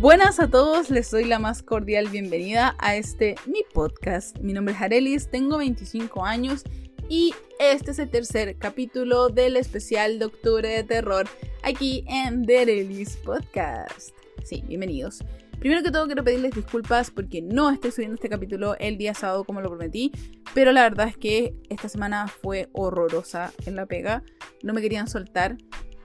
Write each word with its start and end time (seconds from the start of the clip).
Buenas 0.00 0.38
a 0.38 0.46
todos, 0.46 0.90
les 0.90 1.10
doy 1.10 1.24
la 1.24 1.40
más 1.40 1.64
cordial 1.64 2.08
bienvenida 2.08 2.76
a 2.78 2.94
este 2.94 3.34
mi 3.46 3.64
podcast. 3.74 4.38
Mi 4.38 4.52
nombre 4.52 4.72
es 4.72 4.80
Arelis, 4.80 5.28
tengo 5.28 5.58
25 5.58 6.24
años 6.24 6.62
y 7.08 7.34
este 7.58 7.90
es 7.90 7.98
el 7.98 8.08
tercer 8.08 8.56
capítulo 8.58 9.28
del 9.28 9.56
especial 9.56 10.20
de 10.20 10.26
octubre 10.26 10.68
de 10.68 10.84
terror 10.84 11.26
aquí 11.64 12.04
en 12.06 12.46
The 12.46 12.60
Arelis 12.60 13.16
Podcast. 13.16 14.10
Sí, 14.44 14.62
bienvenidos. 14.68 15.24
Primero 15.58 15.82
que 15.82 15.90
todo 15.90 16.06
quiero 16.06 16.22
pedirles 16.22 16.54
disculpas 16.54 17.10
porque 17.10 17.42
no 17.42 17.68
estoy 17.68 17.90
subiendo 17.90 18.14
este 18.14 18.28
capítulo 18.28 18.76
el 18.78 18.98
día 18.98 19.14
sábado 19.14 19.42
como 19.42 19.60
lo 19.60 19.68
prometí, 19.68 20.12
pero 20.54 20.70
la 20.70 20.82
verdad 20.82 21.08
es 21.08 21.16
que 21.16 21.56
esta 21.70 21.88
semana 21.88 22.28
fue 22.28 22.68
horrorosa 22.72 23.52
en 23.66 23.74
la 23.74 23.86
pega, 23.86 24.22
no 24.62 24.74
me 24.74 24.80
querían 24.80 25.08
soltar 25.08 25.56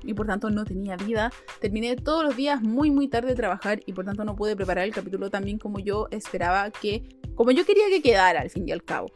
y 0.04 0.14
por 0.14 0.28
tanto 0.28 0.50
no 0.50 0.66
tenía 0.66 0.96
vida. 0.96 1.32
Terminé 1.60 1.96
todos 1.96 2.24
los 2.24 2.36
días 2.36 2.62
muy 2.62 2.92
muy 2.92 3.08
tarde 3.08 3.30
de 3.30 3.36
trabajar 3.36 3.82
y 3.86 3.94
por 3.94 4.06
tanto 4.06 4.24
no 4.24 4.36
pude 4.36 4.56
preparar 4.56 4.86
el 4.86 4.94
capítulo 4.94 5.30
también 5.30 5.58
como 5.58 5.80
yo 5.80 6.08
esperaba 6.12 6.70
que, 6.72 7.04
como 7.36 7.52
yo 7.52 7.66
quería 7.66 7.88
que 7.90 8.02
quedara 8.02 8.42
al 8.42 8.50
fin 8.50 8.68
y 8.68 8.72
al 8.72 8.84
cabo. 8.84 9.08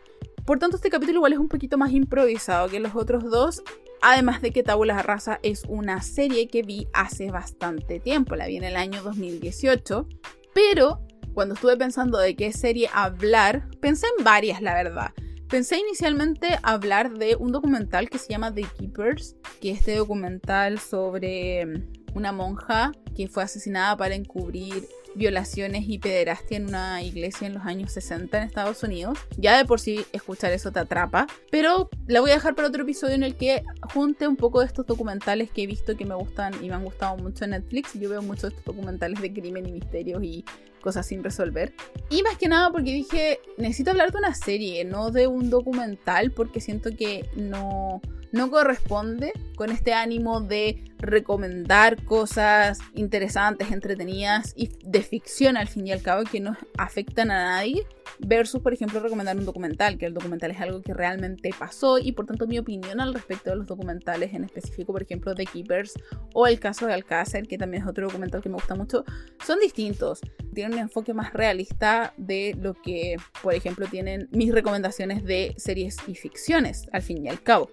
Por 0.45 0.59
tanto 0.59 0.77
este 0.77 0.89
capítulo 0.89 1.17
igual 1.17 1.33
es 1.33 1.39
un 1.39 1.49
poquito 1.49 1.77
más 1.77 1.91
improvisado 1.91 2.69
que 2.69 2.79
los 2.79 2.95
otros 2.95 3.23
dos, 3.25 3.63
Además 4.01 4.41
de 4.41 4.51
que 4.51 4.63
Tabula 4.63 5.01
Rasa 5.01 5.39
es 5.41 5.63
una 5.67 6.01
serie 6.01 6.47
que 6.47 6.61
vi 6.61 6.87
hace 6.93 7.31
bastante 7.31 7.99
tiempo, 7.99 8.35
la 8.35 8.47
vi 8.47 8.57
en 8.57 8.63
el 8.63 8.75
año 8.75 9.01
2018, 9.01 10.07
pero 10.53 11.01
cuando 11.33 11.55
estuve 11.55 11.77
pensando 11.77 12.17
de 12.17 12.35
qué 12.35 12.51
serie 12.51 12.89
hablar, 12.93 13.67
pensé 13.79 14.07
en 14.17 14.23
varias, 14.23 14.61
la 14.61 14.73
verdad. 14.73 15.13
Pensé 15.49 15.77
inicialmente 15.77 16.59
hablar 16.61 17.13
de 17.13 17.37
un 17.37 17.53
documental 17.53 18.09
que 18.09 18.17
se 18.17 18.27
llama 18.27 18.53
The 18.53 18.65
Keepers, 18.77 19.37
que 19.61 19.71
es 19.71 19.79
este 19.79 19.95
documental 19.95 20.77
sobre 20.77 21.85
una 22.13 22.33
monja 22.33 22.91
que 23.15 23.29
fue 23.29 23.43
asesinada 23.43 23.95
para 23.95 24.15
encubrir 24.15 24.85
violaciones 25.17 25.83
y 25.87 25.97
pederastia 25.97 26.57
en 26.57 26.67
una 26.67 27.01
iglesia 27.01 27.47
en 27.47 27.55
los 27.55 27.65
años 27.65 27.91
60 27.91 28.37
en 28.37 28.43
Estados 28.43 28.83
Unidos. 28.83 29.19
Ya 29.37 29.57
de 29.57 29.65
por 29.65 29.79
sí 29.79 30.05
escuchar 30.13 30.51
eso 30.51 30.71
te 30.71 30.79
atrapa, 30.79 31.27
pero 31.51 31.89
la 32.07 32.21
voy 32.21 32.31
a 32.31 32.35
dejar 32.35 32.55
para 32.55 32.67
otro 32.67 32.83
episodio 32.83 33.15
en 33.15 33.23
el 33.23 33.35
que 33.35 33.63
junte 33.93 34.27
un 34.27 34.35
poco 34.35 34.59
de 34.59 34.67
estos 34.67 34.85
documentales 34.85 35.51
que 35.51 35.63
he 35.63 35.67
visto 35.67 35.97
que 35.97 36.05
me 36.05 36.15
gustan 36.15 36.53
y 36.63 36.69
me 36.69 36.75
han 36.75 36.83
gustado 36.83 37.17
mucho 37.17 37.45
en 37.45 37.51
Netflix. 37.51 37.93
Yo 37.99 38.09
veo 38.09 38.21
muchos 38.21 38.53
documentales 38.63 39.19
de 39.21 39.33
crimen 39.33 39.65
y 39.67 39.71
misterios 39.71 40.23
y 40.23 40.45
cosas 40.81 41.05
sin 41.07 41.23
resolver. 41.23 41.73
Y 42.09 42.21
más 42.23 42.37
que 42.37 42.47
nada 42.47 42.71
porque 42.71 42.93
dije, 42.93 43.39
necesito 43.57 43.91
hablar 43.91 44.11
de 44.11 44.19
una 44.19 44.33
serie, 44.33 44.85
no 44.85 45.11
de 45.11 45.27
un 45.27 45.49
documental, 45.49 46.31
porque 46.31 46.61
siento 46.61 46.91
que 46.95 47.27
no 47.35 48.01
no 48.31 48.49
corresponde 48.49 49.33
con 49.55 49.71
este 49.71 49.93
ánimo 49.93 50.41
de 50.41 50.83
recomendar 50.99 52.03
cosas 52.03 52.79
interesantes, 52.93 53.71
entretenidas 53.71 54.53
y 54.55 54.71
de 54.83 55.01
ficción 55.01 55.57
al 55.57 55.67
fin 55.67 55.87
y 55.87 55.91
al 55.91 56.01
cabo 56.01 56.23
que 56.23 56.39
no 56.39 56.57
afectan 56.77 57.31
a 57.31 57.43
nadie, 57.43 57.85
versus 58.19 58.61
por 58.61 58.73
ejemplo 58.73 58.99
recomendar 58.99 59.37
un 59.37 59.45
documental, 59.45 59.97
que 59.97 60.05
el 60.05 60.13
documental 60.13 60.51
es 60.51 60.59
algo 60.59 60.81
que 60.81 60.93
realmente 60.93 61.51
pasó 61.57 61.99
y 61.99 62.11
por 62.13 62.25
tanto 62.25 62.47
mi 62.47 62.57
opinión 62.57 62.99
al 62.99 63.13
respecto 63.13 63.49
de 63.49 63.57
los 63.57 63.67
documentales 63.67 64.33
en 64.33 64.43
específico, 64.43 64.91
por 64.91 65.03
ejemplo 65.03 65.35
The 65.35 65.45
Keepers 65.45 65.93
o 66.33 66.47
el 66.47 66.59
caso 66.59 66.87
de 66.87 66.93
Alcácer, 66.93 67.47
que 67.47 67.57
también 67.57 67.83
es 67.83 67.89
otro 67.89 68.07
documental 68.07 68.41
que 68.41 68.49
me 68.49 68.55
gusta 68.55 68.75
mucho, 68.75 69.03
son 69.45 69.59
distintos, 69.59 70.21
tienen 70.53 70.73
un 70.73 70.79
enfoque 70.79 71.13
más 71.13 71.33
realista 71.33 72.13
de 72.17 72.55
lo 72.59 72.73
que 72.73 73.17
por 73.43 73.53
ejemplo 73.53 73.87
tienen 73.87 74.27
mis 74.31 74.51
recomendaciones 74.51 75.23
de 75.23 75.53
series 75.57 75.97
y 76.07 76.15
ficciones 76.15 76.87
al 76.91 77.01
fin 77.01 77.23
y 77.23 77.29
al 77.29 77.41
cabo. 77.41 77.69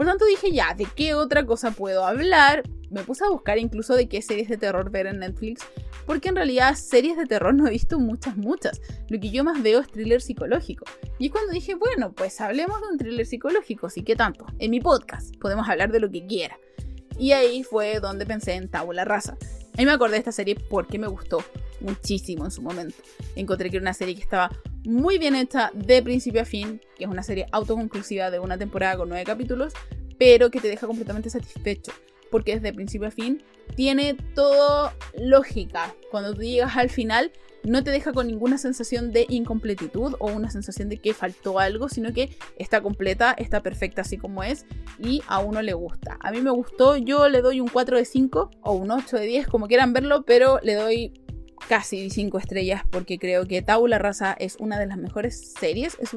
Por 0.00 0.06
tanto 0.06 0.24
dije, 0.24 0.50
ya, 0.50 0.72
¿de 0.72 0.86
qué 0.96 1.12
otra 1.12 1.44
cosa 1.44 1.72
puedo 1.72 2.06
hablar? 2.06 2.62
Me 2.88 3.02
puse 3.02 3.22
a 3.22 3.28
buscar 3.28 3.58
incluso 3.58 3.94
de 3.94 4.08
qué 4.08 4.22
series 4.22 4.48
de 4.48 4.56
terror 4.56 4.90
ver 4.90 5.06
en 5.06 5.18
Netflix, 5.18 5.60
porque 6.06 6.30
en 6.30 6.36
realidad 6.36 6.74
series 6.74 7.18
de 7.18 7.26
terror 7.26 7.52
no 7.52 7.66
he 7.66 7.70
visto 7.70 7.98
muchas, 7.98 8.34
muchas. 8.38 8.80
Lo 9.10 9.20
que 9.20 9.28
yo 9.28 9.44
más 9.44 9.62
veo 9.62 9.78
es 9.80 9.88
thriller 9.88 10.22
psicológico. 10.22 10.86
Y 11.18 11.26
es 11.26 11.32
cuando 11.32 11.52
dije, 11.52 11.74
bueno, 11.74 12.14
pues 12.14 12.40
hablemos 12.40 12.80
de 12.80 12.88
un 12.88 12.96
thriller 12.96 13.26
psicológico, 13.26 13.90
sí 13.90 14.02
que 14.02 14.16
tanto. 14.16 14.46
En 14.58 14.70
mi 14.70 14.80
podcast 14.80 15.36
podemos 15.36 15.68
hablar 15.68 15.92
de 15.92 16.00
lo 16.00 16.10
que 16.10 16.26
quiera. 16.26 16.58
Y 17.18 17.32
ahí 17.32 17.62
fue 17.62 18.00
donde 18.00 18.24
pensé 18.24 18.54
en 18.54 18.70
Tabula 18.70 19.04
Rasa. 19.04 19.36
A 19.80 19.82
mí 19.82 19.86
me 19.86 19.92
acordé 19.92 20.12
de 20.12 20.18
esta 20.18 20.32
serie 20.32 20.56
porque 20.56 20.98
me 20.98 21.06
gustó 21.06 21.42
muchísimo 21.80 22.44
en 22.44 22.50
su 22.50 22.60
momento. 22.60 22.96
Encontré 23.34 23.70
que 23.70 23.78
era 23.78 23.82
una 23.82 23.94
serie 23.94 24.14
que 24.14 24.20
estaba 24.20 24.50
muy 24.84 25.16
bien 25.16 25.34
hecha 25.34 25.70
de 25.72 26.02
principio 26.02 26.42
a 26.42 26.44
fin, 26.44 26.82
que 26.98 27.04
es 27.04 27.10
una 27.10 27.22
serie 27.22 27.46
autoconclusiva 27.50 28.30
de 28.30 28.40
una 28.40 28.58
temporada 28.58 28.98
con 28.98 29.08
nueve 29.08 29.24
capítulos, 29.24 29.72
pero 30.18 30.50
que 30.50 30.60
te 30.60 30.68
deja 30.68 30.86
completamente 30.86 31.30
satisfecho, 31.30 31.92
porque 32.30 32.54
desde 32.54 32.72
principio 32.72 33.08
a 33.08 33.10
fin 33.10 33.42
tiene 33.74 34.16
todo 34.34 34.92
lógica. 35.18 35.94
Cuando 36.10 36.34
tú 36.34 36.42
llegas 36.42 36.76
al 36.76 36.90
final, 36.90 37.32
no 37.62 37.84
te 37.84 37.90
deja 37.90 38.12
con 38.12 38.26
ninguna 38.26 38.58
sensación 38.58 39.12
de 39.12 39.26
incompletitud 39.28 40.14
o 40.18 40.26
una 40.30 40.50
sensación 40.50 40.88
de 40.88 40.98
que 40.98 41.14
faltó 41.14 41.58
algo, 41.58 41.88
sino 41.88 42.12
que 42.12 42.30
está 42.56 42.80
completa, 42.80 43.32
está 43.32 43.62
perfecta 43.62 44.02
así 44.02 44.16
como 44.16 44.42
es 44.42 44.64
y 44.98 45.22
a 45.26 45.40
uno 45.40 45.62
le 45.62 45.74
gusta. 45.74 46.16
A 46.20 46.30
mí 46.30 46.40
me 46.40 46.50
gustó, 46.50 46.96
yo 46.96 47.28
le 47.28 47.42
doy 47.42 47.60
un 47.60 47.68
4 47.68 47.98
de 47.98 48.04
5 48.04 48.50
o 48.62 48.72
un 48.72 48.90
8 48.90 49.16
de 49.16 49.26
10, 49.26 49.48
como 49.48 49.68
quieran 49.68 49.92
verlo, 49.92 50.24
pero 50.24 50.58
le 50.62 50.74
doy 50.74 51.12
casi 51.68 52.08
5 52.10 52.38
estrellas 52.38 52.82
porque 52.90 53.18
creo 53.18 53.46
que 53.46 53.62
Tabula 53.62 53.98
Rasa 53.98 54.34
es 54.38 54.56
una 54.58 54.78
de 54.78 54.86
las 54.86 54.96
mejores 54.96 55.52
series, 55.58 55.98
es 56.00 56.14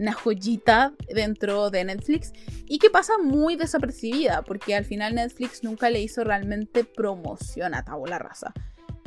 una 0.00 0.12
joyita 0.12 0.94
dentro 1.14 1.70
de 1.70 1.84
Netflix 1.84 2.32
y 2.66 2.78
que 2.78 2.90
pasa 2.90 3.12
muy 3.22 3.56
desapercibida 3.56 4.42
porque 4.42 4.74
al 4.74 4.84
final 4.84 5.14
Netflix 5.14 5.62
nunca 5.62 5.90
le 5.90 6.00
hizo 6.00 6.24
realmente 6.24 6.84
promoción 6.84 7.74
a 7.74 7.84
Tabula 7.84 8.18
Rasa 8.18 8.52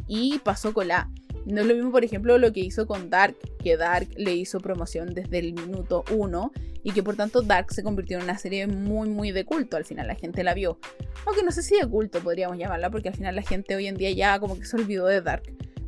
y 0.07 0.39
pasó 0.39 0.73
con 0.73 0.87
la... 0.87 1.09
No 1.45 1.61
es 1.61 1.67
lo 1.67 1.73
mismo, 1.73 1.91
por 1.91 2.05
ejemplo, 2.05 2.37
lo 2.37 2.53
que 2.53 2.61
hizo 2.61 2.87
con 2.87 3.09
Dark, 3.09 3.35
que 3.61 3.75
Dark 3.75 4.07
le 4.15 4.33
hizo 4.33 4.59
promoción 4.59 5.13
desde 5.13 5.39
el 5.39 5.53
minuto 5.53 6.05
1 6.11 6.51
y 6.83 6.91
que 6.91 7.03
por 7.03 7.17
tanto 7.17 7.41
Dark 7.41 7.73
se 7.73 7.83
convirtió 7.83 8.17
en 8.17 8.23
una 8.23 8.37
serie 8.37 8.67
muy, 8.67 9.09
muy 9.09 9.31
de 9.31 9.43
culto. 9.43 9.75
Al 9.75 9.83
final 9.83 10.07
la 10.07 10.15
gente 10.15 10.43
la 10.43 10.53
vio. 10.53 10.79
Aunque 11.25 11.43
no 11.43 11.51
sé 11.51 11.61
si 11.63 11.75
de 11.75 11.85
culto 11.85 12.21
podríamos 12.21 12.57
llamarla, 12.57 12.89
porque 12.89 13.09
al 13.09 13.15
final 13.15 13.35
la 13.35 13.41
gente 13.41 13.75
hoy 13.75 13.87
en 13.87 13.95
día 13.95 14.11
ya 14.11 14.39
como 14.39 14.57
que 14.57 14.65
se 14.65 14.77
olvidó 14.77 15.07
de 15.07 15.21
Dark. 15.21 15.43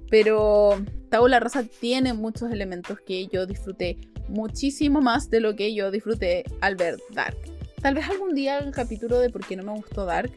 Pero 0.09 0.83
Tabula 1.09 1.39
Rasa 1.39 1.63
tiene 1.63 2.13
muchos 2.13 2.51
elementos 2.51 2.99
que 2.99 3.27
yo 3.27 3.45
disfruté 3.45 3.97
muchísimo 4.27 5.01
más 5.01 5.29
de 5.29 5.39
lo 5.39 5.55
que 5.55 5.73
yo 5.73 5.91
disfruté 5.91 6.43
al 6.61 6.75
ver 6.75 6.97
Dark. 7.11 7.37
Tal 7.81 7.95
vez 7.95 8.09
algún 8.09 8.33
día 8.33 8.57
el 8.59 8.71
capítulo 8.71 9.19
de 9.19 9.29
por 9.29 9.45
qué 9.45 9.55
no 9.55 9.63
me 9.63 9.71
gustó 9.73 10.05
Dark. 10.05 10.31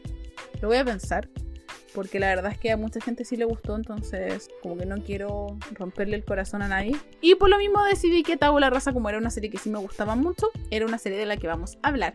Lo 0.61 0.67
voy 0.67 0.77
a 0.77 0.85
pensar. 0.85 1.29
Porque 1.93 2.19
la 2.19 2.27
verdad 2.27 2.51
es 2.51 2.59
que 2.59 2.71
a 2.71 2.77
mucha 2.77 3.01
gente 3.01 3.25
sí 3.25 3.35
le 3.35 3.45
gustó, 3.45 3.75
entonces 3.75 4.49
como 4.61 4.77
que 4.77 4.85
no 4.85 4.97
quiero 5.03 5.57
romperle 5.71 6.17
el 6.17 6.23
corazón 6.23 6.61
a 6.61 6.67
nadie. 6.67 6.95
Y 7.19 7.33
por 7.35 7.49
lo 7.49 7.57
mismo 7.57 7.83
decidí 7.83 8.21
que 8.21 8.37
Tabula 8.37 8.69
Rasa, 8.69 8.93
como 8.93 9.09
era 9.09 9.17
una 9.17 9.31
serie 9.31 9.49
que 9.49 9.57
sí 9.57 9.71
me 9.71 9.79
gustaba 9.79 10.15
mucho, 10.15 10.49
era 10.69 10.85
una 10.85 10.99
serie 10.99 11.17
de 11.17 11.25
la 11.25 11.37
que 11.37 11.47
vamos 11.47 11.79
a 11.81 11.87
hablar 11.87 12.13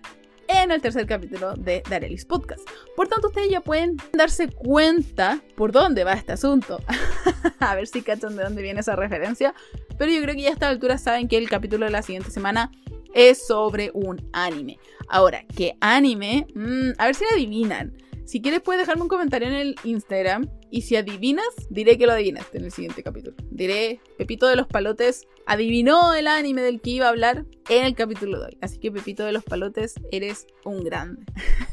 en 0.49 0.71
el 0.71 0.81
tercer 0.81 1.07
capítulo 1.07 1.55
de 1.55 1.83
Darelis 1.89 2.25
Podcast. 2.25 2.69
Por 2.97 3.09
tanto, 3.09 3.29
ustedes 3.29 3.51
ya 3.51 3.61
pueden 3.61 3.97
darse 4.13 4.49
cuenta 4.49 5.41
por 5.57 5.73
dónde 5.73 6.05
va 6.05 6.13
este 6.13 6.33
asunto. 6.33 6.81
a 7.61 7.75
ver 7.75 7.87
si 7.87 8.03
cachan 8.03 8.37
de 8.37 8.45
dónde 8.45 8.63
viene 8.63 8.81
esa 8.81 8.97
referencia. 8.97 9.55
Pero 9.99 10.13
yo 10.13 10.23
creo 10.23 10.35
que 10.35 10.43
ya 10.43 10.51
a 10.51 10.53
esta 10.53 10.69
altura 10.69 10.99
saben 10.99 11.29
que 11.29 11.37
el 11.37 11.49
capítulo 11.49 11.87
de 11.87 11.93
la 11.93 12.03
siguiente 12.03 12.31
semana 12.31 12.71
es 13.15 13.47
sobre 13.47 13.91
un 13.95 14.29
anime. 14.33 14.79
Ahora, 15.09 15.45
¿qué 15.57 15.77
anime? 15.81 16.47
Mm, 16.55 16.93
a 16.99 17.07
ver 17.07 17.15
si 17.15 17.25
adivinan. 17.33 17.97
Si 18.25 18.41
quieres 18.41 18.63
puedes 18.63 18.81
dejarme 18.81 19.03
un 19.03 19.09
comentario 19.09 19.49
en 19.49 19.55
el 19.55 19.77
Instagram 19.85 20.49
y 20.71 20.83
si 20.83 20.97
adivinas, 20.97 21.47
diré 21.69 21.99
que 21.99 22.07
lo 22.07 22.13
adivinaste 22.13 22.57
en 22.57 22.65
el 22.65 22.73
siguiente 22.73 23.03
capítulo. 23.03 23.37
Diré, 23.51 24.01
Pepito 24.17 24.47
de 24.47 24.57
los 24.57 24.67
Palotes 24.67 25.27
adivinó 25.47 26.15
el 26.15 26.27
anime 26.27 26.63
del 26.63 26.81
que 26.81 26.91
iba 26.91 27.07
a 27.07 27.11
hablar 27.11 27.45
en 27.69 27.85
el 27.85 27.95
capítulo 27.95 28.41
de 28.41 28.47
hoy. 28.47 28.59
Así 28.63 28.79
que 28.79 28.91
Pepito 28.91 29.25
de 29.25 29.33
los 29.33 29.45
Palotes, 29.45 29.95
eres 30.11 30.47
un 30.65 30.83
grande. 30.83 31.23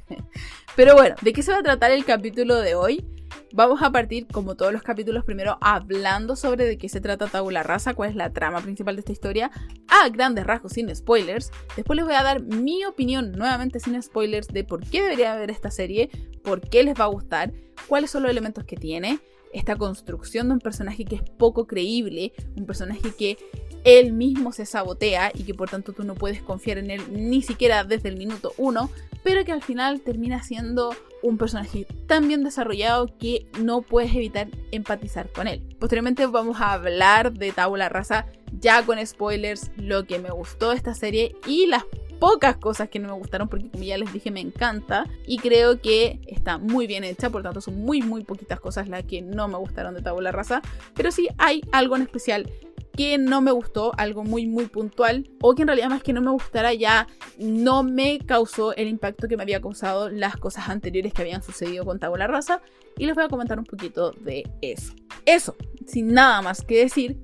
Pero 0.75 0.94
bueno, 0.94 1.16
¿de 1.20 1.32
qué 1.34 1.42
se 1.42 1.52
va 1.52 1.58
a 1.58 1.62
tratar 1.62 1.91
el 1.91 2.06
capítulo 2.06 2.56
de 2.56 2.75
hoy? 2.75 3.05
Vamos 3.53 3.82
a 3.82 3.91
partir, 3.91 4.27
como 4.29 4.56
todos 4.56 4.73
los 4.73 4.82
capítulos, 4.82 5.25
primero 5.25 5.59
hablando 5.61 6.37
sobre 6.37 6.65
de 6.67 6.79
qué 6.79 6.88
se 6.88 7.00
trata 7.00 7.27
Tabula 7.27 7.62
Rasa, 7.62 7.94
cuál 7.94 8.11
es 8.11 8.17
la 8.17 8.32
trama 8.32 8.61
principal 8.61 8.97
de 8.97 9.00
esta 9.00 9.12
historia, 9.12 9.50
a 9.88 10.09
grandes 10.09 10.47
rasgos 10.47 10.73
sin 10.73 10.94
spoilers. 10.94 11.50
Después 11.77 11.97
les 11.97 12.05
voy 12.05 12.15
a 12.15 12.23
dar 12.23 12.43
mi 12.43 12.85
opinión, 12.85 13.32
nuevamente 13.32 13.81
sin 13.81 14.00
spoilers, 14.03 14.49
de 14.49 14.65
por 14.65 14.85
qué 14.88 15.03
debería 15.03 15.35
ver 15.35 15.50
esta 15.50 15.71
serie, 15.71 16.11
por 16.44 16.61
qué 16.61 16.82
les 16.85 16.99
va 16.99 17.05
a 17.05 17.09
gustar, 17.09 17.53
cuáles 17.88 18.11
son 18.11 18.23
los 18.23 18.31
elementos 18.31 18.65
que 18.65 18.77
tiene, 18.77 19.21
esta 19.53 19.77
construcción 19.77 20.49
de 20.49 20.55
un 20.55 20.61
personaje 20.61 21.05
que 21.05 21.17
es 21.17 21.23
poco 21.23 21.67
creíble, 21.67 22.32
un 22.56 22.67
personaje 22.67 23.12
que 23.19 23.37
él 23.85 24.12
mismo 24.12 24.53
se 24.53 24.67
sabotea 24.67 25.31
y 25.35 25.44
que 25.44 25.55
por 25.55 25.71
tanto 25.71 25.93
tú 25.93 26.05
no 26.05 26.15
puedes 26.15 26.43
confiar 26.43 26.79
en 26.79 26.91
él 26.91 27.03
ni 27.11 27.43
siquiera 27.43 27.85
desde 27.85 28.09
el 28.09 28.17
minuto 28.17 28.53
uno, 28.56 28.91
pero 29.23 29.44
que 29.44 29.53
al 29.53 29.62
final 29.62 30.00
termina 30.00 30.43
siendo 30.43 30.94
un 31.23 31.38
personaje 31.38 31.87
tan 32.06 32.29
bien 32.29 32.44
desarrollado 32.44 33.06
que 33.19 33.47
no 33.61 33.82
puedes 33.82 34.15
evitar 34.15 34.49
empatizar 34.71 35.31
con 35.31 35.47
él. 35.47 35.62
Posteriormente 35.79 36.27
vamos 36.27 36.61
a 36.61 36.73
hablar 36.73 37.32
de 37.32 37.53
Tabula 37.53 37.88
Rasa 37.88 38.27
ya 38.59 38.85
con 38.85 39.05
spoilers, 39.05 39.71
lo 39.77 40.06
que 40.06 40.19
me 40.19 40.31
gustó 40.31 40.71
de 40.71 40.77
esta 40.77 40.94
serie 40.94 41.37
y 41.47 41.67
las 41.67 41.85
pocas 42.19 42.56
cosas 42.56 42.91
que 42.91 42.99
no 42.99 43.09
me 43.09 43.15
gustaron 43.15 43.49
porque 43.49 43.71
como 43.71 43.82
ya 43.82 43.97
les 43.97 44.12
dije 44.12 44.31
me 44.31 44.41
encanta 44.41 45.06
y 45.27 45.38
creo 45.38 45.81
que 45.81 46.21
está 46.27 46.59
muy 46.59 46.87
bien 46.87 47.03
hecha, 47.03 47.31
por 47.31 47.43
tanto 47.43 47.61
son 47.61 47.81
muy 47.81 48.03
muy 48.03 48.25
poquitas 48.25 48.61
cosas 48.61 48.88
las 48.88 49.05
que 49.05 49.23
no 49.23 49.49
me 49.49 49.56
gustaron 49.56 49.94
de 49.94 50.03
Tabula 50.03 50.31
Rasa, 50.31 50.61
pero 50.94 51.11
sí 51.11 51.29
hay 51.38 51.62
algo 51.73 51.97
en 51.97 52.03
especial 52.03 52.53
que 53.00 53.17
no 53.17 53.41
me 53.41 53.50
gustó, 53.50 53.93
algo 53.97 54.25
muy 54.25 54.47
muy 54.47 54.67
puntual, 54.67 55.31
o 55.41 55.55
que 55.55 55.62
en 55.62 55.69
realidad 55.69 55.88
más 55.88 56.02
que 56.02 56.12
no 56.12 56.20
me 56.20 56.31
gustara 56.31 56.75
ya 56.75 57.06
no 57.38 57.82
me 57.82 58.19
causó 58.19 58.75
el 58.76 58.88
impacto 58.88 59.26
que 59.26 59.38
me 59.38 59.43
había 59.43 59.58
causado 59.58 60.11
las 60.11 60.37
cosas 60.37 60.69
anteriores 60.69 61.14
que 61.14 61.23
habían 61.23 61.43
sucedido 61.43 61.87
con 61.87 61.99
Tabula 61.99 62.26
Rasa, 62.26 62.61
y 62.99 63.06
les 63.06 63.14
voy 63.14 63.25
a 63.25 63.29
comentar 63.29 63.58
un 63.58 63.64
poquito 63.64 64.11
de 64.11 64.43
eso. 64.61 64.93
Eso, 65.25 65.56
sin 65.87 66.12
nada 66.12 66.43
más 66.43 66.61
que 66.61 66.76
decir, 66.76 67.19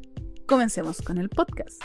comencemos 0.47 1.03
con 1.03 1.19
el 1.19 1.29
podcast. 1.29 1.83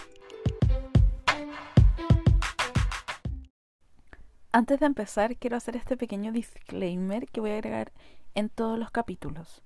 Antes 4.54 4.80
de 4.80 4.86
empezar, 4.86 5.36
quiero 5.36 5.58
hacer 5.58 5.76
este 5.76 5.98
pequeño 5.98 6.32
disclaimer 6.32 7.28
que 7.28 7.42
voy 7.42 7.52
a 7.52 7.56
agregar 7.56 7.92
en 8.36 8.48
todos 8.48 8.80
los 8.80 8.90
capítulos. 8.90 9.62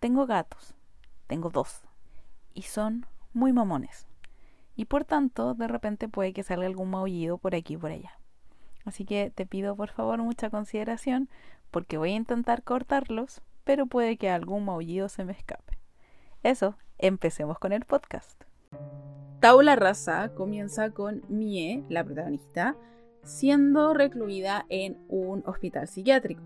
Tengo 0.00 0.24
gatos, 0.24 0.72
tengo 1.26 1.50
dos, 1.50 1.82
y 2.54 2.62
son 2.62 3.04
muy 3.32 3.52
mamones. 3.52 4.06
Y 4.74 4.86
por 4.86 5.04
tanto, 5.04 5.54
de 5.54 5.68
repente 5.68 6.08
puede 6.08 6.32
que 6.32 6.42
salga 6.42 6.66
algún 6.66 6.90
maullido 6.90 7.38
por 7.38 7.54
aquí 7.54 7.74
y 7.74 7.76
por 7.76 7.90
allá. 7.90 8.18
Así 8.84 9.04
que 9.04 9.30
te 9.30 9.46
pido 9.46 9.76
por 9.76 9.90
favor 9.90 10.18
mucha 10.22 10.50
consideración 10.50 11.28
porque 11.70 11.98
voy 11.98 12.12
a 12.12 12.16
intentar 12.16 12.62
cortarlos, 12.62 13.42
pero 13.64 13.86
puede 13.86 14.16
que 14.16 14.30
algún 14.30 14.64
maullido 14.64 15.08
se 15.08 15.24
me 15.24 15.32
escape. 15.32 15.78
Eso, 16.42 16.76
empecemos 16.98 17.58
con 17.58 17.72
el 17.72 17.84
podcast. 17.84 18.42
Taula 19.40 19.76
Raza 19.76 20.34
comienza 20.34 20.90
con 20.90 21.22
Mie, 21.28 21.84
la 21.88 22.04
protagonista, 22.04 22.76
siendo 23.24 23.94
recluida 23.94 24.66
en 24.68 24.98
un 25.08 25.42
hospital 25.46 25.88
psiquiátrico. 25.88 26.42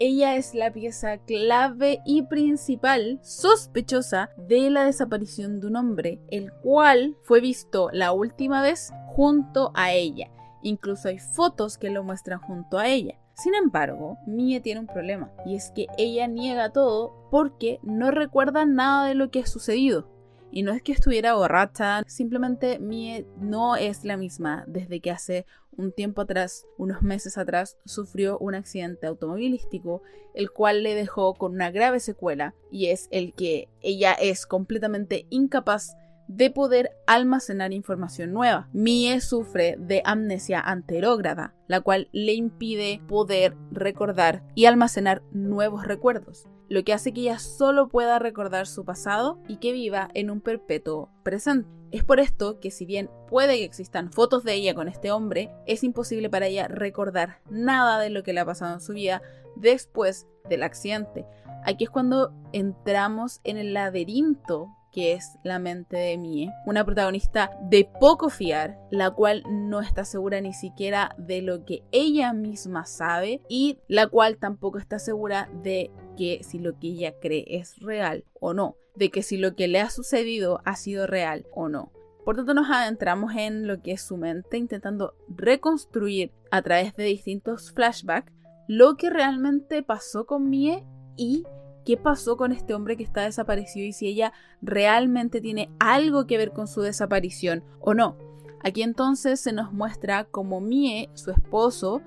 Ella 0.00 0.36
es 0.36 0.54
la 0.54 0.72
pieza 0.72 1.18
clave 1.18 2.00
y 2.04 2.22
principal 2.22 3.18
sospechosa 3.20 4.30
de 4.36 4.70
la 4.70 4.84
desaparición 4.84 5.58
de 5.58 5.66
un 5.66 5.74
hombre, 5.74 6.20
el 6.28 6.52
cual 6.52 7.16
fue 7.24 7.40
visto 7.40 7.90
la 7.92 8.12
última 8.12 8.62
vez 8.62 8.92
junto 9.08 9.72
a 9.74 9.92
ella. 9.92 10.30
Incluso 10.62 11.08
hay 11.08 11.18
fotos 11.18 11.78
que 11.78 11.90
lo 11.90 12.04
muestran 12.04 12.38
junto 12.38 12.78
a 12.78 12.86
ella. 12.86 13.18
Sin 13.34 13.56
embargo, 13.56 14.18
Mie 14.24 14.60
tiene 14.60 14.80
un 14.80 14.86
problema, 14.86 15.32
y 15.44 15.56
es 15.56 15.72
que 15.72 15.86
ella 15.96 16.28
niega 16.28 16.70
todo 16.70 17.28
porque 17.32 17.80
no 17.82 18.12
recuerda 18.12 18.66
nada 18.66 19.08
de 19.08 19.14
lo 19.14 19.32
que 19.32 19.40
ha 19.40 19.46
sucedido. 19.46 20.08
Y 20.58 20.64
no 20.64 20.72
es 20.72 20.82
que 20.82 20.90
estuviera 20.90 21.34
borracha, 21.34 22.02
simplemente 22.08 22.80
Mie 22.80 23.28
no 23.38 23.76
es 23.76 24.02
la 24.02 24.16
misma 24.16 24.64
desde 24.66 24.98
que 24.98 25.12
hace 25.12 25.46
un 25.76 25.92
tiempo 25.92 26.22
atrás, 26.22 26.66
unos 26.78 27.00
meses 27.00 27.38
atrás, 27.38 27.78
sufrió 27.84 28.40
un 28.40 28.56
accidente 28.56 29.06
automovilístico, 29.06 30.02
el 30.34 30.50
cual 30.50 30.82
le 30.82 30.96
dejó 30.96 31.34
con 31.34 31.52
una 31.52 31.70
grave 31.70 32.00
secuela, 32.00 32.56
y 32.72 32.86
es 32.86 33.06
el 33.12 33.34
que 33.34 33.68
ella 33.82 34.14
es 34.14 34.46
completamente 34.46 35.28
incapaz 35.30 35.94
de 36.26 36.50
poder 36.50 36.90
almacenar 37.06 37.72
información 37.72 38.32
nueva. 38.32 38.68
Mie 38.72 39.20
sufre 39.20 39.76
de 39.78 40.02
amnesia 40.04 40.58
anterógrada, 40.58 41.54
la 41.68 41.82
cual 41.82 42.08
le 42.10 42.34
impide 42.34 43.00
poder 43.06 43.54
recordar 43.70 44.42
y 44.56 44.64
almacenar 44.64 45.22
nuevos 45.30 45.86
recuerdos, 45.86 46.48
lo 46.68 46.84
que 46.84 46.92
hace 46.92 47.12
que 47.12 47.22
ella 47.22 47.38
solo 47.38 47.88
pueda 47.88 48.18
recordar 48.18 48.66
su 48.66 48.84
pasado 48.84 49.38
y 49.48 49.56
que 49.56 49.72
viva 49.72 50.08
en 50.14 50.30
un 50.30 50.40
perpetuo 50.40 51.10
presente. 51.22 51.68
Es 51.90 52.04
por 52.04 52.20
esto 52.20 52.60
que 52.60 52.70
si 52.70 52.84
bien 52.84 53.10
puede 53.28 53.56
que 53.56 53.64
existan 53.64 54.12
fotos 54.12 54.44
de 54.44 54.54
ella 54.54 54.74
con 54.74 54.88
este 54.88 55.10
hombre, 55.10 55.50
es 55.66 55.82
imposible 55.82 56.28
para 56.28 56.46
ella 56.46 56.68
recordar 56.68 57.40
nada 57.48 57.98
de 57.98 58.10
lo 58.10 58.22
que 58.22 58.34
le 58.34 58.40
ha 58.40 58.46
pasado 58.46 58.74
en 58.74 58.80
su 58.80 58.92
vida 58.92 59.22
después 59.56 60.26
del 60.48 60.62
accidente. 60.62 61.24
Aquí 61.64 61.84
es 61.84 61.90
cuando 61.90 62.32
entramos 62.52 63.40
en 63.44 63.56
el 63.56 63.72
laberinto 63.72 64.68
que 64.92 65.12
es 65.12 65.38
la 65.44 65.58
mente 65.58 65.96
de 65.96 66.16
Mie, 66.16 66.52
una 66.66 66.84
protagonista 66.84 67.50
de 67.62 67.88
poco 68.00 68.30
fiar, 68.30 68.78
la 68.90 69.10
cual 69.10 69.44
no 69.48 69.80
está 69.80 70.04
segura 70.04 70.40
ni 70.40 70.52
siquiera 70.52 71.14
de 71.18 71.42
lo 71.42 71.64
que 71.64 71.82
ella 71.92 72.32
misma 72.32 72.86
sabe 72.86 73.42
y 73.48 73.78
la 73.86 74.06
cual 74.06 74.38
tampoco 74.38 74.78
está 74.78 74.98
segura 74.98 75.48
de 75.62 75.90
que 76.18 76.42
si 76.42 76.58
lo 76.58 76.78
que 76.78 76.88
ella 76.88 77.14
cree 77.20 77.44
es 77.48 77.78
real 77.78 78.24
o 78.40 78.52
no, 78.52 78.76
de 78.96 79.10
que 79.10 79.22
si 79.22 79.36
lo 79.36 79.54
que 79.54 79.68
le 79.68 79.80
ha 79.80 79.88
sucedido 79.88 80.60
ha 80.64 80.74
sido 80.74 81.06
real 81.06 81.46
o 81.54 81.68
no. 81.68 81.92
Por 82.24 82.36
tanto, 82.36 82.52
nos 82.52 82.68
adentramos 82.68 83.34
en 83.36 83.66
lo 83.66 83.80
que 83.80 83.92
es 83.92 84.02
su 84.02 84.18
mente, 84.18 84.58
intentando 84.58 85.14
reconstruir 85.28 86.32
a 86.50 86.60
través 86.60 86.94
de 86.96 87.04
distintos 87.04 87.72
flashbacks 87.72 88.32
lo 88.66 88.96
que 88.96 89.08
realmente 89.08 89.82
pasó 89.82 90.26
con 90.26 90.50
Mie 90.50 90.84
y 91.16 91.44
qué 91.86 91.96
pasó 91.96 92.36
con 92.36 92.52
este 92.52 92.74
hombre 92.74 92.98
que 92.98 93.04
está 93.04 93.22
desaparecido 93.22 93.86
y 93.86 93.92
si 93.92 94.08
ella 94.08 94.34
realmente 94.60 95.40
tiene 95.40 95.70
algo 95.78 96.26
que 96.26 96.36
ver 96.36 96.52
con 96.52 96.66
su 96.68 96.82
desaparición 96.82 97.64
o 97.80 97.94
no. 97.94 98.18
Aquí 98.62 98.82
entonces 98.82 99.40
se 99.40 99.52
nos 99.52 99.72
muestra 99.72 100.24
cómo 100.24 100.60
Mie, 100.60 101.08
su 101.14 101.30
esposo, 101.30 102.02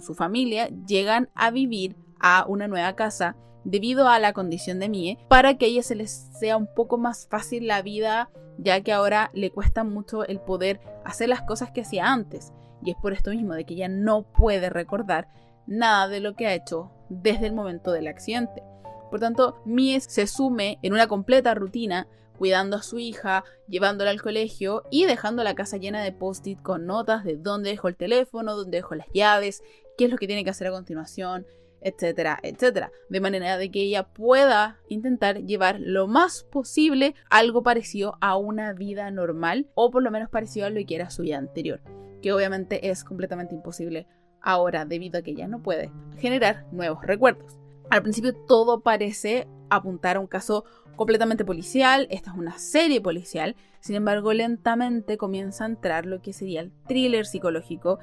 su 0.00 0.14
familia, 0.14 0.68
llegan 0.86 1.28
a 1.34 1.50
vivir 1.50 1.94
a 2.20 2.44
una 2.48 2.68
nueva 2.68 2.94
casa 2.94 3.36
debido 3.64 4.08
a 4.08 4.18
la 4.18 4.32
condición 4.32 4.78
de 4.78 4.88
Mie, 4.88 5.18
para 5.28 5.58
que 5.58 5.66
a 5.66 5.68
ella 5.68 5.82
se 5.82 5.94
les 5.94 6.10
sea 6.38 6.56
un 6.56 6.72
poco 6.74 6.96
más 6.96 7.26
fácil 7.28 7.66
la 7.66 7.82
vida, 7.82 8.30
ya 8.56 8.80
que 8.80 8.92
ahora 8.92 9.30
le 9.34 9.50
cuesta 9.50 9.84
mucho 9.84 10.24
el 10.24 10.40
poder 10.40 10.80
hacer 11.04 11.28
las 11.28 11.42
cosas 11.42 11.70
que 11.70 11.82
hacía 11.82 12.10
antes. 12.10 12.52
Y 12.82 12.90
es 12.90 12.96
por 12.96 13.12
esto 13.12 13.30
mismo 13.30 13.54
de 13.54 13.64
que 13.64 13.74
ella 13.74 13.88
no 13.88 14.22
puede 14.22 14.70
recordar 14.70 15.28
nada 15.66 16.08
de 16.08 16.20
lo 16.20 16.34
que 16.34 16.46
ha 16.46 16.54
hecho 16.54 16.90
desde 17.08 17.46
el 17.46 17.52
momento 17.52 17.92
del 17.92 18.06
accidente. 18.06 18.62
Por 19.10 19.20
tanto, 19.20 19.60
Mies 19.64 20.04
se 20.04 20.26
sume 20.26 20.78
en 20.82 20.92
una 20.92 21.06
completa 21.06 21.54
rutina, 21.54 22.06
cuidando 22.38 22.76
a 22.76 22.82
su 22.82 22.98
hija, 22.98 23.44
llevándola 23.68 24.10
al 24.10 24.22
colegio 24.22 24.84
y 24.90 25.06
dejando 25.06 25.42
la 25.42 25.54
casa 25.54 25.76
llena 25.76 26.02
de 26.02 26.12
post-it 26.12 26.60
con 26.62 26.86
notas 26.86 27.24
de 27.24 27.36
dónde 27.36 27.70
dejó 27.70 27.88
el 27.88 27.96
teléfono, 27.96 28.54
dónde 28.54 28.78
dejó 28.78 28.94
las 28.94 29.08
llaves, 29.12 29.62
qué 29.96 30.04
es 30.04 30.10
lo 30.10 30.16
que 30.16 30.26
tiene 30.26 30.44
que 30.44 30.50
hacer 30.50 30.68
a 30.68 30.72
continuación, 30.72 31.46
etcétera, 31.80 32.38
etcétera. 32.42 32.90
De 33.08 33.20
manera 33.20 33.56
de 33.56 33.70
que 33.70 33.82
ella 33.82 34.04
pueda 34.04 34.78
intentar 34.88 35.44
llevar 35.44 35.80
lo 35.80 36.06
más 36.06 36.44
posible 36.44 37.14
algo 37.30 37.62
parecido 37.62 38.16
a 38.20 38.36
una 38.36 38.72
vida 38.72 39.10
normal 39.10 39.68
o 39.74 39.90
por 39.90 40.02
lo 40.02 40.10
menos 40.10 40.28
parecido 40.30 40.66
a 40.66 40.70
lo 40.70 40.84
que 40.84 40.94
era 40.94 41.10
su 41.10 41.22
vida 41.22 41.38
anterior, 41.38 41.80
que 42.22 42.32
obviamente 42.32 42.90
es 42.90 43.04
completamente 43.04 43.54
imposible 43.54 44.06
ahora 44.40 44.84
debido 44.84 45.18
a 45.18 45.22
que 45.22 45.32
ella 45.32 45.48
no 45.48 45.62
puede 45.62 45.90
generar 46.18 46.66
nuevos 46.72 47.04
recuerdos. 47.04 47.58
Al 47.90 48.02
principio 48.02 48.34
todo 48.34 48.80
parece 48.80 49.48
apuntar 49.70 50.16
a 50.16 50.20
un 50.20 50.26
caso 50.26 50.64
completamente 50.96 51.44
policial, 51.44 52.08
esta 52.10 52.32
es 52.32 52.36
una 52.36 52.58
serie 52.58 53.00
policial, 53.00 53.54
sin 53.80 53.94
embargo 53.94 54.32
lentamente 54.32 55.16
comienza 55.16 55.64
a 55.64 55.68
entrar 55.68 56.06
lo 56.06 56.20
que 56.20 56.32
sería 56.32 56.60
el 56.60 56.72
thriller 56.86 57.24
psicológico 57.24 57.98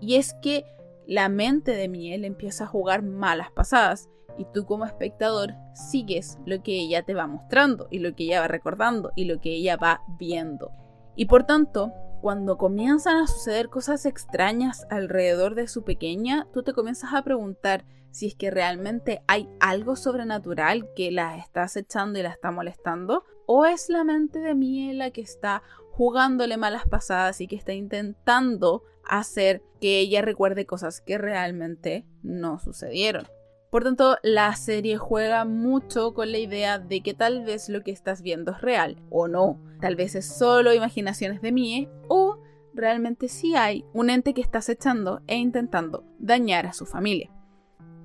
y 0.00 0.16
es 0.16 0.34
que 0.42 0.64
la 1.12 1.28
mente 1.28 1.72
de 1.72 1.88
Miel 1.88 2.24
empieza 2.24 2.64
a 2.64 2.68
jugar 2.68 3.02
malas 3.02 3.50
pasadas 3.50 4.08
y 4.38 4.46
tú 4.46 4.64
como 4.64 4.86
espectador 4.86 5.52
sigues 5.74 6.38
lo 6.46 6.62
que 6.62 6.72
ella 6.72 7.02
te 7.02 7.12
va 7.12 7.26
mostrando 7.26 7.86
y 7.90 7.98
lo 7.98 8.14
que 8.14 8.24
ella 8.24 8.40
va 8.40 8.48
recordando 8.48 9.12
y 9.14 9.26
lo 9.26 9.38
que 9.38 9.50
ella 9.50 9.76
va 9.76 10.00
viendo. 10.18 10.70
Y 11.14 11.26
por 11.26 11.44
tanto, 11.44 11.92
cuando 12.22 12.56
comienzan 12.56 13.18
a 13.18 13.26
suceder 13.26 13.68
cosas 13.68 14.06
extrañas 14.06 14.86
alrededor 14.88 15.54
de 15.54 15.68
su 15.68 15.84
pequeña, 15.84 16.46
tú 16.54 16.62
te 16.62 16.72
comienzas 16.72 17.12
a 17.12 17.22
preguntar 17.22 17.84
si 18.10 18.28
es 18.28 18.34
que 18.34 18.50
realmente 18.50 19.22
hay 19.26 19.50
algo 19.60 19.96
sobrenatural 19.96 20.88
que 20.96 21.10
la 21.10 21.36
está 21.36 21.64
acechando 21.64 22.18
y 22.18 22.22
la 22.22 22.30
está 22.30 22.50
molestando, 22.50 23.24
o 23.44 23.66
es 23.66 23.90
la 23.90 24.02
mente 24.02 24.38
de 24.38 24.54
Mie 24.54 24.94
la 24.94 25.10
que 25.10 25.20
está 25.20 25.62
jugándole 25.90 26.56
malas 26.56 26.86
pasadas 26.88 27.42
y 27.42 27.46
que 27.46 27.56
está 27.56 27.74
intentando 27.74 28.82
hacer 29.18 29.62
que 29.80 30.00
ella 30.00 30.22
recuerde 30.22 30.66
cosas 30.66 31.00
que 31.00 31.18
realmente 31.18 32.06
no 32.22 32.58
sucedieron. 32.58 33.26
Por 33.70 33.84
tanto, 33.84 34.18
la 34.22 34.54
serie 34.54 34.98
juega 34.98 35.44
mucho 35.44 36.12
con 36.12 36.30
la 36.30 36.38
idea 36.38 36.78
de 36.78 37.02
que 37.02 37.14
tal 37.14 37.44
vez 37.44 37.68
lo 37.68 37.82
que 37.82 37.90
estás 37.90 38.20
viendo 38.20 38.52
es 38.52 38.60
real 38.60 38.96
o 39.10 39.28
no. 39.28 39.58
Tal 39.80 39.96
vez 39.96 40.14
es 40.14 40.26
solo 40.26 40.74
imaginaciones 40.74 41.40
de 41.40 41.52
Mie 41.52 41.88
o 42.08 42.38
realmente 42.74 43.28
sí 43.28 43.54
hay 43.54 43.84
un 43.94 44.10
ente 44.10 44.34
que 44.34 44.42
está 44.42 44.58
acechando 44.58 45.22
e 45.26 45.36
intentando 45.36 46.04
dañar 46.18 46.66
a 46.66 46.72
su 46.72 46.84
familia. 46.84 47.30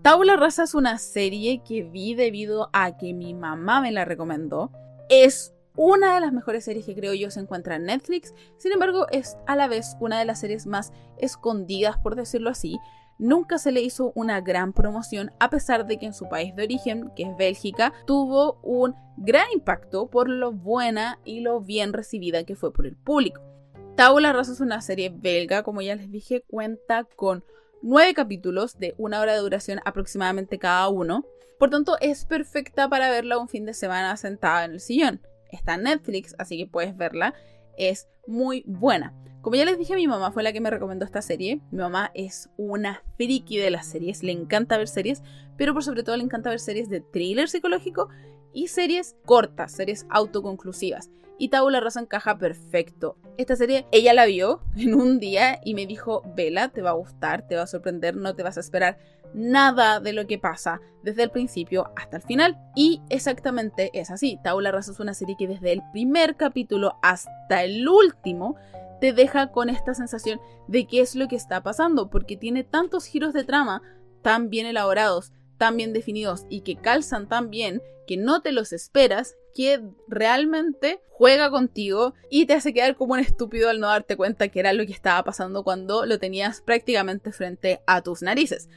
Tabula 0.02 0.38
Rasa 0.38 0.64
es 0.64 0.74
una 0.74 0.98
serie 1.00 1.62
que 1.68 1.84
vi 1.84 2.16
debido 2.16 2.70
a 2.72 2.98
que 2.98 3.14
mi 3.14 3.34
mamá 3.34 3.82
me 3.82 3.92
la 3.92 4.06
recomendó. 4.06 4.72
Es 5.10 5.54
una 5.78 6.16
de 6.16 6.22
las 6.22 6.34
mejores 6.34 6.66
series 6.66 6.86
que 6.86 6.96
creo 6.96 7.14
yo 7.14 7.32
se 7.32 7.40
encuentra 7.40 7.76
en 7.76 7.86
Netflix, 7.86 8.34
sin 8.58 8.74
embargo 8.74 9.08
es 9.12 9.38
a 9.46 9.56
la 9.56 9.68
vez 9.68 9.96
una 10.02 10.20
de 10.20 10.26
las 10.26 10.42
series 10.42 10.66
más 10.66 10.92
escondidas, 11.18 11.98
por 11.98 12.16
decirlo 12.16 12.50
así. 12.50 12.78
Nunca 13.20 13.58
se 13.58 13.72
le 13.72 13.82
hizo 13.82 14.12
una 14.16 14.42
gran 14.42 14.74
promoción 14.74 15.32
a 15.40 15.50
pesar 15.50 15.88
de 15.88 15.98
que 15.98 16.08
en 16.08 16.14
su 16.14 16.28
país 16.30 16.56
de 16.56 16.64
origen, 16.64 17.12
que 17.16 17.24
es 17.24 17.38
Bélgica, 17.38 17.94
tuvo 18.06 18.60
un 18.64 18.96
gran 19.18 19.46
impacto 19.54 20.08
por 20.08 20.30
lo 20.30 20.52
buena 20.52 21.20
y 21.24 21.40
lo 21.42 21.62
bien 21.62 21.94
recibida 21.94 22.44
que 22.44 22.56
fue 22.56 22.74
por 22.74 22.86
el 22.86 22.96
público. 22.96 23.42
Tabula 23.96 24.34
Rasa 24.34 24.52
es 24.52 24.60
una 24.60 24.82
serie 24.82 25.10
belga, 25.10 25.64
como 25.64 25.82
ya 25.82 25.96
les 25.96 26.12
dije, 26.12 26.44
cuenta 26.48 27.04
con 27.04 27.44
nueve 27.82 28.14
capítulos 28.14 28.78
de 28.78 28.94
una 28.98 29.20
hora 29.20 29.34
de 29.34 29.40
duración 29.40 29.80
aproximadamente 29.86 30.60
cada 30.60 30.88
uno. 30.90 31.26
Por 31.58 31.72
tanto, 31.72 31.98
es 32.00 32.26
perfecta 32.26 32.88
para 32.90 33.10
verla 33.10 33.40
un 33.40 33.48
fin 33.48 33.66
de 33.66 33.74
semana 33.74 34.16
sentada 34.18 34.66
en 34.66 34.74
el 34.74 34.80
sillón. 34.80 35.22
Está 35.52 35.76
en 35.76 35.84
Netflix, 35.84 36.36
así 36.38 36.58
que 36.58 36.68
puedes 36.68 36.96
verla. 36.96 37.34
Es 37.78 38.08
muy 38.26 38.64
buena. 38.66 39.14
Como 39.42 39.56
ya 39.56 39.66
les 39.66 39.78
dije, 39.78 39.96
mi 39.96 40.08
mamá 40.08 40.32
fue 40.32 40.44
la 40.44 40.52
que 40.52 40.60
me 40.60 40.70
recomendó 40.70 41.06
esta 41.06 41.22
serie. 41.22 41.62
Mi 41.72 41.78
mamá 41.78 42.12
es 42.14 42.50
una 42.58 43.02
friki 43.16 43.58
de 43.58 43.72
las 43.72 43.86
series, 43.86 44.24
le 44.24 44.32
encanta 44.32 44.78
ver 44.78 44.88
series, 44.88 45.24
pero 45.58 45.74
por 45.74 45.84
sobre 45.84 46.04
todo 46.04 46.18
le 46.18 46.24
encanta 46.24 46.50
ver 46.50 46.60
series 46.60 46.90
de 46.90 47.02
thriller 47.02 47.48
psicológico 47.48 48.10
y 48.52 48.68
series 48.68 49.16
cortas, 49.26 49.72
series 49.72 50.06
autoconclusivas. 50.10 51.12
Y 51.38 51.50
Tabula 51.50 51.80
Rasa 51.80 52.02
encaja 52.02 52.38
perfecto. 52.38 53.16
Esta 53.38 53.56
serie 53.56 53.86
ella 53.92 54.14
la 54.14 54.26
vio 54.26 54.62
en 54.76 54.96
un 54.96 55.20
día 55.20 55.62
y 55.64 55.76
me 55.76 55.86
dijo, 55.86 56.24
vela, 56.36 56.70
te 56.70 56.82
va 56.82 56.90
a 56.90 56.94
gustar, 56.94 57.48
te 57.48 57.56
va 57.56 57.62
a 57.62 57.68
sorprender, 57.68 58.16
no 58.16 58.36
te 58.36 58.44
vas 58.44 58.58
a 58.58 58.62
esperar 58.62 58.98
nada 59.38 60.00
de 60.00 60.14
lo 60.14 60.28
que 60.28 60.40
pasa 60.40 60.82
desde 61.04 61.24
el 61.24 61.32
principio 61.32 61.92
hasta 61.96 62.18
el 62.18 62.24
final. 62.24 62.58
Y 62.76 63.02
exactamente 63.10 63.92
es 63.94 64.12
así. 64.12 64.40
Tabula 64.44 64.72
Rasa 64.72 64.92
es 64.92 65.00
una 65.00 65.14
serie 65.14 65.36
que 65.38 65.48
desde 65.48 65.72
el 65.72 65.82
primer 65.94 66.36
capítulo 66.36 66.98
hasta 67.02 67.64
el 67.64 67.88
último 67.88 68.56
te 69.00 69.14
deja 69.14 69.52
con 69.52 69.70
esta 69.70 69.94
sensación 69.94 70.42
de 70.68 70.88
qué 70.88 71.02
es 71.02 71.16
lo 71.16 71.28
que 71.28 71.36
está 71.36 71.62
pasando, 71.62 72.10
porque 72.10 72.36
tiene 72.36 72.64
tantos 72.64 73.06
giros 73.06 73.34
de 73.34 73.44
trama 73.44 73.82
tan 74.24 74.50
bien 74.50 74.66
elaborados, 74.66 75.32
tan 75.58 75.78
bien 75.78 75.94
definidos 75.94 76.46
y 76.50 76.62
que 76.62 76.76
calzan 76.76 77.28
tan 77.28 77.50
bien 77.50 77.82
que 78.08 78.18
no 78.18 78.42
te 78.42 78.52
los 78.52 78.74
esperas, 78.74 79.36
que 79.54 79.82
realmente 80.08 81.02
juega 81.10 81.52
contigo 81.52 82.14
y 82.30 82.46
te 82.46 82.54
hace 82.54 82.74
quedar 82.74 82.96
como 82.96 83.14
un 83.14 83.20
estúpido 83.20 83.70
al 83.70 83.80
no 83.80 83.88
darte 83.88 84.16
cuenta 84.16 84.48
que 84.48 84.60
era 84.60 84.74
lo 84.74 84.86
que 84.86 84.94
estaba 84.94 85.24
pasando 85.24 85.64
cuando 85.64 86.06
lo 86.06 86.18
tenías 86.18 86.62
prácticamente 86.62 87.32
frente 87.32 87.82
a 87.86 88.02
tus 88.02 88.22
narices. 88.22 88.70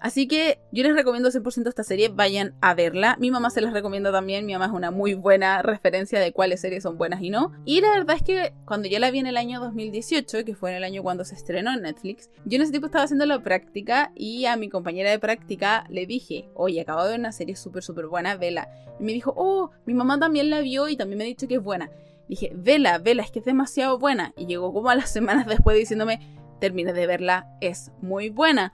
Así 0.00 0.26
que 0.26 0.58
yo 0.72 0.82
les 0.82 0.94
recomiendo 0.94 1.28
100% 1.28 1.68
esta 1.68 1.84
serie, 1.84 2.08
vayan 2.08 2.54
a 2.62 2.72
verla. 2.72 3.16
Mi 3.20 3.30
mamá 3.30 3.50
se 3.50 3.60
las 3.60 3.74
recomienda 3.74 4.10
también, 4.10 4.46
mi 4.46 4.54
mamá 4.54 4.64
es 4.64 4.72
una 4.72 4.90
muy 4.90 5.12
buena 5.12 5.60
referencia 5.60 6.18
de 6.18 6.32
cuáles 6.32 6.62
series 6.62 6.84
son 6.84 6.96
buenas 6.96 7.20
y 7.20 7.28
no. 7.28 7.52
Y 7.66 7.82
la 7.82 7.90
verdad 7.90 8.16
es 8.16 8.22
que 8.22 8.54
cuando 8.64 8.88
yo 8.88 8.98
la 8.98 9.10
vi 9.10 9.18
en 9.18 9.26
el 9.26 9.36
año 9.36 9.60
2018, 9.60 10.46
que 10.46 10.54
fue 10.54 10.70
en 10.70 10.78
el 10.78 10.84
año 10.84 11.02
cuando 11.02 11.26
se 11.26 11.34
estrenó 11.34 11.74
en 11.74 11.82
Netflix, 11.82 12.30
yo 12.46 12.56
en 12.56 12.62
ese 12.62 12.70
tiempo 12.70 12.86
estaba 12.86 13.04
haciendo 13.04 13.26
la 13.26 13.40
práctica 13.40 14.10
y 14.16 14.46
a 14.46 14.56
mi 14.56 14.70
compañera 14.70 15.10
de 15.10 15.18
práctica 15.18 15.84
le 15.90 16.06
dije, 16.06 16.48
oye, 16.54 16.80
acabo 16.80 17.04
de 17.04 17.10
ver 17.10 17.20
una 17.20 17.32
serie 17.32 17.54
súper, 17.54 17.82
súper 17.82 18.06
buena, 18.06 18.36
vela. 18.36 18.70
Y 18.98 19.04
me 19.04 19.12
dijo, 19.12 19.34
oh, 19.36 19.70
mi 19.84 19.92
mamá 19.92 20.18
también 20.18 20.48
la 20.48 20.60
vio 20.60 20.88
y 20.88 20.96
también 20.96 21.18
me 21.18 21.24
ha 21.24 21.26
dicho 21.26 21.46
que 21.46 21.56
es 21.56 21.62
buena. 21.62 21.90
Dije, 22.26 22.52
vela, 22.54 22.96
vela, 22.96 23.22
es 23.22 23.30
que 23.30 23.40
es 23.40 23.44
demasiado 23.44 23.98
buena. 23.98 24.32
Y 24.38 24.46
llegó 24.46 24.72
como 24.72 24.88
a 24.88 24.94
las 24.94 25.10
semanas 25.12 25.46
después 25.46 25.76
diciéndome, 25.76 26.20
terminé 26.58 26.94
de 26.94 27.06
verla, 27.06 27.54
es 27.60 27.90
muy 28.00 28.30
buena 28.30 28.72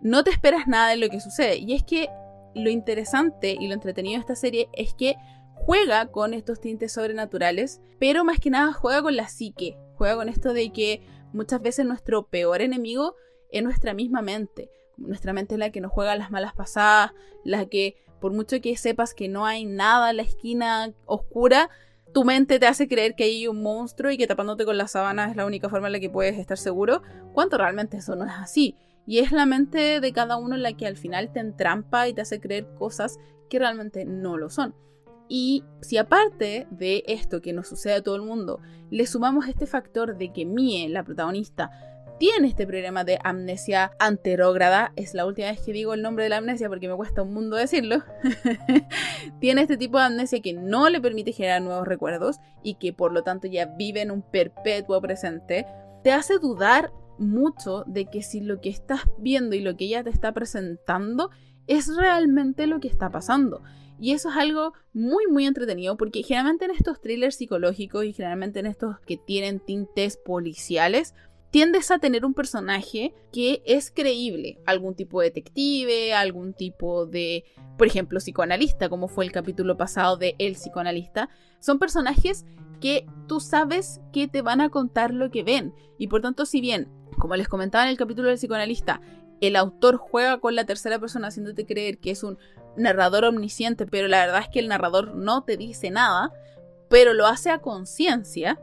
no 0.00 0.24
te 0.24 0.30
esperas 0.30 0.66
nada 0.66 0.90
de 0.90 0.96
lo 0.96 1.08
que 1.08 1.20
sucede. 1.20 1.56
Y 1.58 1.74
es 1.74 1.82
que 1.82 2.08
lo 2.54 2.70
interesante 2.70 3.56
y 3.58 3.68
lo 3.68 3.74
entretenido 3.74 4.14
de 4.14 4.20
esta 4.20 4.36
serie 4.36 4.68
es 4.72 4.94
que 4.94 5.16
juega 5.54 6.06
con 6.06 6.34
estos 6.34 6.60
tintes 6.60 6.92
sobrenaturales, 6.92 7.80
pero 7.98 8.24
más 8.24 8.40
que 8.40 8.50
nada 8.50 8.72
juega 8.72 9.02
con 9.02 9.16
la 9.16 9.28
psique, 9.28 9.76
juega 9.96 10.16
con 10.16 10.28
esto 10.28 10.52
de 10.52 10.72
que 10.72 11.02
muchas 11.32 11.60
veces 11.60 11.86
nuestro 11.86 12.26
peor 12.26 12.62
enemigo 12.62 13.14
es 13.50 13.62
nuestra 13.62 13.94
misma 13.94 14.22
mente. 14.22 14.70
Nuestra 14.96 15.32
mente 15.32 15.54
es 15.54 15.58
la 15.58 15.70
que 15.70 15.80
nos 15.80 15.92
juega 15.92 16.16
las 16.16 16.30
malas 16.30 16.54
pasadas, 16.54 17.12
la 17.44 17.66
que 17.66 17.96
por 18.20 18.32
mucho 18.32 18.60
que 18.60 18.76
sepas 18.76 19.14
que 19.14 19.28
no 19.28 19.46
hay 19.46 19.64
nada 19.64 20.10
en 20.10 20.18
la 20.18 20.22
esquina 20.22 20.92
oscura, 21.06 21.70
tu 22.12 22.24
mente 22.24 22.58
te 22.58 22.66
hace 22.66 22.88
creer 22.88 23.14
que 23.14 23.24
hay 23.24 23.46
un 23.46 23.62
monstruo 23.62 24.10
y 24.10 24.18
que 24.18 24.26
tapándote 24.26 24.64
con 24.64 24.76
la 24.76 24.88
sábana 24.88 25.30
es 25.30 25.36
la 25.36 25.46
única 25.46 25.68
forma 25.68 25.86
en 25.86 25.92
la 25.92 26.00
que 26.00 26.10
puedes 26.10 26.38
estar 26.38 26.58
seguro, 26.58 27.02
cuando 27.32 27.56
realmente 27.56 27.98
eso 27.98 28.16
no 28.16 28.24
es 28.24 28.32
así. 28.32 28.76
Y 29.06 29.18
es 29.18 29.32
la 29.32 29.46
mente 29.46 30.00
de 30.00 30.12
cada 30.12 30.36
uno 30.36 30.56
la 30.56 30.72
que 30.72 30.86
al 30.86 30.96
final 30.96 31.32
te 31.32 31.40
entrampa 31.40 32.08
y 32.08 32.14
te 32.14 32.20
hace 32.20 32.40
creer 32.40 32.68
cosas 32.78 33.18
que 33.48 33.58
realmente 33.58 34.04
no 34.04 34.36
lo 34.36 34.50
son. 34.50 34.74
Y 35.28 35.64
si 35.80 35.96
aparte 35.96 36.66
de 36.70 37.04
esto 37.06 37.40
que 37.40 37.52
nos 37.52 37.68
sucede 37.68 37.94
a 37.94 38.02
todo 38.02 38.16
el 38.16 38.22
mundo, 38.22 38.60
le 38.90 39.06
sumamos 39.06 39.46
este 39.46 39.66
factor 39.66 40.18
de 40.18 40.32
que 40.32 40.44
Mie, 40.44 40.88
la 40.88 41.04
protagonista, 41.04 41.70
tiene 42.20 42.48
este 42.48 42.66
problema 42.66 43.02
de 43.02 43.18
amnesia 43.24 43.92
anterógrada, 43.98 44.92
es 44.94 45.14
la 45.14 45.24
última 45.24 45.50
vez 45.50 45.62
que 45.62 45.72
digo 45.72 45.94
el 45.94 46.02
nombre 46.02 46.24
de 46.24 46.30
la 46.30 46.36
amnesia 46.36 46.68
porque 46.68 46.86
me 46.86 46.94
cuesta 46.94 47.22
un 47.22 47.32
mundo 47.32 47.56
decirlo, 47.56 48.02
tiene 49.40 49.62
este 49.62 49.78
tipo 49.78 49.98
de 49.98 50.04
amnesia 50.04 50.42
que 50.42 50.52
no 50.52 50.90
le 50.90 51.00
permite 51.00 51.32
generar 51.32 51.62
nuevos 51.62 51.88
recuerdos 51.88 52.36
y 52.62 52.74
que 52.74 52.92
por 52.92 53.12
lo 53.12 53.22
tanto 53.22 53.46
ya 53.46 53.64
vive 53.64 54.02
en 54.02 54.10
un 54.10 54.20
perpetuo 54.20 55.00
presente, 55.00 55.64
te 56.04 56.12
hace 56.12 56.38
dudar 56.38 56.92
mucho 57.20 57.84
de 57.86 58.06
que 58.06 58.22
si 58.22 58.40
lo 58.40 58.60
que 58.60 58.70
estás 58.70 59.02
viendo 59.18 59.54
y 59.54 59.60
lo 59.60 59.76
que 59.76 59.84
ella 59.84 60.02
te 60.02 60.10
está 60.10 60.32
presentando 60.32 61.30
es 61.66 61.94
realmente 61.94 62.66
lo 62.66 62.80
que 62.80 62.88
está 62.88 63.10
pasando. 63.10 63.62
Y 64.00 64.12
eso 64.12 64.30
es 64.30 64.36
algo 64.36 64.72
muy, 64.94 65.26
muy 65.26 65.46
entretenido 65.46 65.96
porque 65.96 66.22
generalmente 66.22 66.64
en 66.64 66.70
estos 66.70 67.00
thrillers 67.00 67.36
psicológicos 67.36 68.04
y 68.04 68.14
generalmente 68.14 68.58
en 68.58 68.66
estos 68.66 68.98
que 69.00 69.18
tienen 69.18 69.60
tintes 69.60 70.16
policiales, 70.16 71.14
tiendes 71.50 71.90
a 71.90 71.98
tener 71.98 72.24
un 72.24 72.32
personaje 72.32 73.12
que 73.32 73.62
es 73.66 73.90
creíble, 73.90 74.58
algún 74.64 74.94
tipo 74.94 75.20
de 75.20 75.28
detective, 75.28 76.14
algún 76.14 76.54
tipo 76.54 77.06
de, 77.06 77.44
por 77.76 77.86
ejemplo, 77.86 78.20
psicoanalista, 78.20 78.88
como 78.88 79.08
fue 79.08 79.26
el 79.26 79.32
capítulo 79.32 79.76
pasado 79.76 80.16
de 80.16 80.34
El 80.38 80.54
psicoanalista. 80.54 81.28
Son 81.58 81.78
personajes 81.78 82.46
que 82.80 83.06
tú 83.28 83.40
sabes 83.40 84.00
que 84.12 84.28
te 84.28 84.40
van 84.40 84.62
a 84.62 84.70
contar 84.70 85.12
lo 85.12 85.30
que 85.30 85.42
ven. 85.42 85.74
Y 85.98 86.06
por 86.06 86.22
tanto, 86.22 86.46
si 86.46 86.62
bien 86.62 86.88
como 87.20 87.36
les 87.36 87.48
comentaba 87.48 87.84
en 87.84 87.90
el 87.90 87.96
capítulo 87.96 88.28
del 88.28 88.38
psicoanalista, 88.38 89.00
el 89.40 89.56
autor 89.56 89.96
juega 89.96 90.38
con 90.38 90.56
la 90.56 90.64
tercera 90.64 90.98
persona 90.98 91.28
haciéndote 91.28 91.66
creer 91.66 91.98
que 91.98 92.10
es 92.10 92.24
un 92.24 92.38
narrador 92.76 93.24
omnisciente, 93.24 93.86
pero 93.86 94.08
la 94.08 94.26
verdad 94.26 94.42
es 94.42 94.48
que 94.48 94.58
el 94.58 94.68
narrador 94.68 95.14
no 95.14 95.44
te 95.44 95.56
dice 95.56 95.90
nada, 95.90 96.32
pero 96.88 97.14
lo 97.14 97.26
hace 97.26 97.50
a 97.50 97.60
conciencia. 97.60 98.58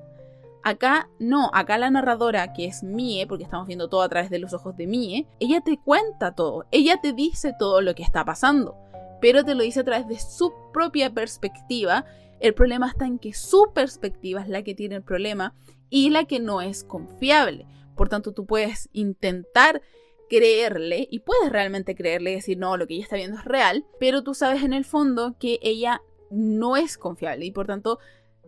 Acá 0.64 1.10
no, 1.20 1.50
acá 1.54 1.78
la 1.78 1.90
narradora, 1.90 2.52
que 2.52 2.66
es 2.66 2.84
Mie, 2.84 3.26
porque 3.26 3.46
estamos 3.46 3.68
viendo 3.68 3.88
todo 3.88 4.02
a 4.02 4.10
través 4.10 4.30
de 4.30 4.40
los 4.40 4.54
ojos 4.54 4.76
de 4.76 4.86
Mie, 4.86 5.28
ella 5.40 5.62
te 5.62 5.78
cuenta 5.78 6.34
todo, 6.34 6.66
ella 6.72 7.00
te 7.02 7.14
dice 7.14 7.54
todo 7.58 7.82
lo 7.82 7.96
que 7.96 8.04
está 8.04 8.26
pasando, 8.26 8.76
pero 9.22 9.46
te 9.46 9.56
lo 9.56 9.64
dice 9.64 9.80
a 9.80 9.86
través 9.86 10.08
de 10.08 10.20
su 10.20 10.54
propia 10.74 11.14
perspectiva. 11.14 12.06
El 12.40 12.54
problema 12.54 12.88
está 12.88 13.06
en 13.06 13.18
que 13.18 13.34
su 13.34 13.72
perspectiva 13.74 14.42
es 14.42 14.50
la 14.50 14.62
que 14.62 14.76
tiene 14.76 14.96
el 14.96 15.04
problema 15.04 15.56
y 15.90 16.10
la 16.10 16.26
que 16.26 16.40
no 16.40 16.62
es 16.62 16.84
confiable. 16.84 17.66
Por 17.98 18.10
tanto, 18.10 18.34
tú 18.34 18.46
puedes 18.46 18.90
intentar 18.94 19.82
creerle 20.30 21.08
y 21.10 21.20
puedes 21.20 21.52
realmente 21.52 21.96
creerle 21.96 22.32
y 22.32 22.36
decir, 22.36 22.58
no, 22.58 22.78
lo 22.78 22.88
que 22.88 22.96
ella 22.96 23.04
está 23.04 23.16
viendo 23.16 23.38
es 23.38 23.46
real, 23.46 23.86
pero 24.00 24.24
tú 24.24 24.34
sabes 24.34 24.64
en 24.64 24.74
el 24.74 24.86
fondo 24.86 25.36
que 25.40 25.60
ella 25.62 26.02
no 26.30 26.78
es 26.78 26.98
confiable 26.98 27.46
y 27.46 27.52
por 27.52 27.68
tanto 27.68 28.00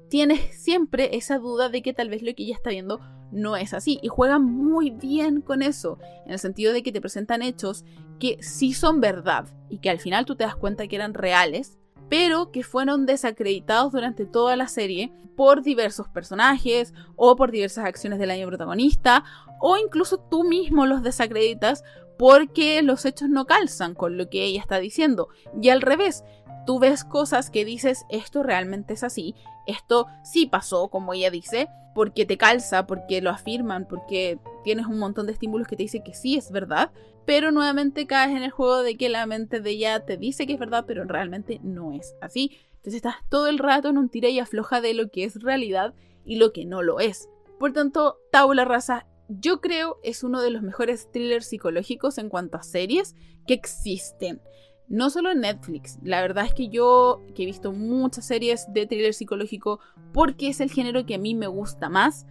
tienes 0.10 0.56
siempre 0.62 1.16
esa 1.16 1.38
duda 1.38 1.70
de 1.70 1.82
que 1.82 1.94
tal 1.94 2.10
vez 2.10 2.22
lo 2.22 2.34
que 2.34 2.44
ella 2.44 2.56
está 2.56 2.70
viendo 2.70 3.00
no 3.32 3.56
es 3.56 3.74
así. 3.74 4.00
Y 4.02 4.08
juegan 4.08 4.44
muy 4.44 4.90
bien 4.90 5.42
con 5.42 5.62
eso, 5.62 6.00
en 6.26 6.34
el 6.34 6.40
sentido 6.40 6.74
de 6.74 6.84
que 6.84 6.92
te 6.92 7.02
presentan 7.02 7.42
hechos 7.42 7.86
que 8.20 8.38
sí 8.42 8.74
son 8.74 9.00
verdad 9.00 9.48
y 9.70 9.78
que 9.80 9.90
al 9.90 10.00
final 10.00 10.26
tú 10.26 10.36
te 10.36 10.44
das 10.44 10.56
cuenta 10.56 10.88
que 10.88 10.96
eran 10.96 11.14
reales, 11.14 11.78
pero 12.10 12.52
que 12.52 12.64
fueron 12.64 13.06
desacreditados 13.06 13.92
durante 13.92 14.26
toda 14.26 14.56
la 14.56 14.68
serie 14.68 15.12
por 15.36 15.62
diversos 15.62 16.08
personajes 16.10 16.94
o 17.16 17.36
por 17.36 17.52
diversas 17.52 17.86
acciones 17.86 18.20
del 18.20 18.32
año 18.32 18.48
protagonista 18.48 19.24
o 19.62 19.78
incluso 19.78 20.18
tú 20.18 20.44
mismo 20.44 20.86
los 20.86 21.04
desacreditas 21.04 21.84
porque 22.18 22.82
los 22.82 23.06
hechos 23.06 23.30
no 23.30 23.46
calzan 23.46 23.94
con 23.94 24.18
lo 24.18 24.30
que 24.30 24.44
ella 24.44 24.60
está 24.60 24.80
diciendo. 24.80 25.30
Y 25.62 25.70
al 25.70 25.82
revés, 25.82 26.26
tú 26.66 26.78
ves 26.78 27.06
cosas 27.06 27.50
que 27.50 27.64
dices, 27.64 28.06
esto 28.10 28.44
realmente 28.44 28.94
es 28.94 29.04
así, 29.04 29.36
esto 29.66 30.08
sí 30.24 30.46
pasó 30.46 30.90
como 30.90 31.14
ella 31.14 31.32
dice, 31.32 31.70
porque 31.96 32.26
te 32.26 32.38
calza, 32.38 32.88
porque 32.88 33.22
lo 33.22 33.30
afirman, 33.30 33.88
porque 33.88 34.40
tienes 34.64 34.86
un 34.86 35.00
montón 35.00 35.28
de 35.28 35.32
estímulos 35.34 35.68
que 35.68 35.76
te 35.76 35.84
dicen 35.84 36.04
que 36.04 36.14
sí 36.14 36.36
es 36.36 36.52
verdad, 36.52 36.92
pero 37.30 37.52
nuevamente 37.52 38.08
caes 38.08 38.36
en 38.36 38.42
el 38.42 38.50
juego 38.50 38.82
de 38.82 38.98
que 38.98 39.08
la 39.08 39.28
mente 39.28 39.60
de 39.62 39.70
ella 39.70 40.00
te 40.04 40.18
dice 40.18 40.48
que 40.48 40.54
es 40.54 40.60
verdad, 40.60 40.86
pero 40.88 41.04
realmente 41.04 41.60
no 41.62 41.94
es 41.94 42.16
así. 42.22 42.58
Entonces 42.78 42.96
estás 42.96 43.18
todo 43.30 43.46
el 43.46 43.60
rato 43.60 43.88
en 43.88 44.00
un 44.00 44.10
tira 44.10 44.30
y 44.30 44.40
afloja 44.40 44.82
de 44.82 44.96
lo 44.96 45.12
que 45.12 45.26
es 45.26 45.40
realidad 45.44 45.94
y 46.26 46.38
lo 46.38 46.54
que 46.54 46.66
no 46.66 46.82
lo 46.82 47.00
es. 47.00 47.30
Por 47.60 47.72
tanto, 47.72 48.18
Tabula 48.32 48.66
Rasa 48.66 49.06
yo 49.28 49.62
creo 49.62 50.00
es 50.02 50.24
uno 50.24 50.42
de 50.42 50.50
los 50.50 50.64
mejores 50.64 51.12
thrillers 51.12 51.46
psicológicos 51.46 52.18
en 52.18 52.30
cuanto 52.30 52.58
a 52.58 52.64
series 52.64 53.16
que 53.46 53.54
existen. 53.54 54.42
No 54.88 55.12
solo 55.12 55.30
en 55.30 55.42
Netflix, 55.42 56.00
la 56.02 56.24
verdad 56.24 56.48
es 56.48 56.56
que 56.56 56.70
yo 56.70 57.22
que 57.36 57.44
he 57.44 57.46
visto 57.46 57.72
muchas 57.72 58.26
series 58.26 58.66
de 58.74 58.88
thriller 58.88 59.14
psicológico 59.14 59.80
porque 60.14 60.48
es 60.48 60.62
el 60.62 60.72
género 60.72 61.06
que 61.06 61.14
a 61.14 61.20
mí 61.20 61.36
me 61.36 61.46
gusta 61.46 61.90
más, 61.90 62.26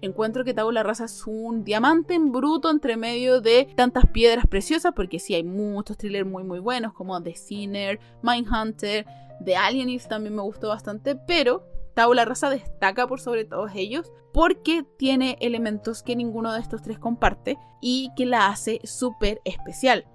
encuentro 0.00 0.44
que 0.44 0.54
Tabula 0.54 0.82
Rasa 0.82 1.04
es 1.04 1.26
un 1.26 1.64
diamante 1.64 2.14
en 2.14 2.32
bruto 2.32 2.70
entre 2.70 2.96
medio 2.96 3.40
de 3.40 3.68
tantas 3.76 4.06
piedras 4.06 4.46
preciosas, 4.46 4.92
porque 4.94 5.18
sí 5.18 5.34
hay 5.34 5.44
muchos 5.44 5.96
thrillers 5.96 6.26
muy 6.26 6.44
muy 6.44 6.58
buenos 6.58 6.92
como 6.92 7.22
The 7.22 7.34
Sinner, 7.34 7.98
Mindhunter, 8.22 9.06
The 9.44 9.56
Alienist 9.56 10.08
también 10.08 10.34
me 10.34 10.42
gustó 10.42 10.68
bastante, 10.68 11.14
pero 11.14 11.64
Tabula 11.94 12.24
Rasa 12.24 12.50
destaca 12.50 13.06
por 13.06 13.20
sobre 13.20 13.44
todos 13.44 13.72
ellos 13.74 14.12
porque 14.32 14.84
tiene 14.98 15.36
elementos 15.40 16.02
que 16.02 16.14
ninguno 16.14 16.52
de 16.52 16.60
estos 16.60 16.82
tres 16.82 16.98
comparte 16.98 17.58
y 17.80 18.10
que 18.16 18.26
la 18.26 18.46
hace 18.46 18.80
súper 18.84 19.40
especial. 19.44 20.06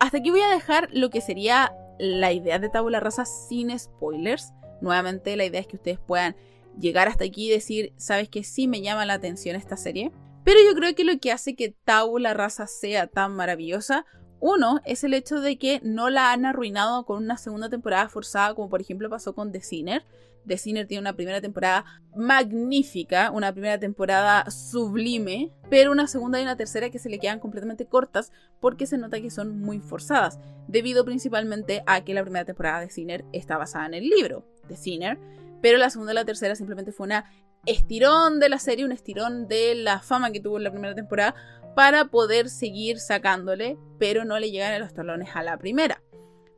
Hasta 0.00 0.18
aquí 0.18 0.30
voy 0.30 0.40
a 0.40 0.48
dejar 0.48 0.88
lo 0.92 1.10
que 1.10 1.20
sería 1.20 1.72
la 1.98 2.32
idea 2.32 2.58
de 2.58 2.68
Tabula 2.68 3.00
Rasa 3.00 3.24
sin 3.24 3.76
spoilers. 3.78 4.52
Nuevamente 4.80 5.36
la 5.36 5.44
idea 5.44 5.60
es 5.60 5.66
que 5.66 5.76
ustedes 5.76 5.98
puedan 5.98 6.36
llegar 6.78 7.08
hasta 7.08 7.24
aquí 7.24 7.48
y 7.48 7.50
decir, 7.50 7.92
sabes 7.96 8.28
que 8.28 8.44
sí 8.44 8.68
me 8.68 8.82
llama 8.82 9.06
la 9.06 9.14
atención 9.14 9.56
esta 9.56 9.76
serie. 9.76 10.12
Pero 10.44 10.60
yo 10.68 10.76
creo 10.76 10.94
que 10.94 11.04
lo 11.04 11.18
que 11.18 11.32
hace 11.32 11.56
que 11.56 11.74
Tabula 11.84 12.34
Rasa 12.34 12.66
sea 12.66 13.06
tan 13.08 13.34
maravillosa 13.34 14.06
uno 14.40 14.80
es 14.84 15.02
el 15.04 15.14
hecho 15.14 15.40
de 15.40 15.58
que 15.58 15.80
no 15.82 16.10
la 16.10 16.32
han 16.32 16.44
arruinado 16.44 17.04
con 17.06 17.22
una 17.22 17.38
segunda 17.38 17.70
temporada 17.70 18.08
forzada, 18.08 18.54
como 18.54 18.68
por 18.68 18.80
ejemplo 18.80 19.08
pasó 19.08 19.34
con 19.34 19.50
The 19.50 19.60
Sinner. 19.60 20.04
The 20.46 20.58
Sinner 20.58 20.86
tiene 20.86 21.00
una 21.00 21.16
primera 21.16 21.40
temporada 21.40 21.84
magnífica, 22.14 23.30
una 23.32 23.52
primera 23.52 23.80
temporada 23.80 24.48
sublime, 24.50 25.50
pero 25.70 25.90
una 25.90 26.06
segunda 26.06 26.38
y 26.38 26.42
una 26.42 26.56
tercera 26.56 26.90
que 26.90 27.00
se 27.00 27.08
le 27.08 27.18
quedan 27.18 27.40
completamente 27.40 27.86
cortas 27.86 28.30
porque 28.60 28.86
se 28.86 28.98
nota 28.98 29.20
que 29.20 29.30
son 29.30 29.58
muy 29.60 29.80
forzadas, 29.80 30.38
debido 30.68 31.04
principalmente 31.04 31.82
a 31.86 32.04
que 32.04 32.14
la 32.14 32.22
primera 32.22 32.44
temporada 32.44 32.80
de 32.80 32.90
Sinner 32.90 33.24
está 33.32 33.56
basada 33.56 33.86
en 33.86 33.94
el 33.94 34.08
libro 34.08 34.44
de 34.68 34.76
Sinner, 34.76 35.18
pero 35.62 35.78
la 35.78 35.90
segunda 35.90 36.12
y 36.12 36.14
la 36.14 36.24
tercera 36.24 36.54
simplemente 36.54 36.92
fue 36.92 37.06
una 37.06 37.30
estirón 37.66 38.38
de 38.40 38.48
la 38.48 38.58
serie, 38.58 38.84
un 38.84 38.92
estirón 38.92 39.48
de 39.48 39.74
la 39.74 40.00
fama 40.00 40.30
que 40.30 40.40
tuvo 40.40 40.56
en 40.56 40.64
la 40.64 40.70
primera 40.70 40.94
temporada 40.94 41.34
para 41.74 42.06
poder 42.06 42.48
seguir 42.48 42.98
sacándole, 42.98 43.76
pero 43.98 44.24
no 44.24 44.38
le 44.38 44.50
llegan 44.50 44.72
a 44.72 44.78
los 44.78 44.94
talones 44.94 45.30
a 45.34 45.42
la 45.42 45.58
primera. 45.58 46.02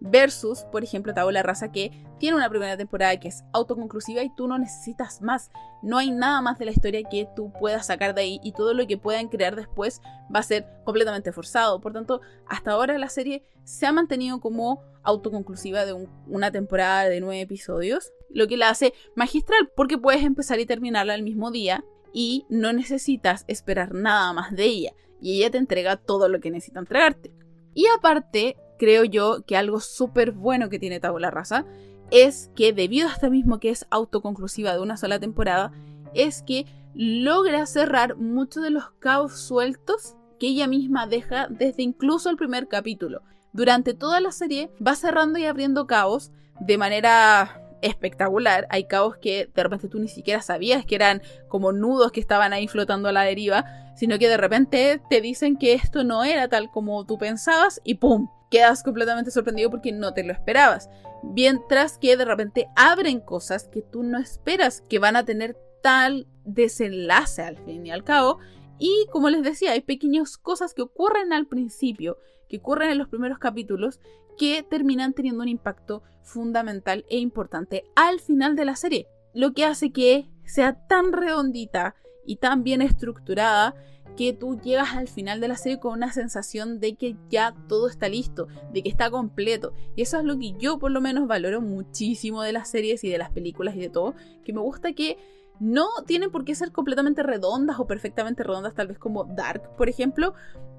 Versus, 0.00 0.60
por 0.70 0.84
ejemplo, 0.84 1.12
la 1.32 1.42
Raza 1.42 1.72
que 1.72 1.90
tiene 2.20 2.36
una 2.36 2.48
primera 2.48 2.76
temporada 2.76 3.18
que 3.18 3.26
es 3.26 3.42
autoconclusiva 3.52 4.22
y 4.22 4.32
tú 4.36 4.46
no 4.46 4.56
necesitas 4.56 5.20
más. 5.20 5.50
No 5.82 5.98
hay 5.98 6.12
nada 6.12 6.40
más 6.40 6.58
de 6.58 6.66
la 6.66 6.70
historia 6.70 7.02
que 7.02 7.28
tú 7.34 7.52
puedas 7.58 7.86
sacar 7.86 8.14
de 8.14 8.22
ahí 8.22 8.40
y 8.44 8.52
todo 8.52 8.74
lo 8.74 8.86
que 8.86 8.96
puedan 8.96 9.28
crear 9.28 9.56
después 9.56 10.00
va 10.32 10.38
a 10.38 10.44
ser 10.44 10.66
completamente 10.84 11.32
forzado. 11.32 11.80
Por 11.80 11.92
tanto, 11.92 12.20
hasta 12.46 12.72
ahora 12.72 12.96
la 12.96 13.08
serie 13.08 13.42
se 13.64 13.86
ha 13.86 13.92
mantenido 13.92 14.38
como 14.38 14.82
autoconclusiva 15.02 15.84
de 15.84 15.94
una 16.28 16.52
temporada 16.52 17.08
de 17.08 17.20
nueve 17.20 17.40
episodios, 17.40 18.12
lo 18.30 18.46
que 18.46 18.56
la 18.56 18.70
hace 18.70 18.94
magistral 19.14 19.70
porque 19.76 19.98
puedes 19.98 20.24
empezar 20.24 20.60
y 20.60 20.66
terminarla 20.66 21.14
el 21.14 21.22
mismo 21.22 21.50
día 21.50 21.84
y 22.12 22.46
no 22.48 22.72
necesitas 22.72 23.44
esperar 23.48 23.94
nada 23.94 24.32
más 24.32 24.54
de 24.54 24.64
ella 24.64 24.92
y 25.20 25.38
ella 25.38 25.50
te 25.50 25.58
entrega 25.58 25.96
todo 25.96 26.28
lo 26.28 26.40
que 26.40 26.50
necesita 26.50 26.80
entregarte. 26.80 27.32
Y 27.74 27.86
aparte, 27.96 28.56
creo 28.78 29.04
yo 29.04 29.44
que 29.46 29.56
algo 29.56 29.80
súper 29.80 30.32
bueno 30.32 30.68
que 30.68 30.78
tiene 30.78 31.00
Tabula 31.00 31.30
Rasa 31.30 31.66
es 32.10 32.50
que 32.54 32.72
debido 32.72 33.08
a 33.08 33.12
esto 33.12 33.30
mismo 33.30 33.60
que 33.60 33.70
es 33.70 33.86
autoconclusiva 33.90 34.72
de 34.72 34.80
una 34.80 34.96
sola 34.96 35.18
temporada, 35.18 35.72
es 36.14 36.42
que 36.42 36.66
logra 36.94 37.66
cerrar 37.66 38.16
muchos 38.16 38.62
de 38.62 38.70
los 38.70 38.90
cabos 38.98 39.38
sueltos 39.38 40.16
que 40.38 40.48
ella 40.48 40.66
misma 40.66 41.06
deja 41.06 41.48
desde 41.50 41.82
incluso 41.82 42.30
el 42.30 42.36
primer 42.36 42.68
capítulo. 42.68 43.22
Durante 43.52 43.94
toda 43.94 44.20
la 44.20 44.32
serie 44.32 44.70
va 44.84 44.94
cerrando 44.94 45.38
y 45.38 45.44
abriendo 45.44 45.86
cabos 45.86 46.30
de 46.60 46.78
manera 46.78 47.62
espectacular. 47.82 48.66
Hay 48.70 48.84
cabos 48.84 49.16
que 49.16 49.50
de 49.54 49.62
repente 49.62 49.88
tú 49.88 49.98
ni 49.98 50.08
siquiera 50.08 50.42
sabías 50.42 50.84
que 50.84 50.94
eran 50.94 51.22
como 51.48 51.72
nudos 51.72 52.12
que 52.12 52.20
estaban 52.20 52.52
ahí 52.52 52.68
flotando 52.68 53.08
a 53.08 53.12
la 53.12 53.22
deriva, 53.22 53.64
sino 53.96 54.18
que 54.18 54.28
de 54.28 54.36
repente 54.36 55.00
te 55.10 55.20
dicen 55.20 55.56
que 55.56 55.74
esto 55.74 56.04
no 56.04 56.24
era 56.24 56.48
tal 56.48 56.70
como 56.70 57.04
tú 57.06 57.18
pensabas 57.18 57.80
y 57.84 57.94
¡pum! 57.94 58.28
Quedas 58.50 58.82
completamente 58.82 59.30
sorprendido 59.30 59.70
porque 59.70 59.92
no 59.92 60.14
te 60.14 60.24
lo 60.24 60.32
esperabas. 60.32 60.88
Mientras 61.22 61.98
que 61.98 62.16
de 62.16 62.24
repente 62.24 62.68
abren 62.76 63.20
cosas 63.20 63.68
que 63.68 63.82
tú 63.82 64.02
no 64.02 64.18
esperas 64.18 64.82
que 64.88 64.98
van 64.98 65.16
a 65.16 65.24
tener 65.24 65.56
tal 65.82 66.26
desenlace 66.44 67.42
al 67.42 67.58
fin 67.58 67.86
y 67.86 67.90
al 67.90 68.04
cabo. 68.04 68.38
Y 68.78 69.06
como 69.10 69.28
les 69.28 69.42
decía, 69.42 69.72
hay 69.72 69.80
pequeñas 69.80 70.38
cosas 70.38 70.72
que 70.72 70.82
ocurren 70.82 71.32
al 71.32 71.46
principio, 71.46 72.18
que 72.48 72.58
ocurren 72.58 72.90
en 72.90 72.98
los 72.98 73.08
primeros 73.08 73.38
capítulos, 73.38 74.00
que 74.38 74.62
terminan 74.62 75.12
teniendo 75.12 75.42
un 75.42 75.48
impacto 75.48 76.02
fundamental 76.22 77.04
e 77.08 77.18
importante 77.18 77.84
al 77.96 78.20
final 78.20 78.56
de 78.56 78.64
la 78.64 78.76
serie. 78.76 79.06
Lo 79.34 79.52
que 79.52 79.64
hace 79.64 79.92
que 79.92 80.28
sea 80.44 80.86
tan 80.86 81.12
redondita 81.12 81.94
y 82.24 82.36
tan 82.36 82.62
bien 82.62 82.82
estructurada 82.82 83.74
que 84.16 84.32
tú 84.32 84.58
llegas 84.60 84.96
al 84.96 85.06
final 85.06 85.40
de 85.40 85.48
la 85.48 85.56
serie 85.56 85.78
con 85.78 85.92
una 85.92 86.12
sensación 86.12 86.80
de 86.80 86.96
que 86.96 87.16
ya 87.30 87.54
todo 87.68 87.88
está 87.88 88.08
listo, 88.08 88.48
de 88.72 88.82
que 88.82 88.88
está 88.88 89.10
completo. 89.10 89.74
Y 89.94 90.02
eso 90.02 90.18
es 90.18 90.24
lo 90.24 90.38
que 90.38 90.54
yo 90.58 90.78
por 90.78 90.90
lo 90.90 91.00
menos 91.00 91.28
valoro 91.28 91.60
muchísimo 91.60 92.42
de 92.42 92.52
las 92.52 92.68
series 92.68 93.04
y 93.04 93.10
de 93.10 93.18
las 93.18 93.30
películas 93.30 93.76
y 93.76 93.80
de 93.80 93.90
todo, 93.90 94.14
que 94.44 94.52
me 94.52 94.60
gusta 94.60 94.92
que 94.92 95.18
no 95.60 95.86
tienen 96.06 96.30
por 96.30 96.44
qué 96.44 96.54
ser 96.54 96.72
completamente 96.72 97.22
redondas 97.22 97.78
o 97.78 97.86
perfectamente 97.86 98.42
redondas, 98.42 98.74
tal 98.74 98.88
vez 98.88 98.98
como 98.98 99.24
Dark, 99.24 99.76
por 99.76 99.88
ejemplo, 99.88 100.34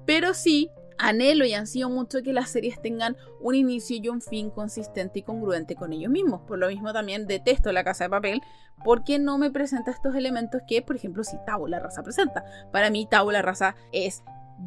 pero 0.06 0.34
sí 0.34 0.70
anhelo 1.00 1.44
y 1.44 1.54
ansío 1.54 1.88
mucho 1.88 2.22
que 2.22 2.32
las 2.32 2.50
series 2.50 2.80
tengan 2.80 3.16
un 3.40 3.54
inicio 3.54 3.96
y 3.96 4.08
un 4.08 4.20
fin 4.20 4.50
consistente 4.50 5.20
y 5.20 5.22
congruente 5.22 5.74
con 5.74 5.92
ellos 5.92 6.10
mismos. 6.10 6.42
Por 6.46 6.58
lo 6.58 6.68
mismo 6.68 6.92
también 6.92 7.26
detesto 7.26 7.72
La 7.72 7.84
Casa 7.84 8.04
de 8.04 8.10
Papel 8.10 8.42
porque 8.84 9.18
no 9.18 9.38
me 9.38 9.50
presenta 9.50 9.90
estos 9.90 10.14
elementos 10.14 10.62
que, 10.68 10.82
por 10.82 10.96
ejemplo, 10.96 11.24
si 11.24 11.36
Tabula 11.44 11.80
Raza 11.80 12.02
presenta. 12.02 12.44
Para 12.72 12.90
mí 12.90 13.06
Tabula 13.10 13.42
Raza 13.42 13.74
es 13.92 14.22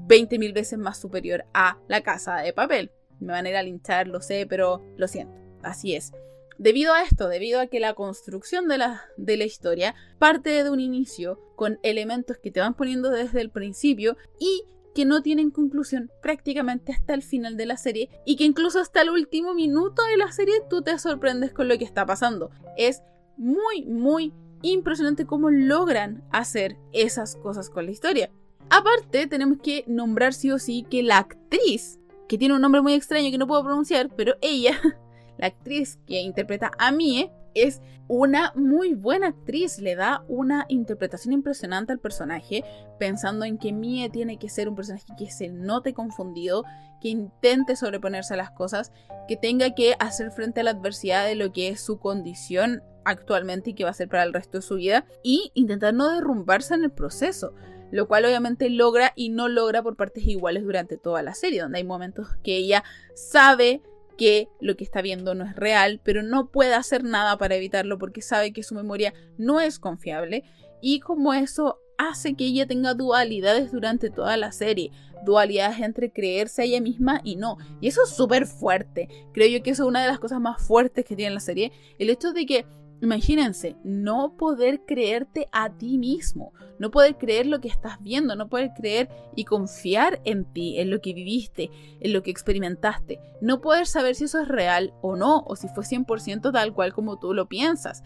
20.000 0.07 0.53
veces 0.53 0.79
más 0.79 0.99
superior 0.99 1.45
a 1.53 1.77
La 1.87 2.01
Casa 2.01 2.37
de 2.37 2.53
Papel. 2.53 2.91
Me 3.19 3.33
van 3.33 3.45
a 3.45 3.49
ir 3.49 3.55
a 3.55 3.63
linchar, 3.63 4.07
lo 4.07 4.21
sé, 4.21 4.45
pero 4.47 4.83
lo 4.97 5.07
siento. 5.07 5.39
Así 5.61 5.95
es. 5.95 6.11
Debido 6.57 6.93
a 6.93 7.03
esto, 7.03 7.29
debido 7.29 7.59
a 7.59 7.67
que 7.67 7.79
la 7.79 7.93
construcción 7.93 8.67
de 8.67 8.77
la, 8.77 9.01
de 9.17 9.37
la 9.37 9.43
historia 9.43 9.95
parte 10.19 10.63
de 10.63 10.69
un 10.69 10.79
inicio 10.79 11.39
con 11.55 11.79
elementos 11.83 12.37
que 12.37 12.51
te 12.51 12.59
van 12.59 12.75
poniendo 12.75 13.09
desde 13.09 13.41
el 13.41 13.49
principio 13.49 14.17
y 14.39 14.65
que 14.93 15.05
no 15.05 15.21
tienen 15.21 15.51
conclusión 15.51 16.11
prácticamente 16.21 16.91
hasta 16.91 17.13
el 17.13 17.23
final 17.23 17.57
de 17.57 17.65
la 17.65 17.77
serie 17.77 18.09
y 18.25 18.35
que 18.35 18.43
incluso 18.43 18.79
hasta 18.79 19.01
el 19.01 19.09
último 19.09 19.53
minuto 19.53 20.03
de 20.03 20.17
la 20.17 20.31
serie 20.31 20.55
tú 20.69 20.81
te 20.81 20.97
sorprendes 20.99 21.51
con 21.51 21.67
lo 21.67 21.77
que 21.77 21.85
está 21.85 22.05
pasando. 22.05 22.51
Es 22.77 23.01
muy, 23.37 23.85
muy 23.85 24.33
impresionante 24.61 25.25
cómo 25.25 25.49
logran 25.49 26.23
hacer 26.31 26.77
esas 26.91 27.35
cosas 27.35 27.69
con 27.69 27.85
la 27.85 27.91
historia. 27.91 28.31
Aparte, 28.69 29.27
tenemos 29.27 29.59
que 29.61 29.83
nombrar 29.87 30.33
sí 30.33 30.51
o 30.51 30.59
sí 30.59 30.85
que 30.89 31.03
la 31.03 31.17
actriz, 31.17 31.99
que 32.27 32.37
tiene 32.37 32.55
un 32.55 32.61
nombre 32.61 32.81
muy 32.81 32.93
extraño 32.93 33.29
que 33.29 33.37
no 33.37 33.47
puedo 33.47 33.63
pronunciar, 33.63 34.09
pero 34.15 34.35
ella, 34.41 34.79
la 35.37 35.47
actriz 35.47 35.99
que 36.07 36.21
interpreta 36.21 36.71
a 36.77 36.91
Mie, 36.91 37.31
es 37.53 37.81
una 38.07 38.51
muy 38.55 38.93
buena 38.93 39.27
actriz, 39.27 39.79
le 39.79 39.95
da 39.95 40.23
una 40.27 40.65
interpretación 40.67 41.33
impresionante 41.33 41.91
al 41.91 41.99
personaje, 41.99 42.63
pensando 42.99 43.45
en 43.45 43.57
que 43.57 43.71
Mie 43.71 44.09
tiene 44.09 44.37
que 44.37 44.49
ser 44.49 44.67
un 44.67 44.75
personaje 44.75 45.05
que 45.17 45.31
se 45.31 45.49
note 45.49 45.93
confundido, 45.93 46.63
que 47.01 47.09
intente 47.09 47.75
sobreponerse 47.75 48.33
a 48.33 48.37
las 48.37 48.51
cosas, 48.51 48.91
que 49.27 49.37
tenga 49.37 49.73
que 49.73 49.95
hacer 49.99 50.31
frente 50.31 50.61
a 50.61 50.63
la 50.63 50.71
adversidad 50.71 51.25
de 51.25 51.35
lo 51.35 51.51
que 51.51 51.69
es 51.69 51.81
su 51.81 51.99
condición 51.99 52.83
actualmente 53.05 53.71
y 53.71 53.73
que 53.73 53.83
va 53.83 53.89
a 53.89 53.93
ser 53.93 54.09
para 54.09 54.23
el 54.23 54.33
resto 54.33 54.57
de 54.57 54.61
su 54.61 54.75
vida, 54.75 55.05
y 55.23 55.51
intentar 55.53 55.93
no 55.93 56.11
derrumbarse 56.11 56.73
en 56.73 56.83
el 56.83 56.91
proceso 56.91 57.53
lo 57.93 58.07
cual 58.07 58.25
obviamente 58.25 58.71
logra 58.71 59.13
y 59.15 59.29
no 59.29 59.47
logra 59.47 59.83
por 59.83 59.95
partes 59.95 60.25
iguales 60.25 60.63
durante 60.63 60.97
toda 60.97 61.21
la 61.21 61.35
serie, 61.35 61.61
donde 61.61 61.77
hay 61.77 61.83
momentos 61.83 62.27
que 62.43 62.57
ella 62.57 62.83
sabe 63.13 63.83
que 64.17 64.49
lo 64.59 64.75
que 64.75 64.83
está 64.83 65.01
viendo 65.01 65.35
no 65.35 65.45
es 65.45 65.55
real, 65.55 66.01
pero 66.03 66.23
no 66.23 66.51
puede 66.51 66.73
hacer 66.73 67.03
nada 67.03 67.37
para 67.37 67.55
evitarlo 67.55 67.97
porque 67.97 68.21
sabe 68.21 68.53
que 68.53 68.63
su 68.63 68.75
memoria 68.75 69.13
no 69.37 69.59
es 69.59 69.79
confiable 69.79 70.43
y 70.81 70.99
como 70.99 71.33
eso 71.33 71.79
hace 71.97 72.35
que 72.35 72.45
ella 72.45 72.67
tenga 72.67 72.93
dualidades 72.93 73.71
durante 73.71 74.09
toda 74.09 74.37
la 74.37 74.51
serie, 74.51 74.91
dualidades 75.25 75.79
entre 75.79 76.11
creerse 76.11 76.61
a 76.61 76.65
ella 76.65 76.81
misma 76.81 77.21
y 77.23 77.35
no. 77.35 77.57
Y 77.81 77.87
eso 77.87 78.03
es 78.03 78.09
súper 78.09 78.45
fuerte. 78.45 79.07
Creo 79.33 79.47
yo 79.47 79.63
que 79.63 79.71
eso 79.71 79.83
es 79.83 79.89
una 79.89 80.01
de 80.01 80.07
las 80.07 80.19
cosas 80.19 80.39
más 80.39 80.61
fuertes 80.65 81.05
que 81.05 81.15
tiene 81.15 81.33
la 81.33 81.39
serie, 81.39 81.71
el 81.99 82.09
hecho 82.09 82.33
de 82.33 82.45
que 82.45 82.65
Imagínense, 83.03 83.75
no 83.83 84.37
poder 84.37 84.85
creerte 84.85 85.49
a 85.51 85.69
ti 85.69 85.97
mismo, 85.97 86.53
no 86.79 86.89
poder 86.89 87.17
creer 87.17 87.47
lo 87.47 87.59
que 87.59 87.67
estás 87.67 88.01
viendo, 88.01 88.37
no 88.37 88.47
poder 88.47 88.71
creer 88.73 89.09
y 89.35 89.43
confiar 89.43 90.21
en 90.23 90.45
ti, 90.45 90.79
en 90.79 90.89
lo 90.89 91.01
que 91.01 91.13
viviste, 91.13 91.69
en 91.99 92.13
lo 92.13 92.23
que 92.23 92.31
experimentaste, 92.31 93.19
no 93.41 93.59
poder 93.59 93.87
saber 93.87 94.15
si 94.15 94.23
eso 94.23 94.39
es 94.39 94.47
real 94.47 94.93
o 95.01 95.17
no, 95.17 95.43
o 95.45 95.57
si 95.57 95.67
fue 95.67 95.83
100% 95.83 96.53
tal 96.53 96.73
cual 96.73 96.93
como 96.93 97.19
tú 97.19 97.33
lo 97.33 97.49
piensas. 97.49 98.03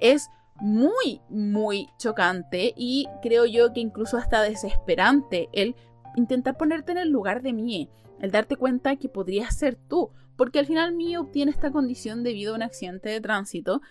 Es 0.00 0.30
muy, 0.62 1.20
muy 1.28 1.90
chocante 1.98 2.72
y 2.74 3.06
creo 3.20 3.44
yo 3.44 3.74
que 3.74 3.80
incluso 3.80 4.16
hasta 4.16 4.40
desesperante 4.40 5.50
el 5.52 5.76
intentar 6.16 6.56
ponerte 6.56 6.92
en 6.92 6.98
el 6.98 7.10
lugar 7.10 7.42
de 7.42 7.52
mí, 7.52 7.90
el 8.18 8.30
darte 8.30 8.56
cuenta 8.56 8.96
que 8.96 9.10
podrías 9.10 9.54
ser 9.58 9.76
tú, 9.76 10.10
porque 10.38 10.60
al 10.60 10.66
final 10.66 10.94
Mie 10.94 11.18
obtiene 11.18 11.50
esta 11.50 11.72
condición 11.72 12.22
debido 12.22 12.52
a 12.52 12.56
un 12.56 12.62
accidente 12.62 13.10
de 13.10 13.20
tránsito 13.20 13.82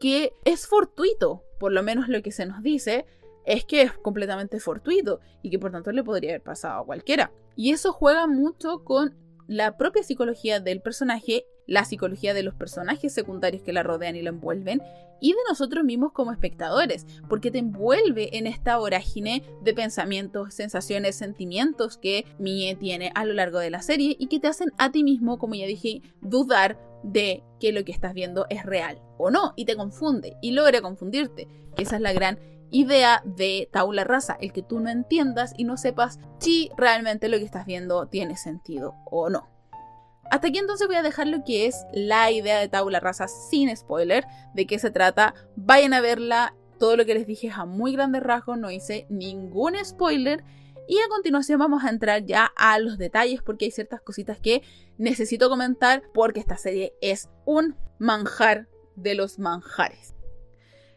que 0.00 0.32
es 0.44 0.66
fortuito, 0.66 1.42
por 1.58 1.72
lo 1.72 1.82
menos 1.82 2.08
lo 2.08 2.22
que 2.22 2.32
se 2.32 2.46
nos 2.46 2.62
dice 2.62 3.06
es 3.44 3.64
que 3.64 3.82
es 3.82 3.92
completamente 3.92 4.60
fortuito 4.60 5.20
y 5.42 5.50
que 5.50 5.58
por 5.58 5.70
tanto 5.70 5.92
le 5.92 6.02
podría 6.02 6.30
haber 6.30 6.42
pasado 6.42 6.80
a 6.80 6.84
cualquiera. 6.84 7.32
Y 7.54 7.72
eso 7.72 7.92
juega 7.92 8.26
mucho 8.26 8.84
con 8.84 9.14
la 9.46 9.76
propia 9.76 10.02
psicología 10.02 10.60
del 10.60 10.80
personaje, 10.80 11.46
la 11.66 11.84
psicología 11.84 12.34
de 12.34 12.42
los 12.42 12.54
personajes 12.54 13.12
secundarios 13.12 13.62
que 13.62 13.72
la 13.72 13.82
rodean 13.82 14.16
y 14.16 14.22
la 14.22 14.30
envuelven, 14.30 14.82
y 15.20 15.32
de 15.32 15.38
nosotros 15.48 15.84
mismos 15.84 16.12
como 16.12 16.32
espectadores, 16.32 17.06
porque 17.28 17.50
te 17.50 17.58
envuelve 17.58 18.36
en 18.36 18.46
esta 18.46 18.76
vorágine 18.76 19.42
de 19.62 19.74
pensamientos, 19.74 20.54
sensaciones, 20.54 21.16
sentimientos 21.16 21.96
que 21.96 22.26
Mie 22.38 22.76
tiene 22.76 23.12
a 23.14 23.24
lo 23.24 23.32
largo 23.32 23.58
de 23.58 23.70
la 23.70 23.82
serie 23.82 24.16
y 24.18 24.26
que 24.26 24.40
te 24.40 24.48
hacen 24.48 24.72
a 24.78 24.90
ti 24.90 25.02
mismo, 25.02 25.38
como 25.38 25.54
ya 25.54 25.66
dije, 25.66 26.02
dudar 26.20 26.78
de 27.02 27.42
que 27.60 27.72
lo 27.72 27.84
que 27.84 27.92
estás 27.92 28.14
viendo 28.14 28.46
es 28.50 28.64
real 28.64 29.00
o 29.18 29.30
no, 29.30 29.54
y 29.56 29.64
te 29.64 29.76
confunde, 29.76 30.36
y 30.42 30.50
logra 30.50 30.82
confundirte, 30.82 31.48
esa 31.78 31.96
es 31.96 32.02
la 32.02 32.12
gran 32.12 32.38
idea 32.70 33.22
de 33.24 33.68
Taula 33.72 34.04
Rasa, 34.04 34.36
el 34.40 34.52
que 34.52 34.62
tú 34.62 34.80
no 34.80 34.90
entiendas 34.90 35.52
y 35.56 35.64
no 35.64 35.76
sepas 35.76 36.18
si 36.38 36.70
realmente 36.76 37.28
lo 37.28 37.38
que 37.38 37.44
estás 37.44 37.66
viendo 37.66 38.06
tiene 38.06 38.36
sentido 38.36 38.94
o 39.06 39.30
no. 39.30 39.48
Hasta 40.30 40.48
aquí 40.48 40.58
entonces 40.58 40.86
voy 40.86 40.96
a 40.96 41.02
dejar 41.02 41.28
lo 41.28 41.44
que 41.44 41.66
es 41.66 41.84
la 41.92 42.30
idea 42.30 42.58
de 42.58 42.68
Tabula 42.68 43.00
Rasa 43.00 43.28
sin 43.28 43.74
spoiler, 43.76 44.24
de 44.54 44.66
qué 44.66 44.78
se 44.78 44.90
trata. 44.90 45.34
Vayan 45.54 45.94
a 45.94 46.00
verla. 46.00 46.54
Todo 46.78 46.96
lo 46.96 47.06
que 47.06 47.14
les 47.14 47.26
dije 47.26 47.46
es 47.46 47.54
a 47.54 47.64
muy 47.64 47.92
grandes 47.92 48.22
rasgos, 48.22 48.58
no 48.58 48.70
hice 48.70 49.06
ningún 49.08 49.76
spoiler. 49.82 50.44
Y 50.88 50.98
a 50.98 51.08
continuación 51.08 51.58
vamos 51.58 51.84
a 51.84 51.88
entrar 51.88 52.24
ya 52.24 52.52
a 52.54 52.78
los 52.78 52.98
detalles 52.98 53.40
porque 53.42 53.66
hay 53.66 53.70
ciertas 53.70 54.02
cositas 54.02 54.38
que 54.38 54.62
necesito 54.98 55.48
comentar 55.48 56.02
porque 56.12 56.40
esta 56.40 56.56
serie 56.56 56.92
es 57.00 57.30
un 57.44 57.76
manjar 57.98 58.68
de 58.94 59.14
los 59.14 59.38
manjares. 59.38 60.14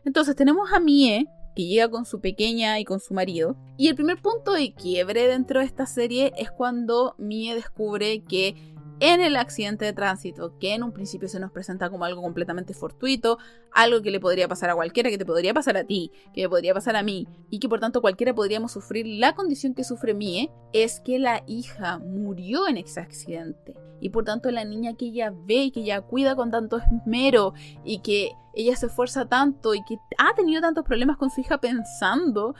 Entonces 0.06 0.36
tenemos 0.36 0.72
a 0.74 0.80
Mie 0.80 1.28
que 1.60 1.68
llega 1.68 1.90
con 1.90 2.06
su 2.06 2.22
pequeña 2.22 2.80
y 2.80 2.86
con 2.86 3.02
su 3.02 3.14
marido. 3.14 3.58
Y 3.76 3.90
el 3.90 3.96
primer 3.96 4.22
punto 4.22 4.54
de 4.54 4.74
quiebre 4.74 5.28
dentro 5.28 5.60
de 5.60 5.66
esta 5.66 5.86
serie 5.86 6.32
es 6.38 6.52
cuando 6.52 7.16
Mie 7.18 7.54
descubre 7.54 8.24
que 8.24 8.56
en 9.00 9.22
el 9.22 9.36
accidente 9.36 9.86
de 9.86 9.94
tránsito, 9.94 10.58
que 10.60 10.74
en 10.74 10.84
un 10.84 10.92
principio 10.92 11.28
se 11.28 11.40
nos 11.40 11.52
presenta 11.52 11.90
como 11.90 12.06
algo 12.06 12.22
completamente 12.22 12.74
fortuito, 12.74 13.38
algo 13.72 14.02
que 14.02 14.12
le 14.12 14.20
podría 14.20 14.48
pasar 14.48 14.70
a 14.70 14.76
cualquiera, 14.76 15.10
que 15.10 15.18
te 15.18 15.26
podría 15.26 15.54
pasar 15.54 15.78
a 15.78 15.84
ti, 15.84 16.12
que 16.34 16.42
me 16.44 16.50
podría 16.50 16.74
pasar 16.74 16.96
a 16.96 17.04
mí, 17.04 17.28
y 17.50 17.60
que 17.60 17.70
por 17.70 17.80
tanto 17.80 18.02
cualquiera 18.02 18.34
podríamos 18.34 18.72
sufrir, 18.72 19.06
la 19.08 19.36
condición 19.36 19.74
que 19.74 19.84
sufre 19.84 20.14
Mie 20.14 20.52
es 20.74 21.00
que 21.00 21.20
la 21.20 21.44
hija 21.48 22.00
murió 22.00 22.68
en 22.68 22.78
ese 22.78 23.00
accidente. 23.00 23.76
Y 24.02 24.10
por 24.10 24.24
tanto 24.24 24.50
la 24.52 24.64
niña 24.64 24.96
que 24.96 25.08
ella 25.08 25.34
ve 25.34 25.64
y 25.64 25.72
que 25.72 25.82
ella 25.82 26.02
cuida 26.02 26.36
con 26.36 26.52
tanto 26.52 26.78
esmero 26.78 27.54
y 27.84 28.00
que 28.00 28.32
ella 28.54 28.76
se 28.76 28.88
esfuerza 28.88 29.28
tanto 29.28 29.74
y 29.76 29.84
que 29.84 29.98
ha 30.18 30.34
tenido 30.36 30.62
tantos 30.62 30.86
problemas 30.86 31.18
con 31.18 31.30
su 31.30 31.42
hija 31.42 31.60
pensando 31.60 32.56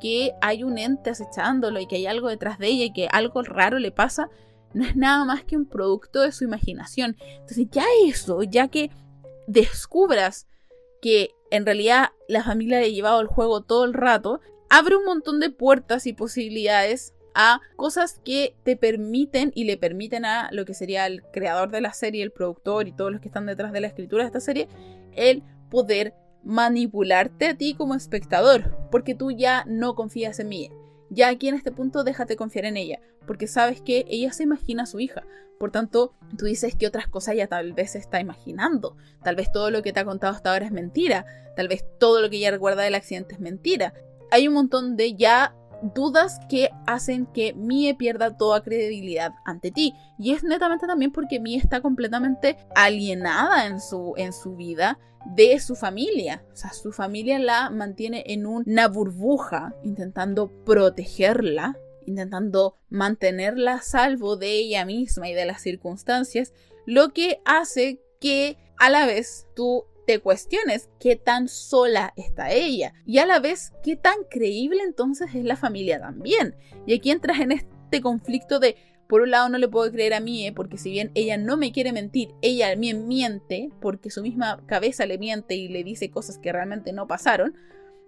que 0.00 0.32
hay 0.40 0.64
un 0.64 0.78
ente 0.78 1.10
acechándolo 1.10 1.80
y 1.80 1.86
que 1.86 1.96
hay 1.96 2.06
algo 2.06 2.28
detrás 2.28 2.58
de 2.58 2.68
ella 2.68 2.84
y 2.84 2.92
que 2.92 3.08
algo 3.10 3.42
raro 3.42 3.78
le 3.78 3.90
pasa, 3.90 4.28
no 4.74 4.84
es 4.84 4.96
nada 4.96 5.24
más 5.24 5.44
que 5.44 5.56
un 5.56 5.66
producto 5.66 6.20
de 6.20 6.32
su 6.32 6.44
imaginación. 6.44 7.16
Entonces 7.40 7.66
ya 7.70 7.84
eso, 8.04 8.42
ya 8.42 8.68
que 8.68 8.90
descubras 9.46 10.46
que 11.00 11.30
en 11.50 11.64
realidad 11.64 12.10
la 12.28 12.42
familia 12.42 12.80
le 12.80 12.86
ha 12.86 12.88
llevado 12.88 13.20
el 13.20 13.26
juego 13.26 13.62
todo 13.62 13.84
el 13.84 13.94
rato, 13.94 14.40
abre 14.68 14.96
un 14.96 15.04
montón 15.04 15.40
de 15.40 15.50
puertas 15.50 16.06
y 16.06 16.12
posibilidades 16.12 17.14
a 17.34 17.60
cosas 17.76 18.20
que 18.24 18.56
te 18.64 18.76
permiten 18.76 19.52
y 19.54 19.64
le 19.64 19.76
permiten 19.76 20.24
a 20.24 20.50
lo 20.52 20.64
que 20.64 20.74
sería 20.74 21.06
el 21.06 21.22
creador 21.32 21.70
de 21.70 21.80
la 21.80 21.92
serie, 21.92 22.22
el 22.22 22.30
productor 22.30 22.86
y 22.88 22.92
todos 22.92 23.12
los 23.12 23.20
que 23.20 23.28
están 23.28 23.46
detrás 23.46 23.72
de 23.72 23.80
la 23.80 23.88
escritura 23.88 24.22
de 24.22 24.28
esta 24.28 24.40
serie, 24.40 24.68
el 25.14 25.42
poder 25.68 26.14
manipularte 26.44 27.48
a 27.48 27.56
ti 27.56 27.74
como 27.74 27.94
espectador, 27.94 28.76
porque 28.90 29.14
tú 29.14 29.30
ya 29.30 29.64
no 29.66 29.94
confías 29.94 30.38
en 30.38 30.48
mí. 30.48 30.70
Ya 31.14 31.28
aquí 31.28 31.48
en 31.48 31.54
este 31.54 31.70
punto 31.70 32.02
déjate 32.02 32.36
confiar 32.36 32.64
en 32.64 32.76
ella, 32.76 32.98
porque 33.26 33.46
sabes 33.46 33.80
que 33.80 34.04
ella 34.08 34.32
se 34.32 34.42
imagina 34.42 34.82
a 34.82 34.86
su 34.86 34.98
hija. 34.98 35.22
Por 35.58 35.70
tanto, 35.70 36.12
tú 36.36 36.46
dices 36.46 36.74
que 36.74 36.86
otras 36.86 37.06
cosas 37.06 37.34
ella 37.34 37.46
tal 37.46 37.72
vez 37.72 37.92
se 37.92 37.98
está 37.98 38.20
imaginando. 38.20 38.96
Tal 39.22 39.36
vez 39.36 39.52
todo 39.52 39.70
lo 39.70 39.82
que 39.82 39.92
te 39.92 40.00
ha 40.00 40.04
contado 40.04 40.34
hasta 40.34 40.52
ahora 40.52 40.66
es 40.66 40.72
mentira. 40.72 41.24
Tal 41.56 41.68
vez 41.68 41.84
todo 42.00 42.20
lo 42.20 42.28
que 42.28 42.38
ella 42.38 42.50
recuerda 42.50 42.82
del 42.82 42.96
accidente 42.96 43.34
es 43.34 43.40
mentira. 43.40 43.94
Hay 44.32 44.48
un 44.48 44.54
montón 44.54 44.96
de 44.96 45.14
ya 45.14 45.54
dudas 45.94 46.40
que 46.48 46.70
hacen 46.86 47.26
que 47.26 47.54
Mie 47.54 47.94
pierda 47.94 48.36
toda 48.36 48.62
credibilidad 48.62 49.32
ante 49.44 49.70
ti. 49.70 49.94
Y 50.18 50.32
es 50.32 50.42
netamente 50.42 50.86
también 50.86 51.12
porque 51.12 51.38
Mie 51.38 51.58
está 51.58 51.80
completamente 51.80 52.56
alienada 52.74 53.66
en 53.66 53.80
su, 53.80 54.14
en 54.16 54.32
su 54.32 54.56
vida 54.56 54.98
de 55.26 55.58
su 55.60 55.74
familia. 55.74 56.44
O 56.52 56.56
sea, 56.56 56.72
su 56.72 56.92
familia 56.92 57.38
la 57.38 57.70
mantiene 57.70 58.24
en 58.26 58.46
una 58.46 58.88
burbuja, 58.88 59.74
intentando 59.82 60.50
protegerla, 60.64 61.78
intentando 62.06 62.76
mantenerla 62.90 63.74
a 63.74 63.82
salvo 63.82 64.36
de 64.36 64.52
ella 64.52 64.84
misma 64.84 65.28
y 65.28 65.34
de 65.34 65.46
las 65.46 65.62
circunstancias, 65.62 66.52
lo 66.86 67.12
que 67.12 67.40
hace 67.44 68.00
que 68.20 68.58
a 68.78 68.90
la 68.90 69.06
vez 69.06 69.46
tú 69.54 69.84
te 70.06 70.18
cuestiones 70.18 70.90
qué 71.00 71.16
tan 71.16 71.48
sola 71.48 72.12
está 72.16 72.52
ella 72.52 72.92
y 73.06 73.18
a 73.18 73.26
la 73.26 73.40
vez 73.40 73.72
qué 73.82 73.96
tan 73.96 74.16
creíble 74.30 74.82
entonces 74.82 75.30
es 75.34 75.44
la 75.44 75.56
familia 75.56 75.98
también. 75.98 76.56
Y 76.86 76.94
aquí 76.94 77.10
entras 77.10 77.40
en 77.40 77.52
este 77.52 78.00
conflicto 78.02 78.58
de, 78.58 78.76
por 79.08 79.20
un 79.20 79.30
lado 79.30 79.48
no 79.48 79.58
le 79.58 79.68
puedo 79.68 79.90
creer 79.90 80.14
a 80.14 80.20
Mie 80.20 80.52
porque 80.52 80.78
si 80.78 80.90
bien 80.90 81.10
ella 81.14 81.36
no 81.36 81.56
me 81.56 81.72
quiere 81.72 81.92
mentir, 81.92 82.30
ella 82.42 82.70
a 82.70 82.76
mí 82.76 82.94
miente 82.94 83.70
porque 83.80 84.10
su 84.10 84.22
misma 84.22 84.62
cabeza 84.66 85.06
le 85.06 85.18
miente 85.18 85.54
y 85.54 85.68
le 85.68 85.84
dice 85.84 86.10
cosas 86.10 86.38
que 86.38 86.52
realmente 86.52 86.92
no 86.92 87.06
pasaron. 87.06 87.54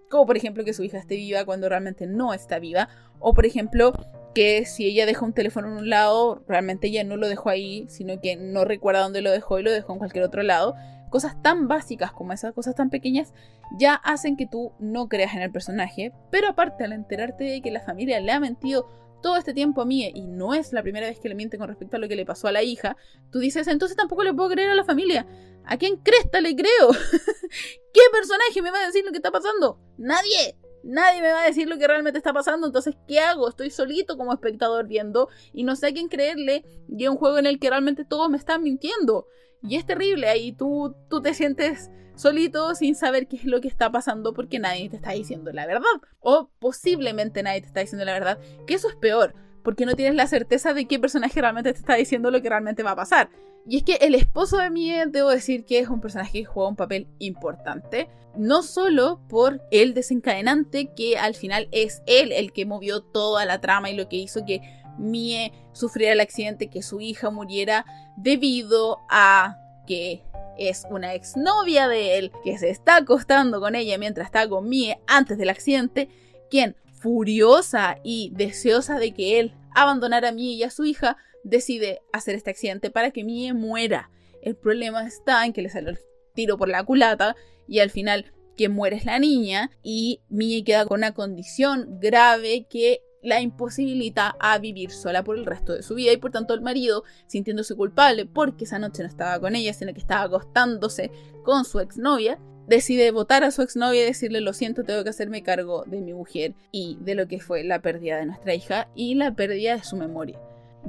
Como 0.09 0.25
por 0.25 0.37
ejemplo 0.37 0.63
que 0.63 0.73
su 0.73 0.83
hija 0.83 0.97
esté 0.97 1.15
viva 1.15 1.45
cuando 1.45 1.69
realmente 1.69 2.07
no 2.07 2.33
está 2.33 2.59
viva. 2.59 2.89
O 3.19 3.33
por 3.33 3.45
ejemplo 3.45 3.93
que 4.33 4.65
si 4.65 4.85
ella 4.85 5.05
deja 5.05 5.25
un 5.25 5.33
teléfono 5.33 5.67
en 5.67 5.73
un 5.73 5.89
lado, 5.89 6.43
realmente 6.47 6.87
ella 6.87 7.03
no 7.03 7.17
lo 7.17 7.27
dejó 7.27 7.49
ahí, 7.49 7.85
sino 7.89 8.19
que 8.21 8.35
no 8.35 8.65
recuerda 8.65 9.01
dónde 9.01 9.21
lo 9.21 9.31
dejó 9.31 9.59
y 9.59 9.63
lo 9.63 9.71
dejó 9.71 9.93
en 9.93 9.99
cualquier 9.99 10.23
otro 10.23 10.43
lado 10.43 10.75
cosas 11.09 11.41
tan 11.41 11.67
básicas 11.67 12.11
como 12.11 12.33
esas 12.33 12.53
cosas 12.53 12.75
tan 12.75 12.89
pequeñas 12.89 13.33
ya 13.77 13.95
hacen 13.95 14.37
que 14.37 14.47
tú 14.47 14.73
no 14.79 15.07
creas 15.07 15.35
en 15.35 15.41
el 15.41 15.51
personaje, 15.51 16.13
pero 16.31 16.49
aparte 16.49 16.83
al 16.83 16.93
enterarte 16.93 17.43
de 17.43 17.61
que 17.61 17.71
la 17.71 17.81
familia 17.81 18.19
le 18.19 18.31
ha 18.31 18.39
mentido 18.39 18.87
todo 19.21 19.37
este 19.37 19.53
tiempo 19.53 19.81
a 19.81 19.85
mí 19.85 20.09
y 20.13 20.27
no 20.27 20.53
es 20.53 20.73
la 20.73 20.83
primera 20.83 21.07
vez 21.07 21.19
que 21.19 21.29
le 21.29 21.35
miente 21.35 21.57
con 21.57 21.67
respecto 21.67 21.97
a 21.97 21.99
lo 21.99 22.07
que 22.07 22.15
le 22.15 22.25
pasó 22.25 22.47
a 22.47 22.51
la 22.51 22.63
hija, 22.63 22.97
tú 23.31 23.39
dices, 23.39 23.67
entonces 23.67 23.97
tampoco 23.97 24.23
le 24.23 24.33
puedo 24.33 24.49
creer 24.49 24.69
a 24.69 24.75
la 24.75 24.83
familia. 24.83 25.25
¿A 25.65 25.77
quién 25.77 25.97
cresta 25.97 26.39
le 26.39 26.55
creo? 26.55 26.89
¿Qué 27.93 28.01
personaje 28.11 28.61
me 28.61 28.71
va 28.71 28.79
a 28.79 28.85
decir 28.85 29.03
lo 29.03 29.11
que 29.11 29.17
está 29.17 29.31
pasando? 29.31 29.79
Nadie. 29.97 30.57
Nadie 30.83 31.21
me 31.21 31.31
va 31.31 31.41
a 31.41 31.47
decir 31.47 31.67
lo 31.67 31.77
que 31.77 31.87
realmente 31.87 32.17
está 32.17 32.31
pasando, 32.31 32.67
entonces 32.67 32.95
¿qué 33.07 33.19
hago? 33.19 33.49
Estoy 33.49 33.71
solito 33.71 34.15
como 34.15 34.31
espectador 34.31 34.87
viendo 34.87 35.27
y 35.51 35.63
no 35.63 35.75
sé 35.75 35.87
a 35.87 35.91
quién 35.91 36.07
creerle 36.07 36.63
y 36.87 37.07
un 37.07 37.17
juego 37.17 37.39
en 37.39 37.45
el 37.45 37.59
que 37.59 37.69
realmente 37.69 38.05
todos 38.05 38.29
me 38.29 38.37
están 38.37 38.63
mintiendo. 38.63 39.27
Y 39.63 39.75
es 39.75 39.85
terrible, 39.85 40.27
ahí 40.27 40.51
tú, 40.51 40.95
tú 41.09 41.21
te 41.21 41.33
sientes 41.33 41.89
solito 42.15 42.73
sin 42.75 42.95
saber 42.95 43.27
qué 43.27 43.37
es 43.37 43.45
lo 43.45 43.61
que 43.61 43.67
está 43.67 43.91
pasando 43.91 44.33
porque 44.33 44.59
nadie 44.59 44.89
te 44.89 44.95
está 44.95 45.11
diciendo 45.11 45.51
la 45.51 45.65
verdad. 45.65 45.85
O 46.19 46.49
posiblemente 46.59 47.43
nadie 47.43 47.61
te 47.61 47.67
está 47.67 47.81
diciendo 47.81 48.05
la 48.05 48.13
verdad, 48.13 48.39
que 48.65 48.73
eso 48.73 48.89
es 48.89 48.95
peor, 48.95 49.33
porque 49.63 49.85
no 49.85 49.95
tienes 49.95 50.15
la 50.15 50.27
certeza 50.27 50.73
de 50.73 50.85
qué 50.85 50.99
personaje 50.99 51.41
realmente 51.41 51.73
te 51.73 51.79
está 51.79 51.95
diciendo 51.95 52.31
lo 52.31 52.41
que 52.41 52.49
realmente 52.49 52.83
va 52.83 52.91
a 52.91 52.95
pasar. 52.95 53.29
Y 53.69 53.77
es 53.77 53.83
que 53.83 53.95
el 53.95 54.15
esposo 54.15 54.57
de 54.57 54.69
Mie, 54.69 55.07
debo 55.07 55.29
decir 55.29 55.65
que 55.65 55.79
es 55.79 55.89
un 55.89 55.99
personaje 55.99 56.39
que 56.39 56.45
juega 56.45 56.69
un 56.69 56.77
papel 56.77 57.07
importante, 57.19 58.09
no 58.37 58.63
solo 58.63 59.19
por 59.27 59.61
el 59.71 59.93
desencadenante, 59.93 60.93
que 60.95 61.17
al 61.17 61.35
final 61.35 61.67
es 61.71 62.01
él 62.05 62.31
el 62.31 62.53
que 62.53 62.65
movió 62.65 63.01
toda 63.01 63.43
la 63.43 63.59
trama 63.59 63.89
y 63.89 63.95
lo 63.95 64.07
que 64.07 64.15
hizo 64.15 64.45
que 64.45 64.61
Mie 64.97 65.53
sufriera 65.73 66.13
el 66.13 66.19
accidente, 66.19 66.69
que 66.69 66.81
su 66.81 67.01
hija 67.01 67.29
muriera 67.29 67.85
debido 68.17 68.99
a 69.09 69.57
que 69.85 70.23
es 70.57 70.85
una 70.89 71.13
exnovia 71.13 71.87
de 71.87 72.17
él 72.17 72.31
que 72.43 72.57
se 72.57 72.69
está 72.69 72.97
acostando 72.97 73.59
con 73.59 73.75
ella 73.75 73.97
mientras 73.97 74.25
está 74.25 74.47
con 74.49 74.67
Mie 74.67 74.99
antes 75.07 75.37
del 75.37 75.49
accidente, 75.49 76.09
quien, 76.49 76.75
furiosa 76.93 77.97
y 78.03 78.31
deseosa 78.33 78.97
de 78.97 79.13
que 79.13 79.39
él 79.39 79.53
abandonara 79.75 80.29
a 80.29 80.31
Mie 80.31 80.53
y 80.53 80.63
a 80.63 80.71
su 80.71 80.83
hija, 80.83 81.17
decide 81.43 82.01
hacer 82.11 82.35
este 82.35 82.49
accidente 82.49 82.89
para 82.89 83.11
que 83.11 83.23
Mie 83.23 83.53
muera. 83.53 84.09
El 84.41 84.55
problema 84.55 85.05
está 85.05 85.45
en 85.45 85.53
que 85.53 85.61
le 85.61 85.69
salió 85.69 85.89
el 85.89 85.99
tiro 86.33 86.57
por 86.57 86.69
la 86.69 86.83
culata 86.83 87.35
y 87.67 87.79
al 87.79 87.89
final 87.89 88.33
quien 88.55 88.71
muere 88.71 88.95
es 88.95 89.05
la 89.05 89.19
niña 89.19 89.69
y 89.83 90.21
Mie 90.29 90.63
queda 90.63 90.85
con 90.85 90.99
una 90.99 91.13
condición 91.13 91.99
grave 91.99 92.65
que 92.69 93.01
la 93.27 93.41
imposibilita 93.41 94.35
a 94.39 94.57
vivir 94.57 94.91
sola 94.91 95.23
por 95.23 95.37
el 95.37 95.45
resto 95.45 95.73
de 95.73 95.83
su 95.83 95.95
vida 95.95 96.13
y 96.13 96.17
por 96.17 96.31
tanto 96.31 96.53
el 96.53 96.61
marido, 96.61 97.03
sintiéndose 97.27 97.75
culpable 97.75 98.25
porque 98.25 98.63
esa 98.63 98.79
noche 98.79 99.03
no 99.03 99.09
estaba 99.09 99.39
con 99.39 99.55
ella, 99.55 99.73
sino 99.73 99.93
que 99.93 99.99
estaba 99.99 100.23
acostándose 100.23 101.11
con 101.43 101.65
su 101.65 101.79
exnovia, 101.79 102.39
decide 102.67 103.11
votar 103.11 103.43
a 103.43 103.51
su 103.51 103.61
exnovia 103.61 104.03
y 104.03 104.05
decirle 104.05 104.39
lo 104.39 104.53
siento, 104.53 104.83
tengo 104.83 105.03
que 105.03 105.09
hacerme 105.09 105.43
cargo 105.43 105.83
de 105.85 105.99
mi 105.99 106.13
mujer 106.13 106.55
y 106.71 106.97
de 107.01 107.15
lo 107.15 107.27
que 107.27 107.41
fue 107.41 107.65
la 107.65 107.81
pérdida 107.81 108.17
de 108.17 108.27
nuestra 108.27 108.53
hija 108.53 108.87
y 108.95 109.15
la 109.15 109.35
pérdida 109.35 109.75
de 109.75 109.83
su 109.83 109.97
memoria. 109.97 110.39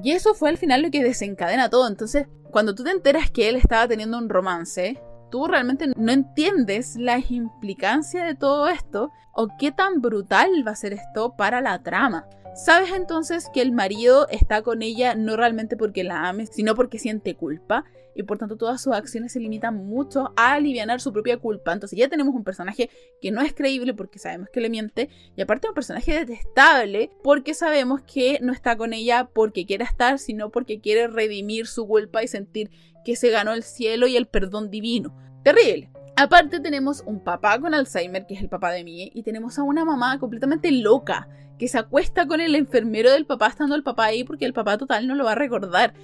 Y 0.02 0.12
eso 0.12 0.34
fue 0.34 0.48
al 0.48 0.58
final 0.58 0.82
lo 0.82 0.92
que 0.92 1.02
desencadena 1.02 1.70
todo. 1.70 1.88
Entonces, 1.88 2.28
cuando 2.52 2.74
tú 2.74 2.84
te 2.84 2.90
enteras 2.90 3.32
que 3.32 3.48
él 3.48 3.56
estaba 3.56 3.88
teniendo 3.88 4.16
un 4.16 4.28
romance, 4.28 5.00
tú 5.30 5.46
realmente 5.46 5.86
no 5.96 6.12
entiendes 6.12 6.96
la 6.96 7.18
implicancia 7.18 8.24
de 8.24 8.34
todo 8.34 8.68
esto 8.68 9.10
o 9.32 9.48
qué 9.58 9.72
tan 9.72 10.00
brutal 10.00 10.48
va 10.66 10.72
a 10.72 10.76
ser 10.76 10.92
esto 10.92 11.36
para 11.36 11.60
la 11.60 11.82
trama. 11.82 12.26
Sabes 12.54 12.90
entonces 12.92 13.48
que 13.52 13.62
el 13.62 13.72
marido 13.72 14.26
está 14.30 14.62
con 14.62 14.82
ella 14.82 15.14
no 15.14 15.36
realmente 15.36 15.76
porque 15.76 16.02
la 16.02 16.28
ame, 16.28 16.46
sino 16.46 16.74
porque 16.74 16.98
siente 16.98 17.36
culpa 17.36 17.84
y 18.18 18.24
por 18.24 18.36
tanto 18.36 18.56
todas 18.56 18.82
sus 18.82 18.92
acciones 18.94 19.32
se 19.32 19.38
limitan 19.38 19.76
mucho 19.76 20.32
a 20.36 20.54
aliviar 20.54 21.00
su 21.00 21.12
propia 21.12 21.36
culpa. 21.36 21.72
Entonces 21.72 21.96
ya 21.96 22.08
tenemos 22.08 22.34
un 22.34 22.42
personaje 22.42 22.90
que 23.22 23.30
no 23.30 23.40
es 23.40 23.54
creíble 23.54 23.94
porque 23.94 24.18
sabemos 24.18 24.48
que 24.52 24.60
le 24.60 24.68
miente 24.68 25.08
y 25.36 25.40
aparte 25.40 25.68
un 25.68 25.74
personaje 25.74 26.12
detestable 26.12 27.10
porque 27.22 27.54
sabemos 27.54 28.00
que 28.02 28.40
no 28.42 28.52
está 28.52 28.76
con 28.76 28.92
ella 28.92 29.30
porque 29.32 29.66
quiere 29.66 29.84
estar, 29.84 30.18
sino 30.18 30.50
porque 30.50 30.80
quiere 30.80 31.06
redimir 31.06 31.68
su 31.68 31.86
culpa 31.86 32.24
y 32.24 32.28
sentir 32.28 32.70
que 33.04 33.14
se 33.14 33.30
ganó 33.30 33.52
el 33.52 33.62
cielo 33.62 34.08
y 34.08 34.16
el 34.16 34.26
perdón 34.26 34.68
divino. 34.68 35.16
Terrible. 35.44 35.90
Aparte 36.16 36.58
tenemos 36.58 37.04
un 37.06 37.22
papá 37.22 37.60
con 37.60 37.74
Alzheimer, 37.74 38.26
que 38.26 38.34
es 38.34 38.40
el 38.40 38.48
papá 38.48 38.72
de 38.72 38.82
Mie, 38.82 39.12
y 39.14 39.22
tenemos 39.22 39.56
a 39.56 39.62
una 39.62 39.84
mamá 39.84 40.18
completamente 40.18 40.72
loca, 40.72 41.28
que 41.58 41.68
se 41.68 41.78
acuesta 41.78 42.26
con 42.26 42.40
el 42.40 42.56
enfermero 42.56 43.12
del 43.12 43.24
papá 43.24 43.46
estando 43.46 43.76
el 43.76 43.84
papá 43.84 44.06
ahí 44.06 44.24
porque 44.24 44.44
el 44.44 44.52
papá 44.52 44.78
total 44.78 45.06
no 45.06 45.14
lo 45.14 45.24
va 45.24 45.32
a 45.32 45.36
recordar. 45.36 45.94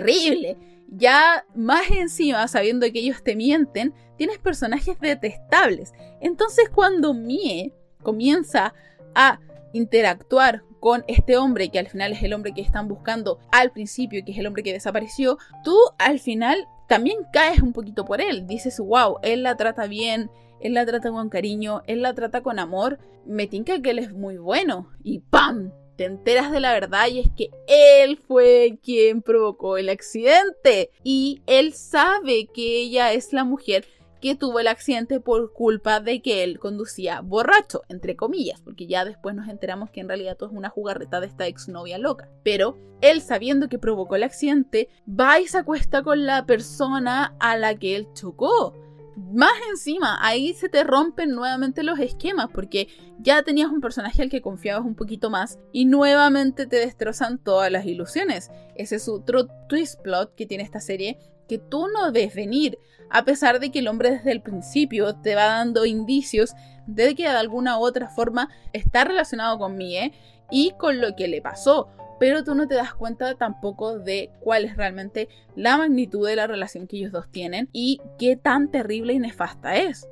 Terrible 0.00 0.56
ya 0.94 1.46
más 1.54 1.90
encima, 1.90 2.46
sabiendo 2.48 2.86
que 2.92 2.98
ellos 2.98 3.22
te 3.22 3.34
mienten, 3.34 3.94
tienes 4.16 4.38
personajes 4.38 5.00
detestables. 5.00 5.92
Entonces 6.20 6.68
cuando 6.68 7.14
Mie 7.14 7.72
comienza 8.02 8.74
a 9.14 9.40
interactuar 9.72 10.62
con 10.80 11.04
este 11.08 11.38
hombre, 11.38 11.70
que 11.70 11.78
al 11.78 11.88
final 11.88 12.12
es 12.12 12.22
el 12.22 12.34
hombre 12.34 12.52
que 12.52 12.60
están 12.60 12.88
buscando 12.88 13.38
al 13.50 13.70
principio, 13.70 14.22
que 14.24 14.32
es 14.32 14.38
el 14.38 14.46
hombre 14.46 14.62
que 14.62 14.72
desapareció, 14.72 15.38
tú 15.64 15.76
al 15.98 16.18
final 16.18 16.66
también 16.88 17.18
caes 17.32 17.62
un 17.62 17.72
poquito 17.72 18.04
por 18.04 18.20
él. 18.20 18.46
Dices, 18.46 18.78
wow, 18.78 19.18
él 19.22 19.44
la 19.44 19.56
trata 19.56 19.86
bien, 19.86 20.30
él 20.60 20.74
la 20.74 20.84
trata 20.84 21.10
con 21.10 21.30
cariño, 21.30 21.82
él 21.86 22.02
la 22.02 22.12
trata 22.12 22.42
con 22.42 22.58
amor. 22.58 22.98
Me 23.24 23.46
tinca 23.46 23.80
que 23.80 23.90
él 23.90 23.98
es 23.98 24.12
muy 24.12 24.36
bueno. 24.36 24.90
Y 25.02 25.20
¡pam! 25.20 25.72
Te 25.96 26.04
enteras 26.04 26.50
de 26.50 26.60
la 26.60 26.72
verdad 26.72 27.08
y 27.08 27.20
es 27.20 27.28
que 27.36 27.50
él 27.66 28.16
fue 28.16 28.78
quien 28.82 29.22
provocó 29.22 29.76
el 29.76 29.88
accidente 29.88 30.90
y 31.02 31.42
él 31.46 31.74
sabe 31.74 32.46
que 32.52 32.80
ella 32.80 33.12
es 33.12 33.32
la 33.32 33.44
mujer 33.44 33.86
que 34.22 34.36
tuvo 34.36 34.60
el 34.60 34.68
accidente 34.68 35.18
por 35.18 35.52
culpa 35.52 35.98
de 35.98 36.22
que 36.22 36.44
él 36.44 36.60
conducía 36.60 37.20
borracho, 37.20 37.82
entre 37.88 38.14
comillas, 38.14 38.60
porque 38.60 38.86
ya 38.86 39.04
después 39.04 39.34
nos 39.34 39.48
enteramos 39.48 39.90
que 39.90 40.00
en 40.00 40.06
realidad 40.06 40.36
todo 40.36 40.50
es 40.50 40.56
una 40.56 40.68
jugarreta 40.68 41.20
de 41.20 41.26
esta 41.26 41.48
exnovia 41.48 41.98
loca. 41.98 42.28
Pero 42.44 42.78
él, 43.00 43.20
sabiendo 43.20 43.68
que 43.68 43.80
provocó 43.80 44.14
el 44.14 44.22
accidente, 44.22 44.88
va 45.08 45.40
y 45.40 45.48
se 45.48 45.58
acuesta 45.58 46.04
con 46.04 46.24
la 46.24 46.46
persona 46.46 47.34
a 47.40 47.56
la 47.56 47.74
que 47.74 47.96
él 47.96 48.06
chocó. 48.14 48.74
Más 49.16 49.52
encima, 49.68 50.18
ahí 50.26 50.54
se 50.54 50.68
te 50.68 50.84
rompen 50.84 51.30
nuevamente 51.30 51.82
los 51.82 51.98
esquemas 51.98 52.48
porque 52.52 52.88
ya 53.18 53.42
tenías 53.42 53.70
un 53.70 53.80
personaje 53.80 54.22
al 54.22 54.30
que 54.30 54.40
confiabas 54.40 54.84
un 54.86 54.94
poquito 54.94 55.28
más 55.28 55.58
y 55.70 55.84
nuevamente 55.84 56.66
te 56.66 56.76
destrozan 56.76 57.38
todas 57.38 57.70
las 57.70 57.84
ilusiones. 57.84 58.50
Ese 58.74 58.96
es 58.96 59.08
otro 59.08 59.48
twist 59.68 60.00
plot 60.00 60.34
que 60.34 60.46
tiene 60.46 60.64
esta 60.64 60.80
serie 60.80 61.18
que 61.46 61.58
tú 61.58 61.88
no 61.88 62.10
ves 62.12 62.34
venir, 62.34 62.78
a 63.10 63.24
pesar 63.24 63.60
de 63.60 63.70
que 63.70 63.80
el 63.80 63.88
hombre 63.88 64.12
desde 64.12 64.32
el 64.32 64.40
principio 64.40 65.14
te 65.16 65.34
va 65.34 65.44
dando 65.44 65.84
indicios 65.84 66.54
de 66.86 67.14
que 67.14 67.24
de 67.24 67.28
alguna 67.28 67.78
u 67.78 67.82
otra 67.82 68.08
forma 68.08 68.48
está 68.72 69.04
relacionado 69.04 69.58
con 69.58 69.76
Mie 69.76 70.12
y 70.50 70.72
con 70.78 71.00
lo 71.00 71.14
que 71.14 71.28
le 71.28 71.42
pasó 71.42 71.88
pero 72.22 72.44
tú 72.44 72.54
no 72.54 72.68
te 72.68 72.76
das 72.76 72.94
cuenta 72.94 73.34
tampoco 73.34 73.98
de 73.98 74.30
cuál 74.38 74.64
es 74.64 74.76
realmente 74.76 75.28
la 75.56 75.76
magnitud 75.76 76.24
de 76.24 76.36
la 76.36 76.46
relación 76.46 76.86
que 76.86 76.98
ellos 76.98 77.10
dos 77.10 77.28
tienen 77.32 77.68
y 77.72 78.00
qué 78.16 78.36
tan 78.36 78.70
terrible 78.70 79.12
y 79.12 79.18
nefasta 79.18 79.74
es. 79.74 80.08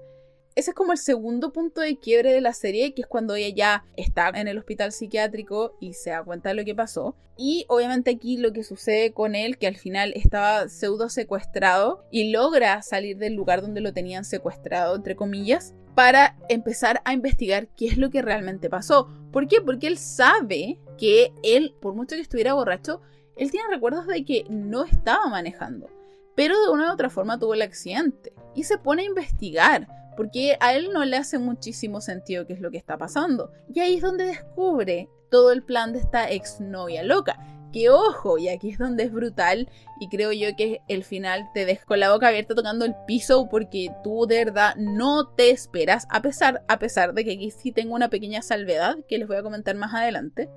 Ese 0.56 0.70
es 0.70 0.76
como 0.76 0.92
el 0.92 0.98
segundo 0.98 1.52
punto 1.52 1.80
de 1.80 1.96
quiebre 1.96 2.32
de 2.32 2.40
la 2.40 2.52
serie, 2.52 2.92
que 2.92 3.02
es 3.02 3.08
cuando 3.08 3.34
ella 3.34 3.54
ya 3.54 3.84
está 3.96 4.30
en 4.30 4.48
el 4.48 4.58
hospital 4.58 4.92
psiquiátrico 4.92 5.76
y 5.80 5.94
se 5.94 6.10
da 6.10 6.24
cuenta 6.24 6.48
de 6.48 6.56
lo 6.56 6.64
que 6.64 6.74
pasó. 6.74 7.14
Y 7.36 7.64
obviamente 7.68 8.10
aquí 8.10 8.36
lo 8.36 8.52
que 8.52 8.64
sucede 8.64 9.12
con 9.12 9.34
él, 9.34 9.58
que 9.58 9.66
al 9.66 9.76
final 9.76 10.12
estaba 10.14 10.68
pseudo 10.68 11.08
secuestrado 11.08 12.04
y 12.10 12.32
logra 12.32 12.82
salir 12.82 13.16
del 13.16 13.34
lugar 13.34 13.62
donde 13.62 13.80
lo 13.80 13.92
tenían 13.92 14.24
secuestrado, 14.24 14.96
entre 14.96 15.16
comillas, 15.16 15.72
para 15.94 16.36
empezar 16.48 17.00
a 17.04 17.12
investigar 17.12 17.68
qué 17.68 17.86
es 17.86 17.96
lo 17.96 18.10
que 18.10 18.20
realmente 18.20 18.68
pasó. 18.68 19.08
¿Por 19.32 19.48
qué? 19.48 19.60
Porque 19.60 19.86
él 19.86 19.98
sabe 19.98 20.78
que 20.98 21.32
él, 21.42 21.74
por 21.80 21.94
mucho 21.94 22.16
que 22.16 22.22
estuviera 22.22 22.54
borracho, 22.54 23.00
él 23.36 23.50
tiene 23.50 23.68
recuerdos 23.70 24.06
de 24.06 24.24
que 24.24 24.44
no 24.50 24.84
estaba 24.84 25.26
manejando, 25.28 25.88
pero 26.34 26.60
de 26.60 26.68
una 26.68 26.90
u 26.90 26.92
otra 26.92 27.08
forma 27.08 27.38
tuvo 27.38 27.54
el 27.54 27.62
accidente 27.62 28.32
y 28.54 28.64
se 28.64 28.76
pone 28.76 29.02
a 29.02 29.06
investigar. 29.06 29.99
Porque 30.20 30.58
a 30.60 30.74
él 30.74 30.90
no 30.92 31.02
le 31.06 31.16
hace 31.16 31.38
muchísimo 31.38 32.02
sentido 32.02 32.46
qué 32.46 32.52
es 32.52 32.60
lo 32.60 32.70
que 32.70 32.76
está 32.76 32.98
pasando. 32.98 33.52
Y 33.72 33.80
ahí 33.80 33.94
es 33.94 34.02
donde 34.02 34.26
descubre 34.26 35.08
todo 35.30 35.50
el 35.50 35.62
plan 35.62 35.94
de 35.94 36.00
esta 36.00 36.30
exnovia 36.30 37.02
loca. 37.02 37.38
Que 37.72 37.88
ojo, 37.88 38.36
y 38.36 38.50
aquí 38.50 38.68
es 38.68 38.76
donde 38.76 39.04
es 39.04 39.12
brutal 39.12 39.70
y 39.98 40.10
creo 40.10 40.30
yo 40.32 40.54
que 40.58 40.82
el 40.88 41.04
final 41.04 41.48
te 41.54 41.64
deja 41.64 41.86
con 41.86 42.00
la 42.00 42.12
boca 42.12 42.28
abierta 42.28 42.54
tocando 42.54 42.84
el 42.84 42.94
piso 43.06 43.48
porque 43.48 43.94
tú 44.04 44.26
de 44.26 44.44
verdad 44.44 44.74
no 44.76 45.26
te 45.26 45.48
esperas, 45.48 46.06
a 46.10 46.20
pesar, 46.20 46.66
a 46.68 46.78
pesar 46.78 47.14
de 47.14 47.24
que 47.24 47.32
aquí 47.32 47.50
sí 47.50 47.72
tengo 47.72 47.94
una 47.94 48.10
pequeña 48.10 48.42
salvedad 48.42 48.98
que 49.08 49.16
les 49.16 49.26
voy 49.26 49.38
a 49.38 49.42
comentar 49.42 49.74
más 49.76 49.94
adelante. 49.94 50.50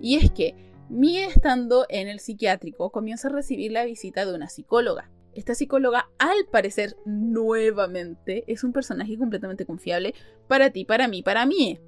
Y 0.00 0.16
es 0.16 0.32
que 0.32 0.56
Mie 0.88 1.26
estando 1.26 1.86
en 1.90 2.08
el 2.08 2.18
psiquiátrico 2.18 2.90
comienza 2.90 3.28
a 3.28 3.30
recibir 3.30 3.70
la 3.70 3.84
visita 3.84 4.26
de 4.26 4.34
una 4.34 4.48
psicóloga. 4.48 5.12
Esta 5.36 5.54
psicóloga, 5.54 6.08
al 6.18 6.46
parecer, 6.50 6.96
nuevamente 7.04 8.44
es 8.50 8.64
un 8.64 8.72
personaje 8.72 9.18
completamente 9.18 9.66
confiable 9.66 10.14
para 10.48 10.70
ti, 10.70 10.86
para 10.86 11.08
mí, 11.08 11.22
para 11.22 11.44
Mie. 11.44 11.78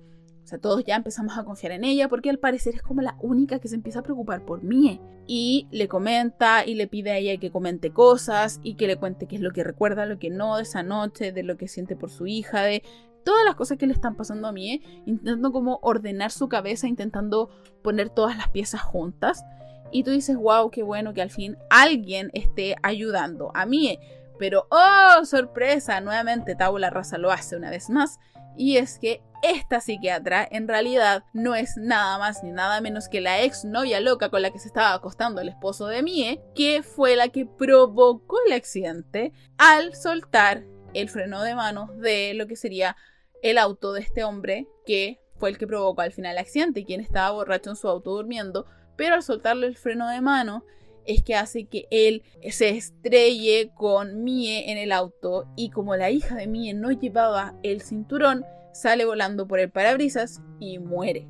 O 0.45 0.47
sea, 0.47 0.59
todos 0.59 0.85
ya 0.85 0.97
empezamos 0.97 1.39
a 1.39 1.45
confiar 1.45 1.73
en 1.73 1.85
ella 1.85 2.09
porque 2.09 2.29
al 2.29 2.39
parecer 2.39 2.75
es 2.75 2.83
como 2.83 3.01
la 3.01 3.17
única 3.21 3.59
que 3.59 3.69
se 3.69 3.75
empieza 3.75 4.01
a 4.01 4.03
preocupar 4.03 4.45
por 4.45 4.63
Mie. 4.63 5.01
Y 5.27 5.67
le 5.71 5.89
comenta 5.89 6.67
y 6.67 6.75
le 6.75 6.89
pide 6.89 7.11
a 7.11 7.17
ella 7.17 7.41
que 7.41 7.51
comente 7.51 7.91
cosas 7.91 8.61
y 8.63 8.75
que 8.75 8.87
le 8.87 8.97
cuente 8.97 9.27
qué 9.27 9.37
es 9.37 9.43
lo 9.43 9.53
que 9.53 9.65
recuerda, 9.65 10.05
lo 10.05 10.19
que 10.19 10.29
no 10.29 10.57
de 10.57 10.65
esa 10.65 10.83
noche, 10.83 11.33
de 11.33 11.43
lo 11.43 11.57
que 11.57 11.69
siente 11.69 11.97
por 11.97 12.11
su 12.11 12.27
hija, 12.27 12.63
de 12.63 12.83
todas 13.25 13.47
las 13.47 13.55
cosas 13.55 13.79
que 13.79 13.87
le 13.87 13.95
están 13.95 14.15
pasando 14.15 14.47
a 14.47 14.53
mí, 14.53 14.83
intentando 15.07 15.53
como 15.53 15.79
ordenar 15.81 16.33
su 16.33 16.49
cabeza, 16.51 16.87
intentando 16.87 17.49
poner 17.83 18.11
todas 18.11 18.37
las 18.37 18.49
piezas 18.49 18.83
juntas. 18.83 19.43
Y 19.91 20.05
tú 20.05 20.11
dices, 20.11 20.37
wow, 20.37 20.71
qué 20.71 20.83
bueno 20.83 21.15
que 21.15 21.23
al 21.23 21.31
fin 21.31 21.57
alguien 21.71 22.31
esté 22.35 22.77
ayudando 22.83 23.51
a 23.55 23.67
mí. 23.67 23.99
Pero, 24.39 24.67
oh, 24.71 25.25
sorpresa, 25.25 26.01
nuevamente 26.01 26.55
Tabula 26.55 26.91
Rasa 26.91 27.19
lo 27.19 27.31
hace 27.31 27.57
una 27.57 27.71
vez 27.71 27.91
más. 27.91 28.19
Y 28.57 28.77
es 28.77 28.99
que 28.99 29.23
esta 29.43 29.81
psiquiatra 29.81 30.47
en 30.51 30.67
realidad 30.67 31.23
no 31.33 31.55
es 31.55 31.77
nada 31.77 32.19
más 32.19 32.43
ni 32.43 32.51
nada 32.51 32.81
menos 32.81 33.09
que 33.09 33.21
la 33.21 33.43
ex 33.43 33.65
novia 33.65 34.01
loca 34.01 34.31
con 34.31 34.43
la 34.43 34.51
que 34.51 34.59
se 34.59 34.69
estaba 34.69 34.95
acostando 34.95 35.41
el 35.41 35.49
esposo 35.49 35.87
de 35.87 36.03
Mie, 36.03 36.41
que 36.55 36.83
fue 36.83 37.15
la 37.15 37.29
que 37.29 37.47
provocó 37.47 38.37
el 38.47 38.53
accidente 38.53 39.33
al 39.57 39.95
soltar 39.95 40.65
el 40.95 41.09
freno 41.09 41.43
de 41.43 41.55
mano 41.55 41.91
de 41.99 42.35
lo 42.35 42.47
que 42.47 42.57
sería 42.57 42.97
el 43.43 43.59
auto 43.59 43.93
de 43.93 44.01
este 44.01 44.25
hombre 44.25 44.67
que 44.85 45.21
fue 45.37 45.51
el 45.51 45.59
que 45.59 45.67
provocó 45.67 46.03
al 46.03 46.13
final 46.13 46.33
el 46.33 46.39
accidente, 46.39 46.85
quien 46.85 47.01
estaba 47.01 47.31
borracho 47.31 47.71
en 47.71 47.77
su 47.77 47.89
auto 47.89 48.11
durmiendo, 48.11 48.67
pero 48.99 49.15
al 49.15 49.23
soltarle 49.23 49.69
el 49.69 49.77
freno 49.77 50.11
de 50.11 50.21
mano 50.21 50.65
es 51.07 51.23
que 51.23 51.37
hace 51.37 51.65
que 51.65 51.87
él 51.91 52.23
se 52.51 52.71
estrelle 52.71 53.71
con 53.75 54.25
Mie 54.25 54.71
en 54.71 54.77
el 54.77 54.93
auto 54.93 55.47
y 55.57 55.71
como 55.71 55.97
la 55.97 56.11
hija 56.11 56.35
de 56.35 56.49
Mie 56.49 56.75
no 56.75 56.91
llevaba 56.91 57.55
el 57.63 57.81
cinturón, 57.81 58.45
sale 58.75 59.07
volando 59.07 59.47
por 59.49 59.61
el 59.61 59.71
parabrisas 59.71 60.43
y 60.59 60.81
muere, 60.81 61.27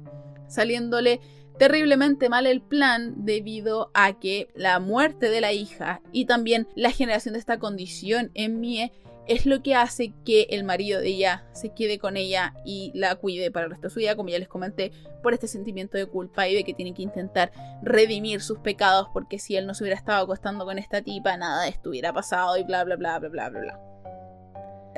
saliéndole 0.49 1.21
terriblemente 1.59 2.29
mal 2.29 2.47
el 2.47 2.63
plan 2.63 3.25
debido 3.25 3.91
a 3.93 4.19
que 4.19 4.49
la 4.55 4.81
muerte 4.81 5.29
de 5.29 5.41
la 5.41 5.53
hija 5.53 6.01
y 6.11 6.25
también 6.25 6.67
la 6.75 6.91
generación 6.91 7.35
de 7.35 7.41
esta 7.41 7.59
condición 7.59 8.31
en 8.35 8.61
Mie 8.61 8.93
es 9.29 9.47
lo 9.47 9.63
que 9.63 9.75
hace 9.75 10.13
que 10.25 10.47
el 10.51 10.65
marido 10.65 11.01
de 11.01 11.09
ella 11.09 11.47
se 11.53 11.73
quede 11.75 11.99
con 11.99 12.17
ella 12.17 12.55
y 12.65 12.91
la 12.95 13.15
cuide 13.17 13.51
para 13.51 13.67
el 13.67 13.71
resto 13.71 13.89
de 13.89 13.95
su 13.95 14.01
vida, 14.01 14.17
como 14.17 14.31
ya 14.31 14.39
les 14.39 14.49
comenté, 14.49 14.93
por 15.23 15.35
este 15.35 15.49
sentimiento 15.49 15.97
de 15.97 16.07
culpa 16.07 16.49
y 16.49 16.55
de 16.55 16.65
que 16.65 16.75
tiene 16.75 16.95
que 16.95 17.03
intentar 17.03 17.53
redimir 17.83 18.41
sus 18.41 18.59
pecados 18.59 19.09
porque 19.13 19.39
si 19.39 19.57
él 19.57 19.67
no 19.67 19.75
se 19.75 19.85
hubiera 19.85 19.99
estado 19.99 20.25
acostando 20.25 20.65
con 20.65 20.79
esta 20.79 21.03
tipa, 21.03 21.37
nada 21.37 21.69
hubiera 21.85 22.13
pasado 22.13 22.57
y 22.57 22.65
bla, 22.65 22.85
bla, 22.85 22.97
bla, 22.97 23.19
bla, 23.19 23.29
bla, 23.29 23.49
bla, 23.49 23.61
bla. 23.61 23.81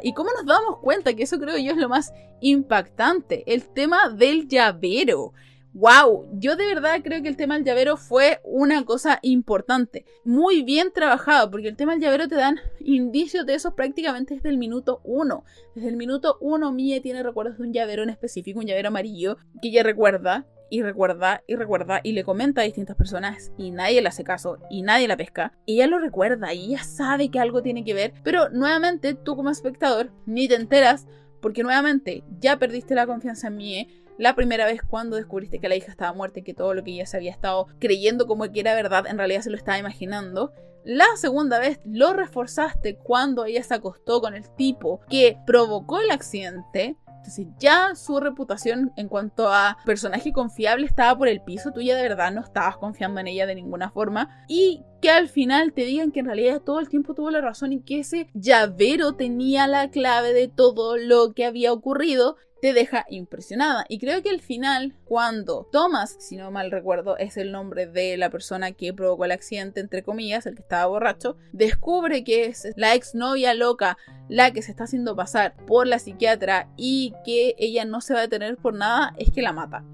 ¿Y 0.02 0.14
cómo 0.14 0.30
nos 0.32 0.46
damos 0.46 0.78
cuenta? 0.80 1.14
Que 1.14 1.24
eso 1.24 1.38
creo 1.38 1.58
yo 1.58 1.72
es 1.72 1.76
lo 1.76 1.88
más 1.88 2.12
impactante. 2.40 3.44
El 3.52 3.68
tema 3.68 4.08
del 4.08 4.48
llavero 4.48 5.32
wow, 5.72 6.28
yo 6.32 6.56
de 6.56 6.66
verdad 6.66 7.00
creo 7.02 7.22
que 7.22 7.28
el 7.28 7.36
tema 7.36 7.54
del 7.54 7.64
llavero 7.64 7.96
fue 7.96 8.40
una 8.44 8.84
cosa 8.84 9.18
importante, 9.22 10.04
muy 10.24 10.62
bien 10.62 10.92
trabajado, 10.92 11.50
porque 11.50 11.68
el 11.68 11.76
tema 11.76 11.92
del 11.92 12.02
llavero 12.02 12.28
te 12.28 12.36
dan 12.36 12.58
indicios 12.80 13.46
de 13.46 13.54
eso 13.54 13.74
prácticamente 13.74 14.34
desde 14.34 14.48
el 14.48 14.58
minuto 14.58 15.00
uno. 15.04 15.44
Desde 15.74 15.88
el 15.88 15.96
minuto 15.96 16.38
uno 16.40 16.72
Mie 16.72 17.00
tiene 17.00 17.22
recuerdos 17.22 17.58
de 17.58 17.64
un 17.64 17.72
llavero 17.72 18.02
en 18.02 18.10
específico, 18.10 18.60
un 18.60 18.66
llavero 18.66 18.88
amarillo, 18.88 19.36
que 19.62 19.68
ella 19.68 19.82
recuerda 19.82 20.46
y 20.70 20.82
recuerda 20.82 21.42
y 21.46 21.56
recuerda 21.56 22.00
y 22.02 22.12
le 22.12 22.24
comenta 22.24 22.60
a 22.60 22.64
distintas 22.64 22.96
personas 22.96 23.52
y 23.58 23.72
nadie 23.72 24.00
le 24.00 24.08
hace 24.08 24.24
caso 24.24 24.58
y 24.70 24.82
nadie 24.82 25.08
la 25.08 25.16
pesca. 25.16 25.52
Y 25.66 25.74
ella 25.74 25.88
lo 25.88 25.98
recuerda 25.98 26.54
y 26.54 26.66
ella 26.66 26.84
sabe 26.84 27.30
que 27.30 27.40
algo 27.40 27.62
tiene 27.62 27.84
que 27.84 27.94
ver, 27.94 28.14
pero 28.22 28.48
nuevamente 28.50 29.14
tú 29.14 29.36
como 29.36 29.50
espectador 29.50 30.12
ni 30.26 30.48
te 30.48 30.54
enteras 30.54 31.06
porque 31.40 31.62
nuevamente 31.62 32.22
ya 32.38 32.58
perdiste 32.58 32.94
la 32.94 33.06
confianza 33.06 33.48
en 33.48 33.56
mí. 33.56 33.88
La 34.18 34.34
primera 34.34 34.66
vez 34.66 34.82
cuando 34.82 35.16
descubriste 35.16 35.60
que 35.60 35.68
la 35.68 35.76
hija 35.76 35.90
estaba 35.90 36.12
muerta 36.12 36.40
y 36.40 36.42
que 36.42 36.54
todo 36.54 36.74
lo 36.74 36.84
que 36.84 36.92
ella 36.92 37.06
se 37.06 37.16
había 37.16 37.30
estado 37.30 37.66
creyendo 37.78 38.26
como 38.26 38.50
que 38.50 38.60
era 38.60 38.74
verdad, 38.74 39.06
en 39.06 39.18
realidad 39.18 39.42
se 39.42 39.50
lo 39.50 39.56
estaba 39.56 39.78
imaginando. 39.78 40.52
La 40.84 41.04
segunda 41.16 41.58
vez 41.58 41.80
lo 41.84 42.12
reforzaste 42.14 42.96
cuando 42.96 43.44
ella 43.44 43.62
se 43.62 43.74
acostó 43.74 44.20
con 44.20 44.34
el 44.34 44.48
tipo 44.56 45.00
que 45.08 45.38
provocó 45.46 46.00
el 46.00 46.10
accidente. 46.10 46.96
Entonces 47.06 47.46
ya 47.58 47.94
su 47.94 48.18
reputación 48.18 48.92
en 48.96 49.08
cuanto 49.08 49.52
a 49.52 49.76
personaje 49.84 50.32
confiable 50.32 50.86
estaba 50.86 51.16
por 51.18 51.28
el 51.28 51.42
piso, 51.42 51.70
tú 51.70 51.82
ya 51.82 51.94
de 51.94 52.02
verdad 52.02 52.32
no 52.32 52.40
estabas 52.40 52.78
confiando 52.78 53.20
en 53.20 53.26
ella 53.26 53.46
de 53.46 53.54
ninguna 53.54 53.90
forma 53.90 54.44
y 54.48 54.84
que 55.00 55.10
al 55.10 55.28
final 55.28 55.72
te 55.72 55.84
digan 55.84 56.12
que 56.12 56.20
en 56.20 56.26
realidad 56.26 56.60
todo 56.60 56.80
el 56.80 56.88
tiempo 56.88 57.14
tuvo 57.14 57.30
la 57.30 57.40
razón 57.40 57.72
y 57.72 57.80
que 57.80 58.00
ese 58.00 58.28
llavero 58.34 59.14
tenía 59.14 59.66
la 59.66 59.90
clave 59.90 60.32
de 60.32 60.48
todo 60.48 60.96
lo 60.96 61.32
que 61.32 61.44
había 61.44 61.72
ocurrido 61.72 62.36
te 62.60 62.72
deja 62.72 63.06
impresionada. 63.08 63.84
Y 63.88 63.98
creo 63.98 64.22
que 64.22 64.30
al 64.30 64.40
final, 64.40 64.94
cuando 65.04 65.66
Thomas, 65.72 66.16
si 66.18 66.36
no 66.36 66.50
mal 66.50 66.70
recuerdo, 66.70 67.16
es 67.16 67.36
el 67.36 67.52
nombre 67.52 67.86
de 67.86 68.16
la 68.16 68.30
persona 68.30 68.72
que 68.72 68.92
provocó 68.92 69.24
el 69.24 69.32
accidente, 69.32 69.80
entre 69.80 70.02
comillas, 70.02 70.46
el 70.46 70.54
que 70.54 70.62
estaba 70.62 70.86
borracho, 70.86 71.36
descubre 71.52 72.22
que 72.22 72.46
es 72.46 72.68
la 72.76 72.94
exnovia 72.94 73.54
loca 73.54 73.96
la 74.28 74.52
que 74.52 74.62
se 74.62 74.70
está 74.70 74.84
haciendo 74.84 75.16
pasar 75.16 75.56
por 75.66 75.86
la 75.86 75.98
psiquiatra 75.98 76.68
y 76.76 77.14
que 77.24 77.56
ella 77.58 77.84
no 77.84 78.00
se 78.00 78.14
va 78.14 78.20
a 78.20 78.22
detener 78.22 78.56
por 78.56 78.74
nada, 78.74 79.14
es 79.16 79.30
que 79.32 79.42
la 79.42 79.52
mata. 79.52 79.84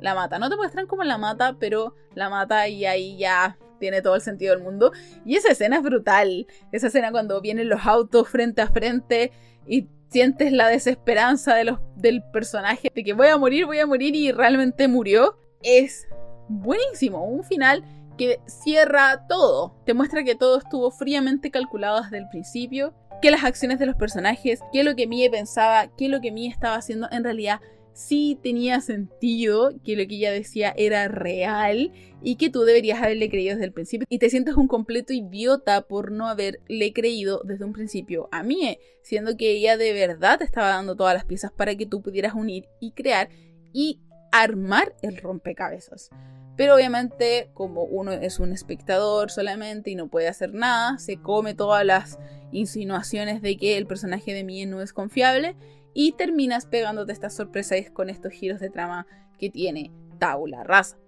La 0.00 0.14
mata. 0.14 0.38
No 0.38 0.50
te 0.50 0.56
muestran 0.56 0.86
cómo 0.86 1.02
la 1.02 1.18
mata, 1.18 1.56
pero 1.58 1.94
la 2.14 2.28
mata 2.28 2.68
y 2.68 2.84
ahí 2.84 3.16
ya 3.16 3.58
tiene 3.84 4.00
todo 4.00 4.14
el 4.14 4.22
sentido 4.22 4.54
del 4.54 4.64
mundo. 4.64 4.92
Y 5.26 5.36
esa 5.36 5.52
escena 5.52 5.76
es 5.76 5.82
brutal. 5.82 6.46
Esa 6.72 6.86
escena 6.86 7.10
cuando 7.10 7.42
vienen 7.42 7.68
los 7.68 7.84
autos 7.84 8.30
frente 8.30 8.62
a 8.62 8.68
frente 8.68 9.30
y 9.66 9.88
sientes 10.08 10.52
la 10.52 10.68
desesperanza 10.68 11.54
de 11.54 11.64
los, 11.64 11.80
del 11.96 12.22
personaje, 12.32 12.90
de 12.94 13.04
que 13.04 13.12
voy 13.12 13.26
a 13.26 13.36
morir, 13.36 13.66
voy 13.66 13.80
a 13.80 13.86
morir 13.86 14.16
y 14.16 14.32
realmente 14.32 14.88
murió, 14.88 15.36
es 15.62 16.08
buenísimo. 16.48 17.26
Un 17.26 17.44
final 17.44 17.84
que 18.16 18.40
cierra 18.46 19.26
todo. 19.28 19.76
Te 19.84 19.92
muestra 19.92 20.24
que 20.24 20.34
todo 20.34 20.56
estuvo 20.56 20.90
fríamente 20.90 21.50
calculado 21.50 22.00
desde 22.00 22.16
el 22.16 22.28
principio, 22.30 22.94
que 23.20 23.30
las 23.30 23.44
acciones 23.44 23.78
de 23.78 23.84
los 23.84 23.96
personajes, 23.96 24.60
que 24.72 24.82
lo 24.82 24.96
que 24.96 25.06
Mie 25.06 25.28
pensaba, 25.28 25.88
que 25.94 26.08
lo 26.08 26.22
que 26.22 26.32
Mie 26.32 26.48
estaba 26.48 26.76
haciendo 26.76 27.06
en 27.10 27.22
realidad 27.22 27.60
sí 27.94 28.38
tenía 28.42 28.80
sentido, 28.80 29.70
que 29.84 29.96
lo 29.96 30.06
que 30.06 30.16
ella 30.16 30.32
decía 30.32 30.74
era 30.76 31.08
real 31.08 31.92
y 32.22 32.36
que 32.36 32.50
tú 32.50 32.62
deberías 32.62 33.00
haberle 33.00 33.30
creído 33.30 33.54
desde 33.54 33.66
el 33.66 33.72
principio. 33.72 34.06
Y 34.10 34.18
te 34.18 34.28
sientes 34.28 34.56
un 34.56 34.68
completo 34.68 35.12
idiota 35.12 35.82
por 35.82 36.12
no 36.12 36.28
haberle 36.28 36.92
creído 36.92 37.40
desde 37.44 37.64
un 37.64 37.72
principio 37.72 38.28
a 38.32 38.42
Mie, 38.42 38.80
siendo 39.02 39.36
que 39.36 39.52
ella 39.52 39.76
de 39.76 39.92
verdad 39.92 40.38
te 40.38 40.44
estaba 40.44 40.68
dando 40.68 40.96
todas 40.96 41.14
las 41.14 41.24
piezas 41.24 41.52
para 41.52 41.74
que 41.76 41.86
tú 41.86 42.02
pudieras 42.02 42.34
unir 42.34 42.66
y 42.80 42.90
crear 42.90 43.30
y 43.72 44.00
armar 44.32 44.94
el 45.02 45.16
rompecabezas. 45.16 46.10
Pero 46.56 46.74
obviamente, 46.76 47.50
como 47.54 47.82
uno 47.82 48.12
es 48.12 48.38
un 48.38 48.52
espectador 48.52 49.30
solamente 49.30 49.90
y 49.90 49.96
no 49.96 50.08
puede 50.08 50.28
hacer 50.28 50.54
nada, 50.54 50.98
se 50.98 51.16
come 51.16 51.54
todas 51.54 51.84
las 51.84 52.18
insinuaciones 52.52 53.42
de 53.42 53.56
que 53.56 53.76
el 53.76 53.86
personaje 53.86 54.32
de 54.32 54.44
Mie 54.44 54.66
no 54.66 54.80
es 54.80 54.92
confiable 54.92 55.56
y 55.94 56.12
terminas 56.12 56.66
pegándote 56.66 57.12
estas 57.12 57.34
sorpresas 57.34 57.90
con 57.92 58.10
estos 58.10 58.32
giros 58.32 58.60
de 58.60 58.70
trama 58.70 59.06
que 59.38 59.48
tiene 59.48 59.92
Taula 60.18 60.64
Raza. 60.64 60.98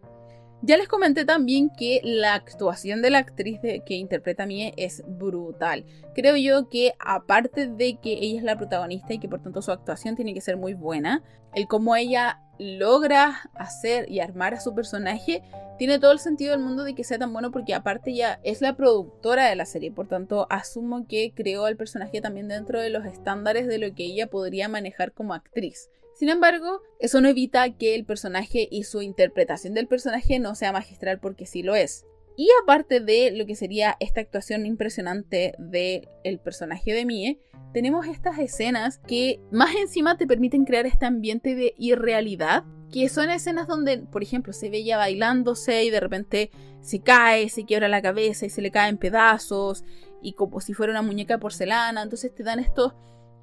Ya 0.62 0.78
les 0.78 0.88
comenté 0.88 1.24
también 1.24 1.70
que 1.70 2.00
la 2.02 2.34
actuación 2.34 3.02
de 3.02 3.10
la 3.10 3.18
actriz 3.18 3.60
que 3.60 3.94
interpreta 3.94 4.44
a 4.44 4.46
Mie 4.46 4.72
es 4.76 5.04
brutal. 5.06 5.84
Creo 6.14 6.36
yo 6.36 6.68
que 6.70 6.94
aparte 6.98 7.66
de 7.66 7.98
que 7.98 8.12
ella 8.12 8.38
es 8.38 8.44
la 8.44 8.56
protagonista 8.56 9.12
y 9.12 9.18
que 9.18 9.28
por 9.28 9.42
tanto 9.42 9.60
su 9.60 9.70
actuación 9.70 10.16
tiene 10.16 10.32
que 10.32 10.40
ser 10.40 10.56
muy 10.56 10.72
buena, 10.72 11.22
el 11.54 11.68
cómo 11.68 11.94
ella 11.94 12.40
logra 12.58 13.50
hacer 13.54 14.10
y 14.10 14.20
armar 14.20 14.54
a 14.54 14.60
su 14.60 14.74
personaje 14.74 15.42
tiene 15.78 15.98
todo 15.98 16.12
el 16.12 16.18
sentido 16.18 16.52
del 16.52 16.64
mundo 16.64 16.84
de 16.84 16.94
que 16.94 17.04
sea 17.04 17.18
tan 17.18 17.32
bueno 17.32 17.50
porque 17.50 17.74
aparte 17.74 18.14
ya 18.14 18.40
es 18.42 18.62
la 18.62 18.76
productora 18.76 19.46
de 19.46 19.56
la 19.56 19.66
serie, 19.66 19.92
por 19.92 20.08
tanto 20.08 20.46
asumo 20.50 21.06
que 21.06 21.32
creó 21.34 21.66
al 21.66 21.76
personaje 21.76 22.20
también 22.20 22.48
dentro 22.48 22.80
de 22.80 22.90
los 22.90 23.04
estándares 23.04 23.66
de 23.66 23.78
lo 23.78 23.94
que 23.94 24.04
ella 24.04 24.28
podría 24.28 24.68
manejar 24.68 25.12
como 25.12 25.34
actriz. 25.34 25.90
Sin 26.14 26.30
embargo, 26.30 26.80
eso 26.98 27.20
no 27.20 27.28
evita 27.28 27.68
que 27.76 27.94
el 27.94 28.06
personaje 28.06 28.68
y 28.70 28.84
su 28.84 29.02
interpretación 29.02 29.74
del 29.74 29.86
personaje 29.86 30.38
no 30.38 30.54
sea 30.54 30.72
magistral 30.72 31.18
porque 31.20 31.44
sí 31.44 31.62
lo 31.62 31.76
es. 31.76 32.06
Y 32.36 32.48
aparte 32.62 33.00
de 33.00 33.32
lo 33.32 33.46
que 33.46 33.56
sería 33.56 33.96
esta 33.98 34.20
actuación 34.20 34.66
impresionante 34.66 35.54
del 35.58 36.08
el 36.22 36.38
personaje 36.38 36.92
de 36.92 37.06
Mie, 37.06 37.40
tenemos 37.72 38.06
estas 38.06 38.38
escenas 38.38 38.98
que 39.06 39.40
más 39.50 39.74
encima 39.74 40.16
te 40.16 40.26
permiten 40.26 40.64
crear 40.64 40.86
este 40.86 41.06
ambiente 41.06 41.54
de 41.54 41.74
irrealidad, 41.78 42.64
que 42.92 43.08
son 43.08 43.30
escenas 43.30 43.66
donde, 43.66 43.98
por 43.98 44.22
ejemplo, 44.22 44.52
se 44.52 44.70
ve 44.70 44.78
ella 44.78 44.96
bailándose 44.96 45.84
y 45.84 45.90
de 45.90 46.00
repente 46.00 46.50
se 46.80 47.00
cae, 47.00 47.48
se 47.48 47.64
quiebra 47.64 47.88
la 47.88 48.02
cabeza 48.02 48.46
y 48.46 48.50
se 48.50 48.62
le 48.62 48.70
cae 48.70 48.90
en 48.90 48.98
pedazos, 48.98 49.84
y 50.22 50.34
como 50.34 50.60
si 50.60 50.74
fuera 50.74 50.92
una 50.92 51.02
muñeca 51.02 51.34
de 51.34 51.40
porcelana, 51.40 52.02
entonces 52.02 52.34
te 52.34 52.42
dan 52.42 52.58
estos 52.58 52.94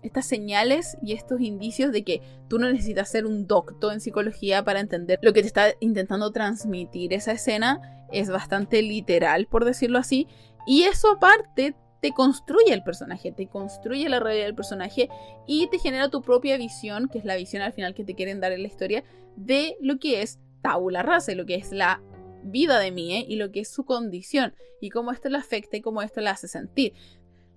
estas 0.03 0.25
señales 0.25 0.97
y 1.01 1.13
estos 1.13 1.41
indicios 1.41 1.91
de 1.91 2.03
que 2.03 2.21
tú 2.49 2.59
no 2.59 2.69
necesitas 2.69 3.09
ser 3.09 3.25
un 3.25 3.47
doctor 3.47 3.93
en 3.93 4.01
psicología 4.01 4.63
para 4.63 4.81
entender 4.81 5.17
lo 5.21 5.33
que 5.33 5.41
te 5.41 5.47
está 5.47 5.67
intentando 5.79 6.31
transmitir 6.31 7.13
esa 7.13 7.31
escena. 7.31 8.02
Es 8.13 8.29
bastante 8.29 8.81
literal, 8.81 9.47
por 9.47 9.65
decirlo 9.65 9.99
así. 9.99 10.27
Y 10.65 10.83
eso 10.83 11.11
aparte 11.11 11.75
te 12.01 12.11
construye 12.11 12.73
el 12.73 12.83
personaje, 12.83 13.31
te 13.31 13.47
construye 13.47 14.09
la 14.09 14.19
realidad 14.19 14.45
del 14.45 14.55
personaje 14.55 15.09
y 15.47 15.67
te 15.67 15.79
genera 15.79 16.09
tu 16.09 16.21
propia 16.21 16.57
visión, 16.57 17.07
que 17.07 17.17
es 17.17 17.25
la 17.25 17.35
visión 17.35 17.61
al 17.61 17.73
final 17.73 17.93
que 17.93 18.03
te 18.03 18.13
quieren 18.13 18.41
dar 18.41 18.51
en 18.51 18.61
la 18.61 18.67
historia, 18.67 19.03
de 19.35 19.77
lo 19.79 19.99
que 19.99 20.21
es 20.21 20.39
tabula 20.61 21.01
rasa 21.01 21.31
y 21.31 21.35
lo 21.35 21.45
que 21.45 21.55
es 21.55 21.71
la 21.71 22.01
vida 22.43 22.79
de 22.79 22.91
Mie 22.91 23.25
y 23.27 23.37
lo 23.37 23.51
que 23.51 23.61
es 23.61 23.69
su 23.69 23.85
condición 23.85 24.53
y 24.81 24.89
cómo 24.89 25.11
esto 25.11 25.29
la 25.29 25.39
afecta 25.39 25.77
y 25.77 25.81
cómo 25.81 26.01
esto 26.01 26.19
la 26.19 26.31
hace 26.31 26.47
sentir. 26.47 26.93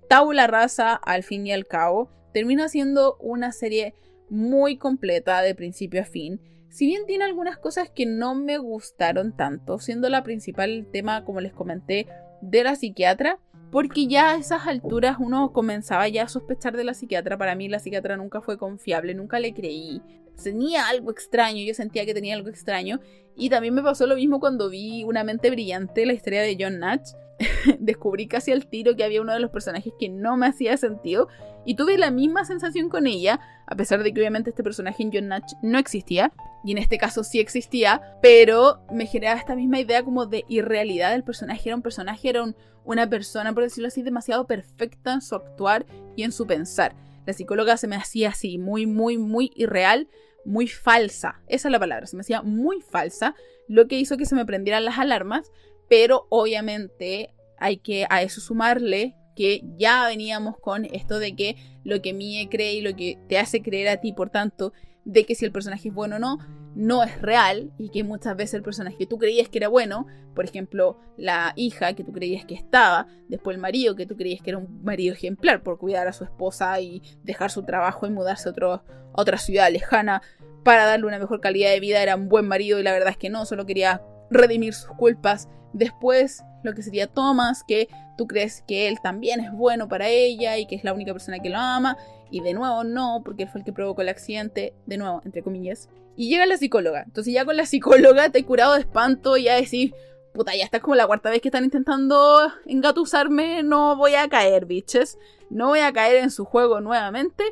Tabula 0.08 0.46
rasa, 0.46 0.94
al 0.94 1.24
fin 1.24 1.46
y 1.46 1.52
al 1.52 1.66
cabo, 1.66 2.10
termina 2.32 2.68
siendo 2.68 3.16
una 3.18 3.50
serie 3.50 3.94
muy 4.30 4.76
completa 4.76 5.42
de 5.42 5.54
principio 5.54 6.02
a 6.02 6.04
fin. 6.04 6.40
Si 6.76 6.84
bien 6.84 7.06
tiene 7.06 7.24
algunas 7.24 7.56
cosas 7.56 7.88
que 7.88 8.04
no 8.04 8.34
me 8.34 8.58
gustaron 8.58 9.34
tanto, 9.34 9.78
siendo 9.78 10.10
la 10.10 10.22
principal 10.22 10.86
tema, 10.92 11.24
como 11.24 11.40
les 11.40 11.54
comenté, 11.54 12.06
de 12.42 12.64
la 12.64 12.76
psiquiatra, 12.76 13.38
porque 13.72 14.06
ya 14.08 14.32
a 14.32 14.36
esas 14.36 14.66
alturas 14.66 15.16
uno 15.18 15.54
comenzaba 15.54 16.06
ya 16.06 16.24
a 16.24 16.28
sospechar 16.28 16.76
de 16.76 16.84
la 16.84 16.92
psiquiatra. 16.92 17.38
Para 17.38 17.54
mí 17.54 17.70
la 17.70 17.78
psiquiatra 17.78 18.18
nunca 18.18 18.42
fue 18.42 18.58
confiable, 18.58 19.14
nunca 19.14 19.38
le 19.38 19.54
creí. 19.54 20.02
Tenía 20.42 20.88
algo 20.88 21.10
extraño, 21.10 21.62
yo 21.64 21.74
sentía 21.74 22.06
que 22.06 22.14
tenía 22.14 22.34
algo 22.34 22.48
extraño. 22.48 23.00
Y 23.36 23.50
también 23.50 23.74
me 23.74 23.82
pasó 23.82 24.06
lo 24.06 24.16
mismo 24.16 24.40
cuando 24.40 24.70
vi 24.70 25.04
Una 25.04 25.24
mente 25.24 25.50
brillante, 25.50 26.06
la 26.06 26.12
historia 26.12 26.42
de 26.42 26.56
John 26.58 26.78
Natch. 26.78 27.10
descubrí 27.80 28.28
casi 28.28 28.52
al 28.52 28.66
tiro 28.66 28.96
que 28.96 29.04
había 29.04 29.20
uno 29.20 29.32
de 29.32 29.40
los 29.40 29.50
personajes 29.50 29.92
que 29.98 30.08
no 30.08 30.36
me 30.36 30.46
hacía 30.46 30.76
sentido 30.76 31.28
y 31.64 31.74
tuve 31.74 31.98
la 31.98 32.10
misma 32.10 32.44
sensación 32.44 32.88
con 32.88 33.06
ella, 33.06 33.40
a 33.66 33.74
pesar 33.74 34.02
de 34.02 34.12
que 34.12 34.20
obviamente 34.20 34.50
este 34.50 34.62
personaje 34.62 35.02
en 35.02 35.10
John 35.12 35.28
Natch 35.28 35.52
no 35.62 35.78
existía, 35.78 36.32
y 36.64 36.72
en 36.72 36.78
este 36.78 36.96
caso 36.96 37.24
sí 37.24 37.40
existía, 37.40 38.18
pero 38.22 38.80
me 38.92 39.06
generaba 39.06 39.38
esta 39.38 39.56
misma 39.56 39.80
idea 39.80 40.04
como 40.04 40.26
de 40.26 40.44
irrealidad 40.48 41.10
del 41.10 41.24
personaje, 41.24 41.68
era 41.68 41.76
un 41.76 41.82
personaje, 41.82 42.28
era 42.28 42.44
una 42.84 43.08
persona, 43.08 43.52
por 43.52 43.64
decirlo 43.64 43.88
así, 43.88 44.02
demasiado 44.02 44.46
perfecta 44.46 45.12
en 45.12 45.20
su 45.20 45.34
actuar 45.34 45.86
y 46.14 46.22
en 46.22 46.30
su 46.30 46.46
pensar. 46.46 46.94
La 47.26 47.32
psicóloga 47.32 47.76
se 47.76 47.88
me 47.88 47.96
hacía 47.96 48.30
así, 48.30 48.56
muy, 48.56 48.86
muy, 48.86 49.18
muy 49.18 49.52
irreal, 49.54 50.08
muy 50.44 50.68
falsa, 50.68 51.42
esa 51.48 51.68
es 51.68 51.72
la 51.72 51.80
palabra, 51.80 52.06
se 52.06 52.16
me 52.16 52.20
hacía 52.20 52.40
muy 52.40 52.80
falsa, 52.80 53.34
lo 53.68 53.88
que 53.88 53.98
hizo 53.98 54.16
que 54.16 54.26
se 54.26 54.36
me 54.36 54.46
prendieran 54.46 54.84
las 54.84 54.98
alarmas, 54.98 55.50
pero 55.88 56.26
obviamente 56.30 57.34
hay 57.58 57.78
que 57.78 58.06
a 58.08 58.22
eso 58.22 58.40
sumarle 58.40 59.16
que 59.34 59.62
ya 59.76 60.06
veníamos 60.06 60.56
con 60.58 60.84
esto 60.86 61.18
de 61.18 61.36
que 61.36 61.56
lo 61.84 62.00
que 62.00 62.14
Mie 62.14 62.48
cree 62.48 62.74
y 62.74 62.80
lo 62.80 62.96
que 62.96 63.18
te 63.28 63.38
hace 63.38 63.60
creer 63.60 63.88
a 63.88 64.00
ti, 64.00 64.12
por 64.12 64.30
tanto, 64.30 64.72
de 65.04 65.24
que 65.24 65.34
si 65.34 65.44
el 65.44 65.52
personaje 65.52 65.88
es 65.88 65.94
bueno 65.94 66.16
o 66.16 66.18
no, 66.18 66.38
no 66.76 67.02
es 67.02 67.22
real 67.22 67.72
y 67.78 67.88
que 67.88 68.04
muchas 68.04 68.36
veces 68.36 68.54
el 68.54 68.62
personaje 68.62 68.98
que 68.98 69.06
tú 69.06 69.16
creías 69.16 69.48
que 69.48 69.58
era 69.58 69.68
bueno, 69.68 70.06
por 70.34 70.44
ejemplo, 70.44 70.98
la 71.16 71.54
hija 71.56 71.94
que 71.94 72.04
tú 72.04 72.12
creías 72.12 72.44
que 72.44 72.54
estaba, 72.54 73.06
después 73.28 73.54
el 73.54 73.62
marido 73.62 73.96
que 73.96 74.04
tú 74.04 74.14
creías 74.14 74.42
que 74.42 74.50
era 74.50 74.58
un 74.58 74.84
marido 74.84 75.14
ejemplar 75.14 75.62
por 75.62 75.78
cuidar 75.78 76.06
a 76.06 76.12
su 76.12 76.24
esposa 76.24 76.78
y 76.80 77.02
dejar 77.24 77.50
su 77.50 77.62
trabajo 77.62 78.06
y 78.06 78.10
mudarse 78.10 78.50
a, 78.50 78.82
otra 79.12 79.38
ciudad 79.38 79.72
lejana 79.72 80.20
para 80.64 80.84
darle 80.84 81.06
una 81.06 81.18
mejor 81.18 81.40
calidad 81.40 81.70
de 81.70 81.80
vida, 81.80 82.02
era 82.02 82.14
un 82.14 82.28
buen 82.28 82.46
marido 82.46 82.78
y 82.78 82.82
la 82.82 82.92
verdad 82.92 83.08
es 83.08 83.16
que 83.16 83.30
no, 83.30 83.46
solo 83.46 83.64
quería 83.64 84.02
redimir 84.30 84.74
sus 84.74 84.90
culpas. 84.96 85.48
Después 85.72 86.42
lo 86.62 86.74
que 86.74 86.82
sería 86.82 87.06
Thomas, 87.06 87.64
que 87.66 87.88
tú 88.18 88.26
crees 88.26 88.62
que 88.68 88.88
él 88.88 88.98
también 89.02 89.40
es 89.40 89.50
bueno 89.52 89.88
para 89.88 90.08
ella 90.08 90.58
y 90.58 90.66
que 90.66 90.74
es 90.74 90.84
la 90.84 90.92
única 90.92 91.12
persona 91.12 91.38
que 91.38 91.48
lo 91.48 91.58
ama, 91.58 91.96
y 92.30 92.40
de 92.40 92.52
nuevo 92.52 92.84
no, 92.84 93.22
porque 93.24 93.44
él 93.44 93.48
fue 93.48 93.60
el 93.60 93.64
que 93.64 93.72
provocó 93.72 94.02
el 94.02 94.10
accidente, 94.10 94.74
de 94.84 94.98
nuevo, 94.98 95.22
entre 95.24 95.42
comillas. 95.42 95.88
Y 96.16 96.30
llega 96.30 96.46
la 96.46 96.56
psicóloga. 96.56 97.02
Entonces 97.02 97.32
ya 97.32 97.44
con 97.44 97.56
la 97.56 97.66
psicóloga 97.66 98.30
te 98.30 98.40
he 98.40 98.44
curado 98.44 98.74
de 98.74 98.80
espanto 98.80 99.36
y 99.36 99.44
ya 99.44 99.54
decís, 99.54 99.92
puta, 100.32 100.54
ya 100.54 100.64
está 100.64 100.80
como 100.80 100.94
la 100.94 101.06
cuarta 101.06 101.30
vez 101.30 101.40
que 101.40 101.48
están 101.48 101.64
intentando 101.64 102.52
engatusarme, 102.66 103.62
no 103.62 103.96
voy 103.96 104.14
a 104.14 104.28
caer, 104.28 104.66
bitches. 104.66 105.18
No 105.50 105.68
voy 105.68 105.80
a 105.80 105.92
caer 105.92 106.16
en 106.16 106.30
su 106.30 106.44
juego 106.44 106.80
nuevamente. 106.80 107.44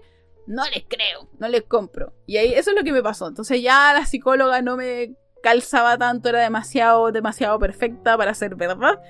no 0.47 0.63
les 0.67 0.85
creo, 0.87 1.29
no 1.39 1.49
les 1.49 1.63
compro. 1.63 2.13
Y 2.27 2.37
ahí 2.37 2.53
eso 2.53 2.71
es 2.71 2.77
lo 2.77 2.85
que 2.85 2.93
me 2.93 3.03
pasó. 3.03 3.27
Entonces 3.29 3.63
ya 3.63 3.93
la 3.95 4.05
psicóloga 4.05 4.61
no 4.63 4.77
me 4.77 5.15
calzaba 5.43 5.97
tanto, 5.99 6.29
era 6.31 6.41
demasiado, 6.41 7.13
demasiado 7.13 7.59
perfecta 7.59 8.17
para 8.17 8.35
ser 8.35 8.55
verdad. 8.55 9.01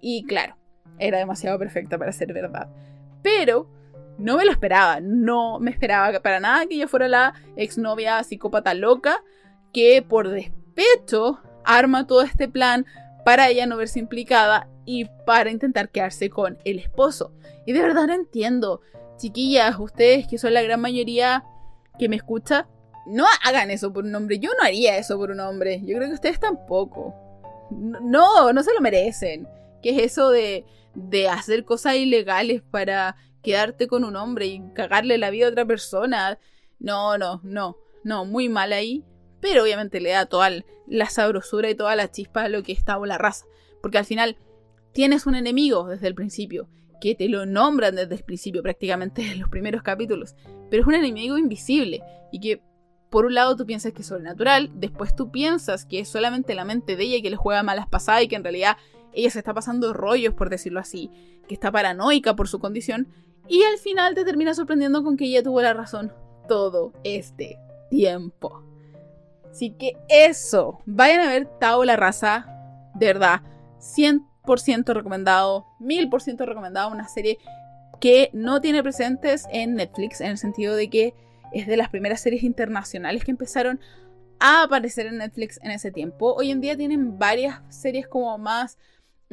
Y 0.00 0.24
claro, 0.26 0.56
era 0.98 1.18
demasiado 1.18 1.58
perfecta 1.58 1.98
para 1.98 2.12
ser 2.12 2.32
verdad. 2.32 2.68
Pero 3.22 3.68
no 4.18 4.36
me 4.36 4.44
lo 4.44 4.52
esperaba, 4.52 5.00
no 5.00 5.58
me 5.58 5.70
esperaba 5.70 6.20
para 6.20 6.40
nada 6.40 6.66
que 6.66 6.74
ella 6.74 6.88
fuera 6.88 7.08
la 7.08 7.34
exnovia 7.56 8.22
psicópata 8.22 8.74
loca 8.74 9.22
que 9.72 10.02
por 10.02 10.28
despecho 10.28 11.40
arma 11.64 12.06
todo 12.06 12.22
este 12.22 12.48
plan 12.48 12.86
para 13.24 13.48
ella 13.48 13.66
no 13.66 13.76
verse 13.76 13.98
implicada 13.98 14.68
y 14.84 15.06
para 15.26 15.50
intentar 15.50 15.90
quedarse 15.90 16.30
con 16.30 16.58
el 16.64 16.78
esposo. 16.78 17.32
Y 17.66 17.72
de 17.72 17.80
verdad 17.80 18.06
no 18.06 18.14
entiendo, 18.14 18.80
chiquillas, 19.16 19.78
ustedes 19.78 20.26
que 20.26 20.38
son 20.38 20.54
la 20.54 20.62
gran 20.62 20.80
mayoría 20.80 21.44
que 21.98 22.08
me 22.08 22.16
escucha, 22.16 22.66
no 23.06 23.24
hagan 23.44 23.70
eso 23.70 23.92
por 23.92 24.04
un 24.04 24.14
hombre. 24.14 24.38
Yo 24.38 24.50
no 24.58 24.64
haría 24.64 24.96
eso 24.96 25.16
por 25.18 25.30
un 25.30 25.40
hombre. 25.40 25.80
Yo 25.84 25.96
creo 25.96 26.08
que 26.08 26.14
ustedes 26.14 26.40
tampoco. 26.40 27.14
No, 27.70 28.52
no 28.52 28.62
se 28.62 28.74
lo 28.74 28.80
merecen. 28.80 29.48
¿Qué 29.82 29.90
es 29.90 30.02
eso 30.12 30.30
de, 30.30 30.64
de 30.94 31.28
hacer 31.28 31.64
cosas 31.64 31.96
ilegales 31.96 32.62
para 32.62 33.16
quedarte 33.42 33.86
con 33.86 34.04
un 34.04 34.16
hombre 34.16 34.46
y 34.46 34.62
cagarle 34.74 35.18
la 35.18 35.30
vida 35.30 35.46
a 35.46 35.50
otra 35.50 35.64
persona? 35.64 36.38
No, 36.78 37.18
no, 37.18 37.40
no. 37.42 37.76
No, 38.04 38.24
muy 38.24 38.48
mal 38.48 38.72
ahí. 38.72 39.04
Pero 39.40 39.62
obviamente 39.62 40.00
le 40.00 40.10
da 40.10 40.26
toda 40.26 40.50
la 40.86 41.06
sabrosura 41.08 41.68
y 41.70 41.74
toda 41.74 41.96
la 41.96 42.10
chispa 42.10 42.44
a 42.44 42.48
lo 42.48 42.62
que 42.62 42.72
está 42.72 42.98
la 42.98 43.18
raza. 43.18 43.46
Porque 43.80 43.98
al 43.98 44.04
final 44.04 44.36
tienes 44.92 45.26
un 45.26 45.34
enemigo 45.34 45.88
desde 45.88 46.06
el 46.06 46.14
principio, 46.14 46.68
que 47.00 47.14
te 47.14 47.28
lo 47.28 47.46
nombran 47.46 47.96
desde 47.96 48.14
el 48.14 48.22
principio, 48.22 48.62
prácticamente 48.62 49.22
en 49.32 49.40
los 49.40 49.48
primeros 49.48 49.82
capítulos, 49.82 50.36
pero 50.70 50.82
es 50.82 50.86
un 50.86 50.94
enemigo 50.94 51.36
invisible 51.36 52.02
y 52.30 52.40
que 52.40 52.62
por 53.10 53.26
un 53.26 53.34
lado 53.34 53.56
tú 53.56 53.66
piensas 53.66 53.92
que 53.92 54.00
es 54.00 54.06
sobrenatural, 54.08 54.70
después 54.74 55.14
tú 55.14 55.30
piensas 55.30 55.84
que 55.84 56.00
es 56.00 56.08
solamente 56.08 56.54
la 56.54 56.64
mente 56.64 56.96
de 56.96 57.04
ella 57.04 57.22
que 57.22 57.28
le 57.28 57.36
juega 57.36 57.62
malas 57.62 57.86
pasadas 57.86 58.22
y 58.22 58.28
que 58.28 58.36
en 58.36 58.44
realidad 58.44 58.78
ella 59.12 59.28
se 59.28 59.38
está 59.38 59.52
pasando 59.52 59.92
rollos, 59.92 60.32
por 60.32 60.48
decirlo 60.48 60.80
así, 60.80 61.10
que 61.46 61.52
está 61.52 61.70
paranoica 61.70 62.34
por 62.34 62.48
su 62.48 62.58
condición, 62.58 63.08
y 63.48 63.62
al 63.62 63.78
final 63.78 64.14
te 64.14 64.24
termina 64.24 64.54
sorprendiendo 64.54 65.02
con 65.02 65.16
que 65.16 65.24
ella 65.24 65.42
tuvo 65.42 65.60
la 65.60 65.74
razón 65.74 66.12
todo 66.48 66.92
este 67.04 67.58
tiempo. 67.90 68.62
Así 69.50 69.70
que 69.70 69.96
eso, 70.08 70.80
vayan 70.86 71.20
a 71.20 71.28
ver 71.28 71.46
Tao 71.58 71.84
la 71.84 71.96
raza, 71.96 72.46
de 72.94 73.06
verdad, 73.06 73.42
100% 73.80 74.94
recomendado, 74.94 75.66
1000% 75.80 76.46
recomendado, 76.46 76.90
una 76.90 77.06
serie 77.08 77.38
que 78.00 78.30
no 78.32 78.60
tiene 78.60 78.82
presentes 78.82 79.46
en 79.52 79.74
Netflix, 79.74 80.20
en 80.20 80.28
el 80.28 80.38
sentido 80.38 80.74
de 80.74 80.88
que 80.88 81.14
es 81.52 81.66
de 81.66 81.76
las 81.76 81.90
primeras 81.90 82.20
series 82.20 82.42
internacionales 82.42 83.24
que 83.24 83.30
empezaron 83.30 83.78
a 84.40 84.64
aparecer 84.64 85.06
en 85.06 85.18
Netflix 85.18 85.60
en 85.62 85.70
ese 85.70 85.92
tiempo. 85.92 86.34
Hoy 86.34 86.50
en 86.50 86.60
día 86.60 86.76
tienen 86.76 87.18
varias 87.18 87.60
series 87.68 88.08
como 88.08 88.36
más 88.38 88.78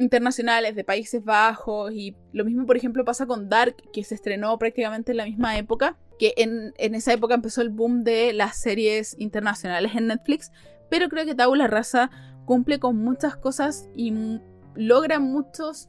internacionales 0.00 0.74
de 0.74 0.82
Países 0.82 1.24
Bajos 1.24 1.92
y 1.92 2.16
lo 2.32 2.44
mismo 2.44 2.66
por 2.66 2.76
ejemplo 2.76 3.04
pasa 3.04 3.26
con 3.26 3.48
Dark 3.48 3.76
que 3.92 4.02
se 4.02 4.14
estrenó 4.14 4.58
prácticamente 4.58 5.12
en 5.12 5.18
la 5.18 5.26
misma 5.26 5.58
época 5.58 5.96
que 6.18 6.34
en, 6.36 6.72
esa 6.78 7.12
época 7.12 7.34
empezó 7.34 7.62
el 7.62 7.68
boom 7.68 8.02
de 8.02 8.32
las 8.32 8.56
series 8.56 9.14
internacionales 9.18 9.92
en 9.94 10.08
Netflix 10.08 10.50
pero 10.88 11.08
creo 11.08 11.24
que 11.24 11.34
Tabula 11.34 11.66
Raza 11.66 12.10
cumple 12.46 12.80
con 12.80 12.96
muchas 12.96 13.36
cosas 13.36 13.88
y 13.94 14.40
logra 14.74 15.20
muchos 15.20 15.88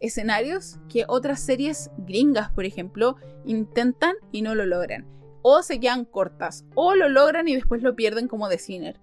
escenarios 0.00 0.78
que 0.88 1.04
otras 1.06 1.40
series 1.40 1.90
gringas 1.98 2.50
por 2.50 2.64
ejemplo 2.64 3.16
intentan 3.44 4.16
y 4.32 4.42
no 4.42 4.54
lo 4.54 4.64
logran 4.64 5.06
o 5.42 5.62
se 5.62 5.80
quedan 5.80 6.04
cortas, 6.04 6.64
o 6.74 6.94
lo 6.94 7.08
logran 7.08 7.48
y 7.48 7.54
después 7.54 7.82
lo 7.82 7.96
pierden 7.96 8.28
como 8.28 8.48
The 8.48 8.58
Sinner. 8.58 9.00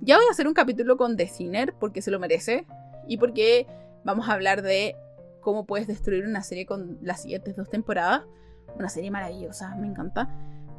Ya 0.00 0.16
voy 0.16 0.26
a 0.28 0.32
hacer 0.32 0.46
un 0.46 0.54
capítulo 0.54 0.96
con 0.96 1.16
The 1.16 1.28
Sinner 1.28 1.74
porque 1.78 2.02
se 2.02 2.10
lo 2.10 2.18
merece 2.18 2.66
y 3.08 3.18
porque 3.18 3.66
vamos 4.06 4.28
a 4.28 4.32
hablar 4.32 4.62
de 4.62 4.96
cómo 5.42 5.66
puedes 5.66 5.86
destruir 5.86 6.24
una 6.24 6.42
serie 6.42 6.64
con 6.64 6.98
las 7.02 7.22
siguientes 7.22 7.56
dos 7.56 7.68
temporadas. 7.68 8.22
Una 8.78 8.88
serie 8.88 9.10
maravillosa, 9.10 9.74
me 9.76 9.86
encanta. 9.86 10.30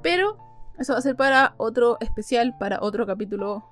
Pero 0.01 0.37
eso 0.79 0.93
va 0.93 0.99
a 0.99 1.03
ser 1.03 1.15
para 1.15 1.53
otro 1.57 1.97
especial, 1.99 2.57
para 2.57 2.79
otro 2.81 3.05
capítulo, 3.05 3.63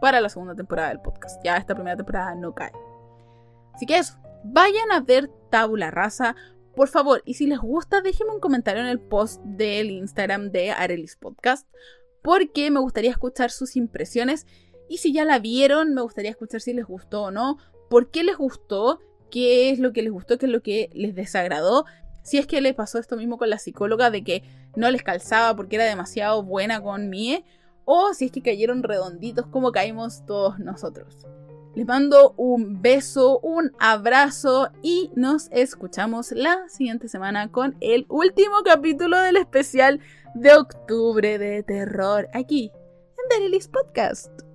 para 0.00 0.20
la 0.20 0.28
segunda 0.28 0.54
temporada 0.54 0.88
del 0.88 1.00
podcast. 1.00 1.40
Ya 1.44 1.56
esta 1.56 1.74
primera 1.74 1.96
temporada 1.96 2.34
no 2.34 2.54
cae. 2.54 2.72
Así 3.74 3.86
que 3.86 3.98
eso, 3.98 4.18
vayan 4.44 4.90
a 4.90 5.00
ver 5.00 5.30
Tabula 5.50 5.90
Rasa 5.90 6.34
por 6.74 6.88
favor, 6.88 7.22
y 7.26 7.34
si 7.34 7.46
les 7.46 7.58
gusta, 7.58 8.00
déjenme 8.00 8.32
un 8.32 8.40
comentario 8.40 8.80
en 8.82 8.88
el 8.88 8.98
post 8.98 9.42
del 9.44 9.90
Instagram 9.90 10.50
de 10.50 10.70
Arelis 10.70 11.16
Podcast, 11.16 11.68
porque 12.22 12.70
me 12.70 12.80
gustaría 12.80 13.10
escuchar 13.10 13.50
sus 13.50 13.76
impresiones. 13.76 14.46
Y 14.88 14.98
si 14.98 15.12
ya 15.12 15.24
la 15.24 15.38
vieron, 15.38 15.92
me 15.92 16.00
gustaría 16.00 16.30
escuchar 16.30 16.60
si 16.62 16.72
les 16.72 16.86
gustó 16.86 17.24
o 17.24 17.30
no, 17.30 17.58
por 17.92 18.08
qué 18.08 18.24
les 18.24 18.38
gustó, 18.38 19.00
qué 19.30 19.68
es 19.68 19.78
lo 19.78 19.92
que 19.92 20.00
les 20.00 20.10
gustó, 20.10 20.38
qué 20.38 20.46
es 20.46 20.52
lo 20.52 20.62
que 20.62 20.88
les 20.94 21.14
desagradó. 21.14 21.84
Si 22.22 22.38
es 22.38 22.46
que 22.46 22.62
les 22.62 22.74
pasó 22.74 22.98
esto 22.98 23.18
mismo 23.18 23.36
con 23.36 23.50
la 23.50 23.58
psicóloga 23.58 24.10
de 24.10 24.24
que 24.24 24.44
no 24.76 24.90
les 24.90 25.02
calzaba 25.02 25.54
porque 25.54 25.76
era 25.76 25.84
demasiado 25.84 26.42
buena 26.42 26.82
con 26.82 27.10
Mie, 27.10 27.44
o 27.84 28.14
si 28.14 28.24
es 28.24 28.32
que 28.32 28.40
cayeron 28.40 28.82
redonditos 28.82 29.46
como 29.46 29.72
caímos 29.72 30.24
todos 30.24 30.58
nosotros. 30.58 31.26
Les 31.74 31.86
mando 31.86 32.32
un 32.38 32.80
beso, 32.80 33.40
un 33.40 33.72
abrazo 33.78 34.70
y 34.82 35.10
nos 35.14 35.48
escuchamos 35.52 36.32
la 36.32 36.66
siguiente 36.70 37.08
semana 37.08 37.52
con 37.52 37.76
el 37.80 38.06
último 38.08 38.62
capítulo 38.64 39.18
del 39.18 39.36
especial 39.36 40.00
de 40.34 40.54
octubre 40.54 41.36
de 41.36 41.62
terror 41.62 42.30
aquí 42.32 42.72
en 42.74 43.38
Delilis 43.38 43.68
Podcast. 43.68 44.51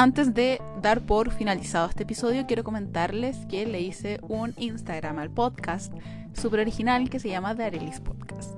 Antes 0.00 0.32
de 0.32 0.62
dar 0.80 1.00
por 1.00 1.32
finalizado 1.32 1.88
este 1.88 2.04
episodio, 2.04 2.46
quiero 2.46 2.62
comentarles 2.62 3.36
que 3.46 3.66
le 3.66 3.80
hice 3.80 4.20
un 4.22 4.54
Instagram 4.56 5.18
al 5.18 5.28
podcast 5.28 5.92
súper 6.34 6.60
original 6.60 7.10
que 7.10 7.18
se 7.18 7.28
llama 7.28 7.56
The 7.56 7.64
Arelis 7.64 7.98
Podcast. 7.98 8.54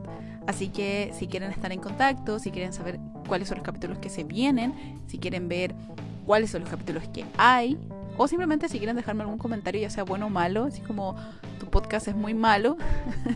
Así 0.46 0.68
que 0.68 1.10
si 1.18 1.28
quieren 1.28 1.50
estar 1.50 1.72
en 1.72 1.80
contacto, 1.80 2.38
si 2.38 2.50
quieren 2.50 2.74
saber 2.74 3.00
cuáles 3.26 3.48
son 3.48 3.56
los 3.56 3.64
capítulos 3.64 3.96
que 4.00 4.10
se 4.10 4.22
vienen, 4.22 4.74
si 5.06 5.16
quieren 5.16 5.48
ver 5.48 5.74
cuáles 6.26 6.50
son 6.50 6.60
los 6.60 6.68
capítulos 6.68 7.04
que 7.08 7.24
hay, 7.38 7.78
o 8.18 8.28
simplemente 8.28 8.68
si 8.68 8.76
quieren 8.76 8.96
dejarme 8.96 9.22
algún 9.22 9.38
comentario, 9.38 9.80
ya 9.80 9.88
sea 9.88 10.04
bueno 10.04 10.26
o 10.26 10.28
malo, 10.28 10.64
así 10.64 10.82
como 10.82 11.16
tu 11.58 11.70
podcast 11.70 12.06
es 12.06 12.14
muy 12.14 12.34
malo, 12.34 12.76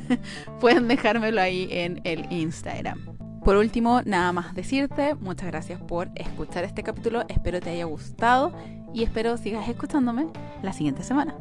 pueden 0.60 0.88
dejármelo 0.88 1.40
ahí 1.40 1.68
en 1.70 2.02
el 2.04 2.30
Instagram. 2.30 3.13
Por 3.44 3.56
último, 3.56 4.00
nada 4.06 4.32
más 4.32 4.54
decirte, 4.54 5.14
muchas 5.16 5.48
gracias 5.48 5.78
por 5.78 6.08
escuchar 6.14 6.64
este 6.64 6.82
capítulo, 6.82 7.24
espero 7.28 7.60
te 7.60 7.70
haya 7.70 7.84
gustado 7.84 8.52
y 8.94 9.02
espero 9.02 9.36
sigas 9.36 9.68
escuchándome 9.68 10.28
la 10.62 10.72
siguiente 10.72 11.02
semana. 11.02 11.34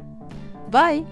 Bye. 0.70 1.06